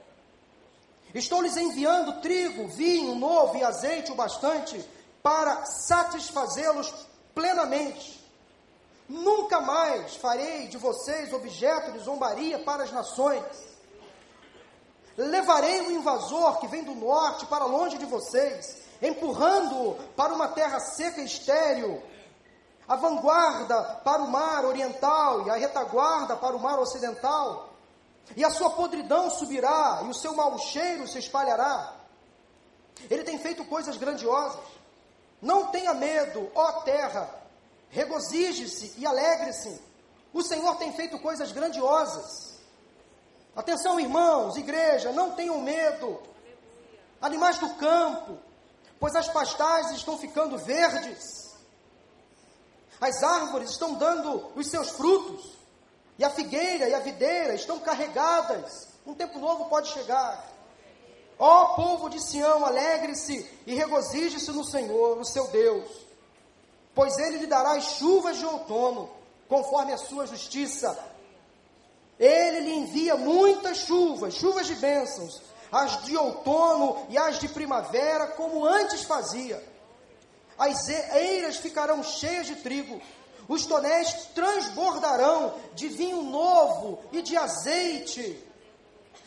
Estou 1.13 1.41
lhes 1.41 1.57
enviando 1.57 2.21
trigo, 2.21 2.67
vinho 2.69 3.13
novo 3.15 3.57
e 3.57 3.63
azeite 3.63 4.11
o 4.11 4.15
bastante 4.15 4.83
para 5.21 5.65
satisfazê-los 5.65 6.93
plenamente. 7.33 8.23
Nunca 9.07 9.59
mais 9.59 10.15
farei 10.15 10.67
de 10.67 10.77
vocês 10.77 11.31
objeto 11.33 11.91
de 11.91 11.99
zombaria 11.99 12.57
para 12.59 12.83
as 12.83 12.91
nações. 12.91 13.43
Levarei 15.17 15.81
o 15.81 15.91
invasor 15.91 16.59
que 16.59 16.67
vem 16.67 16.83
do 16.83 16.95
norte 16.95 17.45
para 17.45 17.65
longe 17.65 17.97
de 17.97 18.05
vocês, 18.05 18.81
empurrando-o 19.01 19.95
para 20.15 20.33
uma 20.33 20.47
terra 20.47 20.79
seca 20.79 21.21
e 21.21 21.25
estéril, 21.25 22.01
a 22.87 22.95
vanguarda 22.95 23.81
para 24.03 24.23
o 24.23 24.29
mar 24.29 24.65
oriental 24.65 25.47
e 25.47 25.49
a 25.49 25.55
retaguarda 25.55 26.35
para 26.35 26.55
o 26.55 26.59
mar 26.59 26.79
ocidental. 26.79 27.74
E 28.35 28.43
a 28.43 28.49
sua 28.49 28.71
podridão 28.71 29.29
subirá 29.29 30.01
e 30.05 30.09
o 30.09 30.13
seu 30.13 30.33
mau 30.33 30.57
cheiro 30.57 31.07
se 31.07 31.19
espalhará. 31.19 31.93
Ele 33.09 33.23
tem 33.23 33.37
feito 33.37 33.63
coisas 33.65 33.97
grandiosas. 33.97 34.63
Não 35.41 35.67
tenha 35.67 35.93
medo, 35.93 36.49
ó 36.55 36.81
terra, 36.81 37.29
regozije-se 37.89 38.93
e 38.97 39.05
alegre-se. 39.05 39.79
O 40.33 40.41
Senhor 40.41 40.75
tem 40.77 40.91
feito 40.93 41.19
coisas 41.19 41.51
grandiosas. 41.51 42.55
Atenção, 43.55 43.99
irmãos, 43.99 44.57
igreja, 44.57 45.11
não 45.11 45.31
tenham 45.31 45.61
medo. 45.61 46.21
Animais 47.21 47.57
do 47.57 47.69
campo, 47.75 48.37
pois 48.99 49.15
as 49.15 49.29
pastagens 49.29 49.97
estão 49.97 50.17
ficando 50.17 50.57
verdes. 50.57 51.55
As 52.99 53.23
árvores 53.23 53.71
estão 53.71 53.93
dando 53.93 54.51
os 54.55 54.67
seus 54.67 54.89
frutos. 54.89 55.55
E 56.17 56.23
a 56.23 56.29
figueira 56.29 56.87
e 56.87 56.93
a 56.93 56.99
videira 56.99 57.53
estão 57.55 57.79
carregadas. 57.79 58.87
Um 59.05 59.13
tempo 59.13 59.39
novo 59.39 59.65
pode 59.65 59.89
chegar. 59.89 60.51
Ó 61.37 61.75
povo 61.75 62.09
de 62.09 62.19
Sião, 62.21 62.65
alegre-se 62.65 63.49
e 63.67 63.75
regozije-se 63.75 64.51
no 64.51 64.63
Senhor, 64.63 65.17
no 65.17 65.25
seu 65.25 65.47
Deus 65.49 66.05
pois 66.95 67.17
ele 67.17 67.39
lhe 67.39 67.45
dará 67.45 67.73
as 67.73 67.97
chuvas 67.97 68.37
de 68.37 68.45
outono, 68.45 69.09
conforme 69.49 69.91
a 69.91 69.97
sua 69.97 70.25
justiça. 70.25 70.97
Ele 72.17 72.61
lhe 72.61 72.73
envia 72.73 73.17
muitas 73.17 73.79
chuvas, 73.79 74.33
chuvas 74.33 74.65
de 74.65 74.75
bênçãos, 74.75 75.41
as 75.69 76.05
de 76.05 76.15
outono 76.15 77.05
e 77.09 77.17
as 77.17 77.37
de 77.37 77.49
primavera, 77.49 78.27
como 78.27 78.65
antes 78.65 79.03
fazia. 79.03 79.61
As 80.57 80.87
eiras 80.87 81.57
ficarão 81.57 82.01
cheias 82.01 82.47
de 82.47 82.55
trigo, 82.55 83.01
os 83.47 83.65
tonéis 83.65 84.11
transbordarão 84.33 85.53
de 85.73 85.87
vinho 85.87 86.23
novo 86.23 86.99
e 87.11 87.21
de 87.21 87.37
azeite. 87.37 88.43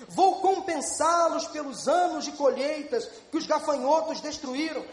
Vou 0.08 0.40
compensá-los 0.40 1.46
pelos 1.48 1.88
anos 1.88 2.24
de 2.24 2.32
colheitas 2.32 3.08
que 3.30 3.36
os 3.36 3.46
gafanhotos 3.46 4.20
destruíram. 4.20 4.84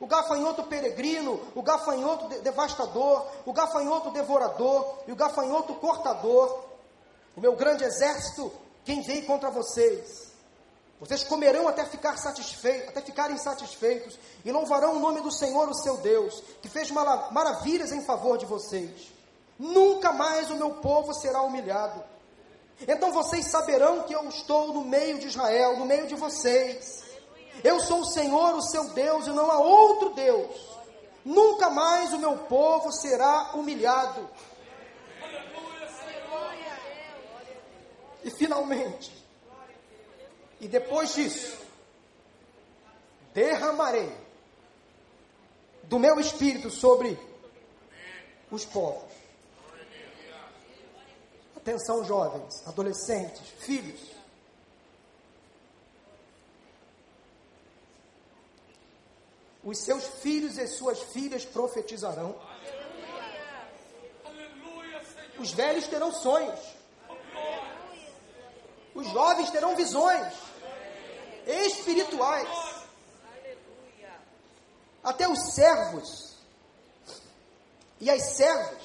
O 0.00 0.06
gafanhoto 0.06 0.64
peregrino, 0.64 1.40
o 1.54 1.62
gafanhoto 1.62 2.28
devastador, 2.40 3.26
o 3.46 3.52
gafanhoto 3.52 4.10
devorador 4.10 4.98
e 5.06 5.12
o 5.12 5.16
gafanhoto 5.16 5.74
cortador. 5.74 6.64
O 7.36 7.40
meu 7.40 7.56
grande 7.56 7.84
exército, 7.84 8.52
quem 8.84 9.02
veio 9.02 9.24
contra 9.26 9.50
vocês? 9.50 10.23
Vocês 11.04 11.22
comerão 11.22 11.68
até 11.68 11.84
ficar 11.84 12.16
satisfeitos, 12.16 12.88
até 12.88 13.02
ficarem 13.02 13.36
satisfeitos, 13.36 14.18
e 14.42 14.50
louvarão 14.50 14.96
o 14.96 15.00
nome 15.00 15.20
do 15.20 15.30
Senhor, 15.30 15.68
o 15.68 15.74
seu 15.74 15.98
Deus, 15.98 16.42
que 16.62 16.68
fez 16.68 16.90
maravilhas 16.90 17.92
em 17.92 18.02
favor 18.02 18.38
de 18.38 18.46
vocês. 18.46 19.12
Nunca 19.58 20.14
mais 20.14 20.50
o 20.50 20.56
meu 20.56 20.70
povo 20.76 21.12
será 21.12 21.42
humilhado. 21.42 22.02
Então 22.88 23.12
vocês 23.12 23.50
saberão 23.50 24.04
que 24.04 24.14
eu 24.14 24.26
estou 24.30 24.72
no 24.72 24.82
meio 24.82 25.18
de 25.18 25.26
Israel, 25.26 25.76
no 25.76 25.84
meio 25.84 26.06
de 26.06 26.14
vocês. 26.14 27.04
Eu 27.62 27.78
sou 27.80 28.00
o 28.00 28.06
Senhor, 28.06 28.54
o 28.54 28.62
seu 28.62 28.88
Deus, 28.94 29.26
e 29.26 29.30
não 29.30 29.50
há 29.50 29.58
outro 29.58 30.14
Deus. 30.14 30.56
Nunca 31.22 31.68
mais 31.68 32.14
o 32.14 32.18
meu 32.18 32.38
povo 32.38 32.90
será 32.90 33.50
humilhado. 33.52 34.26
E 38.24 38.30
finalmente, 38.30 39.23
e 40.64 40.68
depois 40.68 41.12
disso, 41.12 41.58
derramarei 43.34 44.10
do 45.82 45.98
meu 45.98 46.18
espírito 46.18 46.70
sobre 46.70 47.18
os 48.50 48.64
povos. 48.64 49.12
Atenção, 51.54 52.02
jovens, 52.02 52.66
adolescentes, 52.66 53.46
filhos. 53.58 54.00
Os 59.62 59.78
seus 59.80 60.06
filhos 60.22 60.56
e 60.56 60.66
suas 60.66 60.98
filhas 61.12 61.44
profetizarão. 61.44 62.40
Os 65.38 65.52
velhos 65.52 65.86
terão 65.88 66.10
sonhos. 66.10 66.74
Os 68.94 69.08
jovens 69.08 69.50
terão 69.50 69.74
visões 69.74 70.43
espirituais. 71.46 72.48
Até 75.02 75.28
os 75.28 75.54
servos 75.54 76.34
e 78.00 78.10
as 78.10 78.36
servas, 78.36 78.82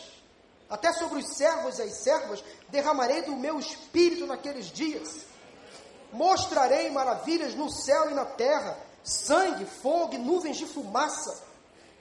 até 0.69 0.91
sobre 0.93 1.19
os 1.19 1.35
servos 1.35 1.79
e 1.79 1.81
as 1.81 1.93
servas, 1.93 2.43
derramarei 2.67 3.21
do 3.21 3.35
meu 3.35 3.57
espírito 3.59 4.27
naqueles 4.27 4.67
dias. 4.67 5.25
Mostrarei 6.11 6.89
maravilhas 6.89 7.55
no 7.55 7.69
céu 7.69 8.11
e 8.11 8.13
na 8.13 8.25
terra, 8.25 8.77
sangue, 9.03 9.65
fogo 9.65 10.15
e 10.15 10.17
nuvens 10.17 10.57
de 10.57 10.65
fumaça. 10.65 11.47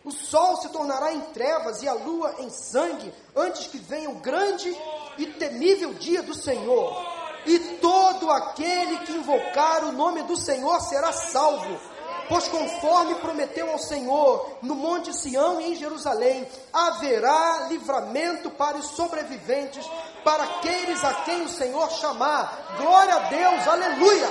O 0.04 0.11
sol 0.11 0.56
se 0.56 0.68
tornará 0.70 1.12
em 1.12 1.20
trevas 1.32 1.82
e 1.82 1.88
a 1.88 1.92
lua 1.92 2.36
em 2.38 2.50
sangue, 2.50 3.12
antes 3.36 3.66
que 3.66 3.78
venha 3.78 4.11
o 4.11 4.20
grande 4.20 4.74
e 5.16 5.26
temível 5.26 5.94
dia 5.94 6.22
do 6.22 6.34
Senhor 6.34 7.17
e 7.49 7.59
todo 7.80 8.30
aquele 8.30 8.99
que 8.99 9.12
invocar 9.12 9.84
o 9.84 9.92
nome 9.92 10.22
do 10.24 10.36
Senhor 10.36 10.78
será 10.82 11.11
salvo. 11.12 11.80
Pois 12.28 12.46
conforme 12.46 13.14
prometeu 13.14 13.70
ao 13.70 13.78
Senhor, 13.78 14.59
no 14.61 14.74
Monte 14.74 15.14
Sião 15.14 15.59
e 15.59 15.72
em 15.72 15.76
Jerusalém, 15.76 16.46
haverá 16.70 17.68
livramento 17.70 18.51
para 18.51 18.76
os 18.76 18.88
sobreviventes, 18.88 19.88
para 20.22 20.42
aqueles 20.42 21.03
a 21.03 21.14
quem 21.24 21.40
o 21.40 21.49
Senhor 21.49 21.90
chamar. 21.92 22.76
Glória 22.76 23.14
a 23.14 23.18
Deus, 23.20 23.66
aleluia! 23.66 24.28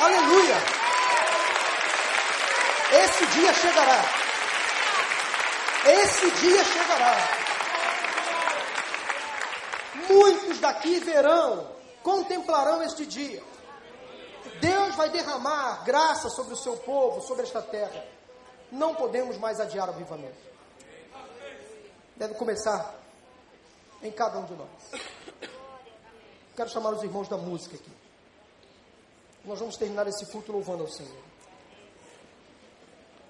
Aleluia! 0.00 0.56
Esse 3.04 3.26
dia 3.26 3.52
chegará. 3.52 4.04
Esse 5.84 6.30
dia 6.30 6.64
chegará. 6.64 7.45
Muitos 10.08 10.60
daqui 10.60 10.98
verão, 11.00 11.70
contemplarão 12.02 12.82
este 12.82 13.04
dia. 13.06 13.42
Deus 14.60 14.94
vai 14.94 15.10
derramar 15.10 15.84
graça 15.84 16.28
sobre 16.30 16.54
o 16.54 16.56
seu 16.56 16.76
povo, 16.78 17.20
sobre 17.20 17.42
esta 17.42 17.60
terra. 17.60 18.04
Não 18.70 18.94
podemos 18.94 19.36
mais 19.38 19.60
adiar 19.60 19.88
o 19.88 19.92
avivamento. 19.92 20.46
Deve 22.16 22.34
começar 22.34 22.94
em 24.02 24.10
cada 24.10 24.38
um 24.38 24.44
de 24.44 24.54
nós. 24.54 24.68
Quero 26.56 26.70
chamar 26.70 26.94
os 26.94 27.02
irmãos 27.02 27.28
da 27.28 27.36
música 27.36 27.76
aqui. 27.76 27.92
Nós 29.44 29.58
vamos 29.58 29.76
terminar 29.76 30.06
esse 30.08 30.26
culto 30.26 30.50
louvando 30.50 30.82
ao 30.82 30.88
Senhor. 30.88 31.24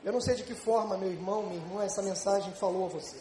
Eu 0.05 0.13
não 0.13 0.21
sei 0.21 0.37
de 0.37 0.45
que 0.45 0.55
forma, 0.55 0.97
meu 0.97 1.11
irmão, 1.11 1.43
minha 1.43 1.57
irmã, 1.57 1.85
essa 1.85 2.01
mensagem 2.01 2.53
falou 2.55 2.87
a 2.87 2.89
você. 2.89 3.21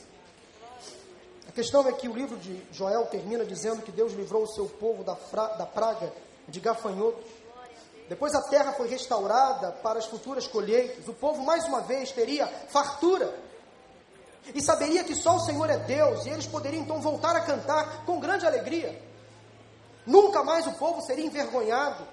A 1.47 1.51
questão 1.51 1.87
é 1.87 1.93
que 1.93 2.07
o 2.07 2.13
livro 2.13 2.37
de 2.37 2.61
Joel 2.71 3.05
termina 3.05 3.45
dizendo 3.45 3.81
que 3.81 3.91
Deus 3.91 4.13
livrou 4.13 4.43
o 4.43 4.47
seu 4.47 4.67
povo 4.67 5.03
da, 5.03 5.15
fra, 5.15 5.47
da 5.49 5.65
praga 5.65 6.11
de 6.47 6.59
gafanhotos. 6.59 7.25
Depois 8.07 8.35
a 8.35 8.41
terra 8.49 8.73
foi 8.73 8.87
restaurada 8.87 9.71
para 9.71 9.97
as 9.99 10.05
futuras 10.05 10.47
colheitas. 10.47 11.07
O 11.07 11.13
povo 11.13 11.43
mais 11.43 11.65
uma 11.65 11.81
vez 11.81 12.11
teria 12.11 12.47
fartura. 12.47 13.33
E 14.53 14.61
saberia 14.61 15.03
que 15.03 15.15
só 15.15 15.37
o 15.37 15.39
Senhor 15.39 15.67
é 15.69 15.77
Deus, 15.77 16.25
e 16.25 16.29
eles 16.29 16.45
poderiam 16.45 16.83
então 16.83 17.01
voltar 17.01 17.35
a 17.35 17.41
cantar 17.41 18.05
com 18.05 18.19
grande 18.19 18.45
alegria. 18.45 19.01
Nunca 20.05 20.43
mais 20.43 20.67
o 20.67 20.73
povo 20.73 21.01
seria 21.01 21.25
envergonhado 21.25 22.05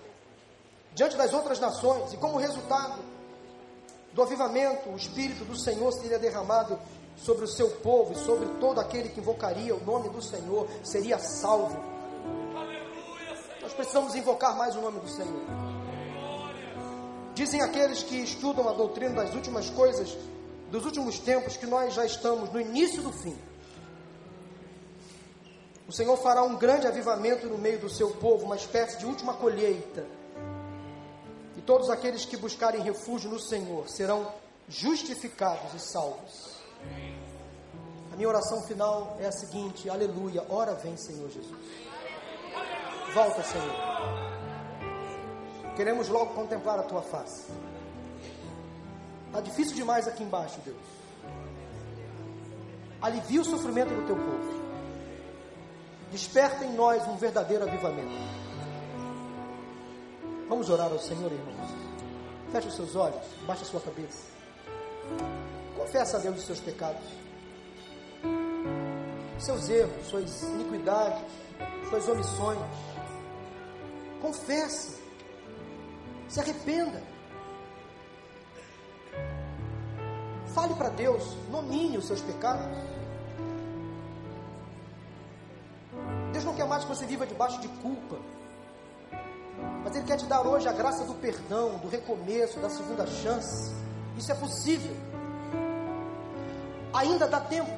diante 0.94 1.16
das 1.16 1.32
outras 1.34 1.60
nações, 1.60 2.12
e 2.12 2.16
como 2.16 2.38
resultado 2.38 3.02
do 4.14 4.22
avivamento, 4.22 4.88
o 4.90 4.96
Espírito 4.96 5.44
do 5.44 5.58
Senhor 5.58 5.92
seria 5.92 6.18
derramado 6.18 6.78
sobre 7.16 7.44
o 7.44 7.48
seu 7.48 7.70
povo 7.70 8.12
e 8.12 8.24
sobre 8.24 8.48
todo 8.60 8.80
aquele 8.80 9.08
que 9.08 9.20
invocaria 9.20 9.74
o 9.74 9.84
nome 9.84 10.08
do 10.08 10.22
Senhor 10.22 10.68
seria 10.82 11.18
salvo. 11.18 11.76
Nós 13.60 13.72
precisamos 13.72 14.14
invocar 14.14 14.56
mais 14.56 14.74
o 14.76 14.80
nome 14.80 15.00
do 15.00 15.08
Senhor. 15.08 15.72
Dizem 17.34 17.62
aqueles 17.62 18.02
que 18.02 18.16
estudam 18.16 18.68
a 18.68 18.72
doutrina 18.72 19.22
das 19.22 19.34
últimas 19.34 19.70
coisas, 19.70 20.16
dos 20.70 20.84
últimos 20.84 21.18
tempos, 21.18 21.56
que 21.56 21.66
nós 21.66 21.94
já 21.94 22.04
estamos 22.04 22.52
no 22.52 22.60
início 22.60 23.02
do 23.02 23.12
fim. 23.12 23.36
O 25.88 25.92
Senhor 25.92 26.16
fará 26.18 26.42
um 26.42 26.56
grande 26.56 26.86
avivamento 26.86 27.46
no 27.46 27.58
meio 27.58 27.78
do 27.78 27.88
seu 27.88 28.10
povo, 28.10 28.44
uma 28.44 28.56
espécie 28.56 28.98
de 28.98 29.06
última 29.06 29.34
colheita. 29.34 30.06
E 31.56 31.60
todos 31.62 31.90
aqueles 31.90 32.24
que 32.24 32.36
buscarem 32.36 32.82
refúgio 32.82 33.30
no 33.30 33.38
Senhor 33.38 33.88
serão 33.88 34.32
justificados 34.68 35.74
e 35.74 35.78
salvos. 35.78 36.51
A 38.12 38.16
minha 38.16 38.28
oração 38.28 38.62
final 38.62 39.16
é 39.20 39.26
a 39.26 39.32
seguinte: 39.32 39.88
Aleluia, 39.88 40.44
ora 40.48 40.74
vem, 40.74 40.96
Senhor 40.96 41.30
Jesus. 41.30 41.56
Volta, 43.14 43.42
Senhor. 43.42 43.74
Queremos 45.76 46.08
logo 46.08 46.34
contemplar 46.34 46.78
a 46.78 46.82
tua 46.82 47.02
face. 47.02 47.50
Está 49.26 49.40
difícil 49.40 49.74
demais 49.74 50.06
aqui 50.06 50.22
embaixo, 50.22 50.60
Deus. 50.64 50.76
Alivia 53.00 53.40
o 53.40 53.44
sofrimento 53.44 53.88
do 53.88 54.06
teu 54.06 54.16
povo. 54.16 54.62
Desperta 56.10 56.64
em 56.66 56.74
nós 56.74 57.06
um 57.08 57.16
verdadeiro 57.16 57.64
avivamento. 57.64 58.12
Vamos 60.48 60.68
orar 60.68 60.92
ao 60.92 60.98
Senhor, 60.98 61.32
irmãos. 61.32 61.70
Feche 62.52 62.68
os 62.68 62.74
seus 62.74 62.94
olhos, 62.94 63.24
baixa 63.46 63.62
a 63.62 63.66
sua 63.66 63.80
cabeça. 63.80 64.26
Confessa 65.76 66.16
a 66.16 66.20
Deus 66.20 66.38
os 66.38 66.44
seus 66.44 66.60
pecados 66.60 67.22
seus 69.42 69.68
erros, 69.68 70.06
suas 70.06 70.42
iniquidades, 70.42 71.20
suas 71.88 72.08
omissões. 72.08 72.58
Confesse, 74.20 75.02
se 76.28 76.40
arrependa. 76.40 77.02
Fale 80.54 80.74
para 80.74 80.90
Deus, 80.90 81.36
nomine 81.50 81.98
os 81.98 82.06
seus 82.06 82.20
pecados. 82.20 82.66
Deus 86.32 86.44
não 86.44 86.54
quer 86.54 86.66
mais 86.66 86.84
que 86.84 86.88
você 86.88 87.04
viva 87.04 87.26
debaixo 87.26 87.60
de 87.60 87.68
culpa. 87.68 88.18
Mas 89.82 89.96
Ele 89.96 90.06
quer 90.06 90.16
te 90.16 90.26
dar 90.26 90.46
hoje 90.46 90.68
a 90.68 90.72
graça 90.72 91.04
do 91.04 91.14
perdão, 91.14 91.78
do 91.78 91.88
recomeço, 91.88 92.60
da 92.60 92.70
segunda 92.70 93.06
chance. 93.06 93.74
Isso 94.16 94.30
é 94.30 94.34
possível. 94.34 95.11
Ainda 97.02 97.26
dá 97.28 97.40
tempo. 97.40 97.70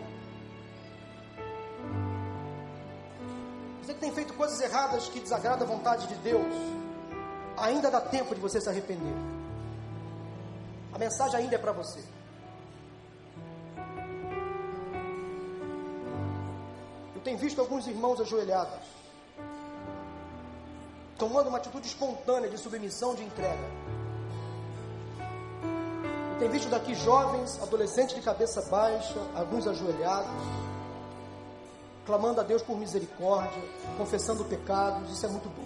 Você 3.83 3.95
que 3.95 4.01
tem 4.01 4.13
feito 4.13 4.33
coisas 4.35 4.61
erradas 4.61 5.09
que 5.09 5.21
desagradam 5.21 5.67
a 5.67 5.71
vontade 5.71 6.07
de 6.07 6.15
Deus, 6.17 6.55
Ainda 7.57 7.91
dá 7.91 8.01
tempo 8.01 8.35
de 8.35 8.41
você 8.41 8.61
se 8.61 8.69
arrepender. 8.69 9.15
A 10.93 10.99
mensagem 10.99 11.41
ainda 11.41 11.55
é 11.55 11.59
para 11.59 11.73
você. 11.73 12.03
Eu 17.15 17.21
tenho 17.23 17.39
visto 17.39 17.61
alguns 17.61 17.87
irmãos 17.87 18.21
ajoelhados, 18.21 18.87
tomando 21.17 21.49
uma 21.49 21.59
atitude 21.59 21.87
espontânea 21.87 22.51
de 22.51 22.59
submissão, 22.59 23.15
de 23.15 23.23
entrega. 23.23 23.84
Tenho 26.39 26.51
visto 26.51 26.69
daqui 26.69 26.95
jovens, 26.95 27.63
adolescentes 27.63 28.15
de 28.15 28.21
cabeça 28.21 28.61
baixa, 28.69 29.19
alguns 29.35 29.67
ajoelhados, 29.67 30.31
clamando 32.05 32.41
a 32.41 32.45
Deus 32.45 32.63
por 32.63 32.77
misericórdia, 32.77 33.63
confessando 33.97 34.45
pecados, 34.45 35.11
isso 35.11 35.25
é 35.25 35.29
muito 35.29 35.49
bom. 35.49 35.65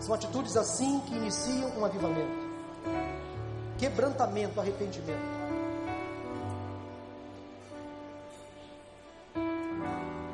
São 0.00 0.14
atitudes 0.14 0.56
assim 0.56 1.00
que 1.00 1.14
iniciam 1.14 1.70
um 1.78 1.84
avivamento. 1.84 2.44
Quebrantamento, 3.78 4.60
arrependimento. 4.60 5.44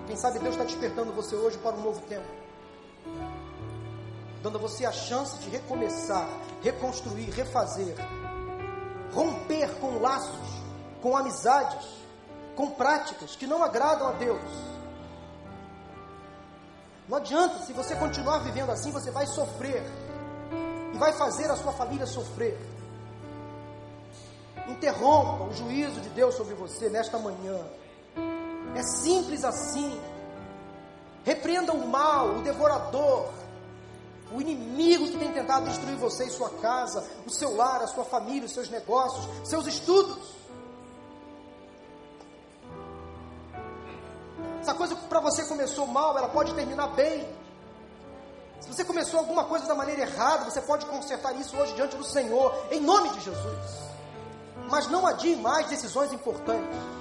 Quem 0.07 0.17
sabe 0.17 0.41
Deus 0.41 0.55
está 0.55 0.65
despertando 0.65 1.13
você 1.13 1.37
hoje 1.37 1.57
para 1.59 1.77
um 1.77 1.83
novo 1.83 2.01
tempo. 2.09 2.27
Dando 4.43 4.57
a 4.57 4.61
você 4.61 4.87
a 4.87 4.93
chance 4.93 5.39
de 5.39 5.51
recomeçar, 5.51 6.29
reconstruir, 6.63 7.31
refazer. 7.31 7.95
Romper 9.13 9.69
com 9.81 9.99
laços, 9.99 10.63
com 11.03 11.17
amizades, 11.17 11.87
com 12.55 12.71
práticas 12.71 13.37
que 13.37 13.47
não 13.47 13.63
agradam 13.63 14.09
a 14.09 14.13
Deus 14.13 14.71
não 17.11 17.19
adianta, 17.19 17.59
se 17.65 17.73
você 17.73 17.97
continuar 17.97 18.39
vivendo 18.39 18.71
assim, 18.71 18.93
você 18.93 19.11
vai 19.11 19.27
sofrer. 19.27 19.83
E 20.95 20.97
vai 20.97 21.13
fazer 21.13 21.51
a 21.51 21.57
sua 21.57 21.73
família 21.73 22.07
sofrer. 22.07 22.57
Interrompa 24.69 25.43
o 25.43 25.53
juízo 25.53 26.01
de 26.01 26.09
Deus 26.11 26.37
sobre 26.37 26.55
você 26.55 26.89
nesta 26.89 27.19
manhã. 27.19 27.59
É 28.77 28.83
simples 28.85 29.45
assim. 29.45 30.01
Repreenda 31.25 31.73
o 31.73 31.89
mal, 31.89 32.37
o 32.37 32.43
devorador, 32.43 33.29
o 34.33 34.41
inimigo 34.41 35.09
que 35.09 35.19
tem 35.19 35.33
tentado 35.33 35.67
destruir 35.67 35.97
você 35.97 36.25
e 36.25 36.31
sua 36.31 36.51
casa, 36.51 37.05
o 37.27 37.31
seu 37.31 37.57
lar, 37.57 37.83
a 37.83 37.87
sua 37.87 38.05
família, 38.05 38.47
os 38.47 38.53
seus 38.53 38.69
negócios, 38.69 39.27
seus 39.49 39.67
estudos. 39.67 40.41
Essa 44.61 44.75
coisa 44.75 44.95
para 44.95 45.21
você 45.21 45.45
começou 45.45 45.87
mal, 45.87 46.17
ela 46.17 46.29
pode 46.29 46.55
terminar 46.55 46.89
bem. 46.89 47.27
Se 48.61 48.69
você 48.69 48.85
começou 48.85 49.19
alguma 49.19 49.45
coisa 49.45 49.67
da 49.67 49.75
maneira 49.75 50.03
errada, 50.03 50.45
você 50.45 50.61
pode 50.61 50.85
consertar 50.87 51.35
isso 51.37 51.57
hoje 51.57 51.73
diante 51.75 51.97
do 51.97 52.05
Senhor, 52.05 52.55
em 52.71 52.81
nome 52.81 53.09
de 53.11 53.21
Jesus. 53.21 53.91
Mas 54.71 54.87
não 54.89 55.07
adie 55.07 55.35
mais 55.35 55.67
decisões 55.69 56.13
importantes. 56.13 57.00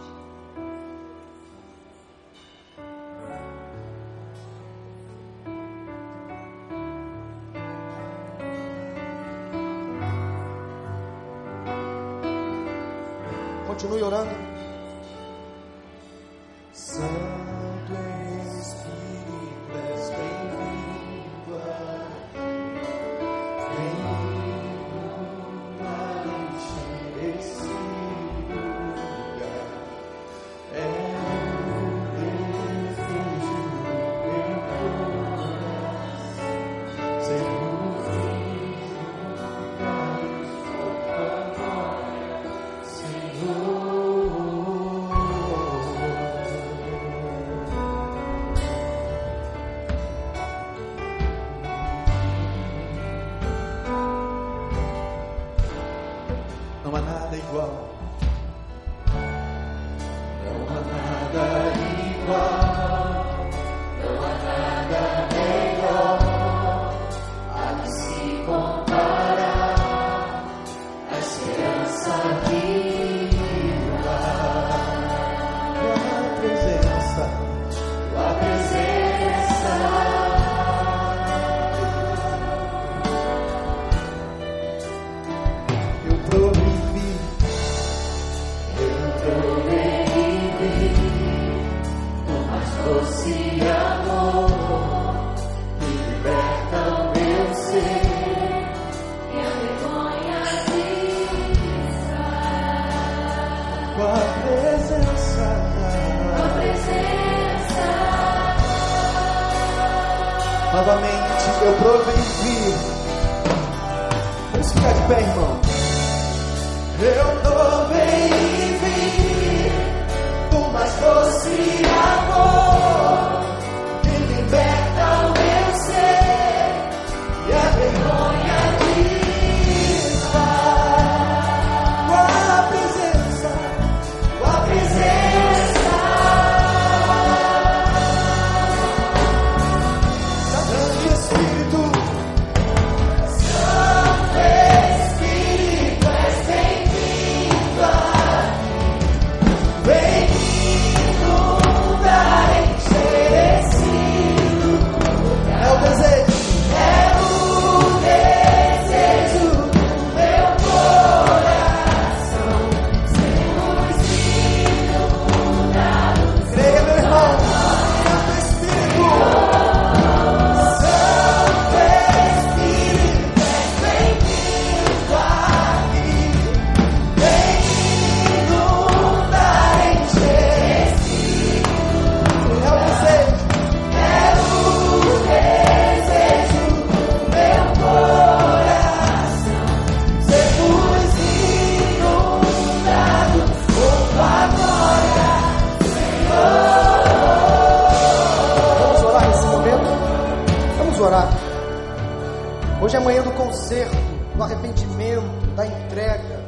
Hoje 202.90 202.98
é 202.98 203.00
manhã 203.02 203.22
do 203.22 203.32
conserto, 203.34 203.96
do 204.36 204.42
arrependimento, 204.42 205.56
da 205.56 205.64
entrega, 205.64 206.44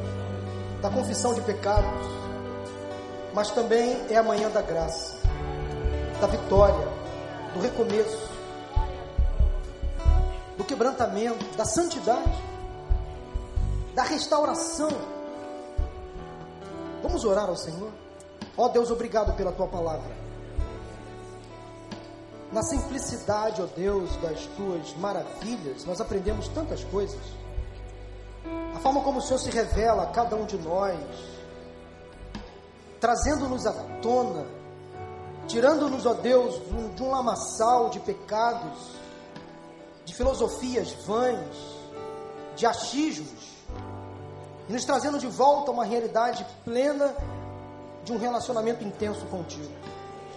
da 0.82 0.89
confissão 0.89 1.36
de 1.36 1.42
pecados, 1.42 2.08
mas 3.32 3.52
também 3.52 3.96
é 4.10 4.18
a 4.18 4.24
manhã 4.24 4.50
da 4.50 4.60
graça, 4.60 5.18
da 6.20 6.26
vitória, 6.26 6.88
do 7.54 7.60
recomeço, 7.60 8.28
do 10.58 10.64
quebrantamento, 10.64 11.46
da 11.56 11.64
santidade, 11.64 12.44
da 13.94 14.02
restauração. 14.02 14.89
Vamos 17.04 17.24
orar 17.24 17.50
ao 17.50 17.56
Senhor? 17.56 17.92
Ó 18.58 18.66
oh 18.66 18.70
Deus, 18.70 18.89
obrigado 18.89 19.36
pela 19.36 19.52
tua 19.52 19.68
palavra 19.68 20.20
na 22.52 22.62
simplicidade, 22.62 23.62
ó 23.62 23.66
Deus, 23.66 24.14
das 24.18 24.45
tuas 24.58 24.93
maravilhas, 24.97 25.86
nós 25.86 26.02
aprendemos 26.02 26.49
tantas 26.49 26.84
coisas. 26.84 27.22
A 28.76 28.80
forma 28.80 29.02
como 29.02 29.20
o 29.20 29.22
Senhor 29.22 29.39
se 29.39 29.49
revela 29.49 30.04
a 30.04 30.08
cada 30.08 30.36
um 30.36 30.45
de 30.45 30.58
nós, 30.58 30.99
trazendo-nos 32.99 33.66
à 33.66 33.72
tona, 34.02 34.45
tirando-nos, 35.47 36.06
ó 36.06 36.14
Deus, 36.14 36.62
de 36.95 37.04
um 37.04 37.10
lamaçal 37.10 37.89
de 37.89 37.99
pecados, 38.02 38.95
de 40.04 40.14
filosofias 40.14 40.91
vãs, 41.06 41.56
de 42.58 42.66
achismos, 42.66 43.52
e 44.68 44.74
nos 44.74 44.84
trazendo 44.84 45.18
de 45.18 45.28
volta 45.28 45.72
a 45.72 45.74
uma 45.74 45.86
realidade 45.86 46.45
plena 46.66 47.16
de 48.04 48.12
um 48.12 48.18
relacionamento 48.18 48.84
intenso 48.84 49.26
contigo, 49.28 49.72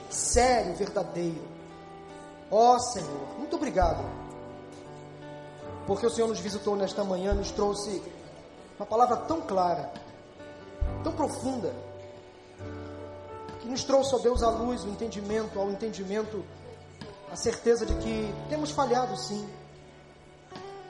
sério, 0.09 0.77
verdadeiro 0.77 1.54
Ó 2.51 2.75
oh, 2.75 2.79
Senhor, 2.79 3.39
muito 3.39 3.57
obrigado. 3.57 4.05
Porque 5.87 6.07
o 6.07 6.11
Senhor 6.11 6.29
nos 6.29 6.41
visitou 6.41 6.77
nesta 6.77 7.05
manhã, 7.05 7.35
nos 7.35 7.51
trouxe 7.51 8.03
uma 8.79 8.87
palavra 8.87 9.17
tão 9.17 9.41
clara, 9.41 9.93
tão 11.03 11.13
profunda, 11.13 11.75
que 13.61 13.69
nos 13.69 13.85
trouxe, 13.85 14.15
ó 14.15 14.19
Deus, 14.19 14.43
a 14.43 14.51
luz, 14.51 14.85
o 14.85 14.89
entendimento, 14.89 15.59
ao 15.59 15.71
entendimento, 15.71 16.45
a 17.31 17.37
certeza 17.37 17.87
de 17.87 17.95
que 17.95 18.35
temos 18.49 18.71
falhado 18.71 19.17
sim, 19.17 19.49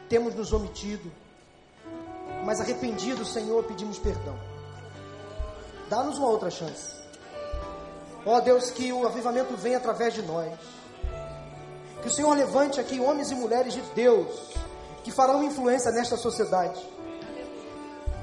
temos 0.09 0.35
nos 0.35 0.53
omitido, 0.53 1.11
mas 2.45 2.61
arrependido, 2.61 3.25
Senhor, 3.25 3.65
pedimos 3.65 3.99
perdão. 3.99 4.39
Dá-nos 5.89 6.19
uma 6.19 6.29
outra 6.29 6.51
chance. 6.51 6.93
Ó 8.27 8.41
Deus, 8.41 8.71
que 8.71 8.93
o 8.93 9.07
avivamento 9.07 9.57
venha 9.57 9.77
através 9.77 10.15
de 10.15 10.23
nós 10.23 10.53
que 12.05 12.09
o 12.09 12.13
Senhor 12.13 12.37
levante 12.37 12.79
aqui 12.79 13.01
homens 13.01 13.31
e 13.31 13.35
mulheres 13.35 13.73
de 13.73 13.81
Deus 13.95 14.29
que 15.03 15.11
farão 15.11 15.43
influência 15.43 15.91
nesta 15.91 16.19
sociedade. 16.19 16.79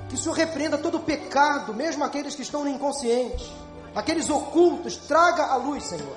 Que 0.07 0.13
o 0.13 0.17
Senhor 0.19 0.35
repreenda 0.35 0.77
todo 0.77 0.99
pecado, 0.99 1.73
mesmo 1.73 2.03
aqueles 2.03 2.35
que 2.35 2.43
estão 2.43 2.63
no 2.63 2.69
inconsciente, 2.69 3.51
aqueles 3.95 4.29
ocultos, 4.29 4.97
traga 4.97 5.45
a 5.45 5.55
luz, 5.55 5.83
Senhor. 5.85 6.15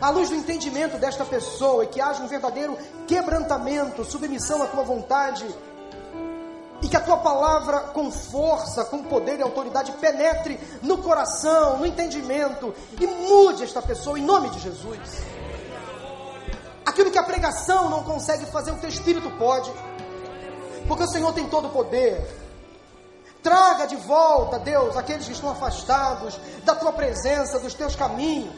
A 0.00 0.08
luz 0.08 0.30
do 0.30 0.34
entendimento 0.34 0.96
desta 0.96 1.22
pessoa 1.22 1.84
e 1.84 1.88
que 1.88 2.00
haja 2.00 2.22
um 2.22 2.28
verdadeiro 2.28 2.78
quebrantamento, 3.06 4.02
submissão 4.02 4.62
à 4.62 4.66
tua 4.66 4.82
vontade. 4.82 5.46
E 6.80 6.88
que 6.88 6.96
a 6.96 7.00
tua 7.00 7.18
palavra, 7.18 7.80
com 7.92 8.10
força, 8.10 8.86
com 8.86 9.02
poder 9.02 9.38
e 9.38 9.42
autoridade, 9.42 9.92
penetre 10.00 10.58
no 10.80 10.96
coração, 10.96 11.76
no 11.76 11.84
entendimento 11.84 12.74
e 12.98 13.06
mude 13.06 13.64
esta 13.64 13.82
pessoa 13.82 14.18
em 14.18 14.22
nome 14.22 14.48
de 14.48 14.60
Jesus. 14.60 15.39
Aquilo 17.00 17.12
que 17.12 17.18
a 17.18 17.22
pregação 17.22 17.88
não 17.88 18.04
consegue 18.04 18.44
fazer, 18.44 18.72
o 18.72 18.76
teu 18.76 18.90
espírito 18.90 19.30
pode. 19.38 19.72
Porque 20.86 21.04
o 21.04 21.08
Senhor 21.08 21.32
tem 21.32 21.48
todo 21.48 21.68
o 21.68 21.70
poder. 21.70 22.22
Traga 23.42 23.86
de 23.86 23.96
volta, 23.96 24.58
Deus, 24.58 24.94
aqueles 24.98 25.24
que 25.24 25.32
estão 25.32 25.48
afastados 25.48 26.38
da 26.62 26.74
tua 26.74 26.92
presença, 26.92 27.58
dos 27.58 27.72
teus 27.72 27.96
caminhos. 27.96 28.54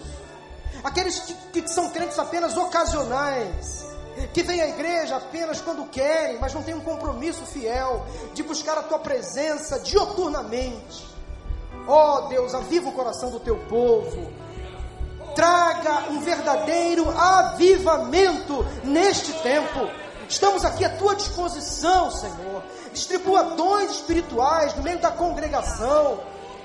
Aqueles 0.82 1.20
que, 1.20 1.62
que 1.62 1.68
são 1.68 1.90
crentes 1.90 2.18
apenas 2.18 2.57
ocasionais, 2.57 3.86
que 4.34 4.43
vêm 4.43 4.61
à 4.61 4.68
igreja 4.70 5.18
apenas 5.18 5.61
quando 5.61 5.88
querem, 5.88 6.40
mas 6.40 6.53
não 6.53 6.64
têm 6.64 6.74
um 6.74 6.80
compromisso 6.80 7.47
fiel 7.47 8.05
de 8.34 8.43
buscar 8.43 8.76
a 8.76 8.82
tua 8.82 8.99
presença 8.99 9.78
dioturnamente. 9.78 11.07
Ó 11.86 12.16
oh, 12.16 12.20
Deus, 12.22 12.57
aviva 12.57 12.88
o 12.88 12.93
coração 12.93 13.30
do 13.30 13.38
teu 13.38 13.57
povo 13.68 14.41
traga 15.35 16.11
um 16.11 16.20
verdadeiro 16.20 17.09
avivamento 17.11 18.64
neste 18.85 19.33
tempo. 19.35 19.89
Estamos 20.28 20.64
aqui 20.64 20.85
à 20.85 20.97
tua 20.97 21.14
disposição, 21.14 22.11
Senhor. 22.11 22.62
Distribua 22.93 23.43
dons 23.43 23.91
espirituais 23.91 24.74
no 24.74 24.83
meio 24.83 24.99
da 24.99 25.11
congregação. 25.11 26.20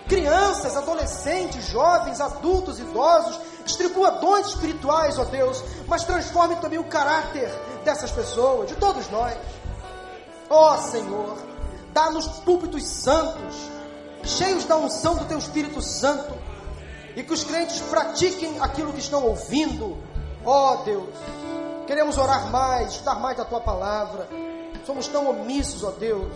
Crianças, 0.08 0.78
adolescentes, 0.78 1.66
jovens, 1.68 2.22
adultos, 2.22 2.80
idosos. 2.80 3.40
Distribua 3.66 4.12
dons 4.12 4.48
espirituais, 4.48 5.20
ó 5.20 5.26
Deus. 5.26 5.64
Mas 5.88 6.06
transforme 6.06 6.56
também 6.58 6.80
o 6.80 6.86
caráter 6.86 7.50
dessas 7.84 8.12
pessoas, 8.12 8.70
de 8.70 8.76
todos 8.76 9.10
nós. 9.10 9.36
Ó 10.50 10.78
Senhor, 10.78 11.38
dá-nos 11.92 12.28
púlpitos 12.40 12.86
santos, 12.86 13.56
cheios 14.24 14.64
da 14.64 14.78
unção 14.78 15.16
do 15.16 15.26
teu 15.26 15.38
Espírito 15.38 15.82
Santo 15.82 16.47
e 17.18 17.24
que 17.24 17.34
os 17.34 17.44
crentes 17.44 17.82
pratiquem 17.82 18.60
aquilo 18.60 18.94
que 18.94 19.00
estão 19.00 19.26
ouvindo. 19.26 19.98
Ó 20.46 20.74
oh, 20.74 20.84
Deus, 20.84 21.10
queremos 21.88 22.16
orar 22.16 22.52
mais, 22.52 22.92
estar 22.92 23.16
mais 23.16 23.36
da 23.36 23.44
tua 23.44 23.60
palavra. 23.60 24.30
Somos 24.86 25.08
tão 25.08 25.28
omissos, 25.28 25.84
ó 25.84 25.88
oh, 25.88 25.92
Deus. 25.94 26.32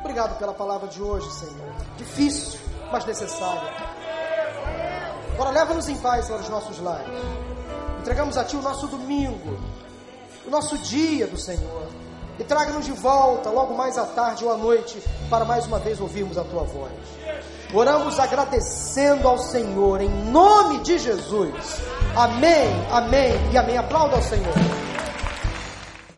Obrigado 0.00 0.36
pela 0.38 0.52
palavra 0.52 0.88
de 0.88 1.00
hoje, 1.00 1.30
Senhor. 1.30 1.72
Difícil, 1.96 2.58
mas 2.90 3.04
necessária. 3.04 3.72
Agora 5.34 5.50
leva-nos 5.50 5.88
em 5.88 5.96
paz 5.98 6.26
para 6.26 6.40
os 6.40 6.48
nossos 6.48 6.80
lares. 6.80 7.06
Entregamos 8.00 8.36
a 8.36 8.44
Ti 8.44 8.56
o 8.56 8.62
nosso 8.62 8.88
domingo, 8.88 9.56
o 10.44 10.50
nosso 10.50 10.76
dia 10.78 11.28
do 11.28 11.38
Senhor. 11.38 11.86
E 12.40 12.42
traga-nos 12.42 12.86
de 12.86 12.92
volta, 12.92 13.50
logo 13.50 13.72
mais 13.74 13.96
à 13.96 14.04
tarde 14.04 14.44
ou 14.44 14.50
à 14.50 14.56
noite, 14.56 15.00
para 15.30 15.44
mais 15.44 15.64
uma 15.64 15.78
vez 15.78 16.00
ouvirmos 16.00 16.36
a 16.36 16.42
Tua 16.42 16.64
voz. 16.64 17.21
Oramos 17.74 18.18
agradecendo 18.18 19.26
ao 19.26 19.38
Senhor, 19.38 20.02
em 20.02 20.10
nome 20.30 20.80
de 20.80 20.98
Jesus. 20.98 21.80
Amém, 22.14 22.68
amém 22.90 23.32
e 23.50 23.56
amém. 23.56 23.78
Aplauda 23.78 24.16
ao 24.16 24.22
Senhor. 24.22 24.52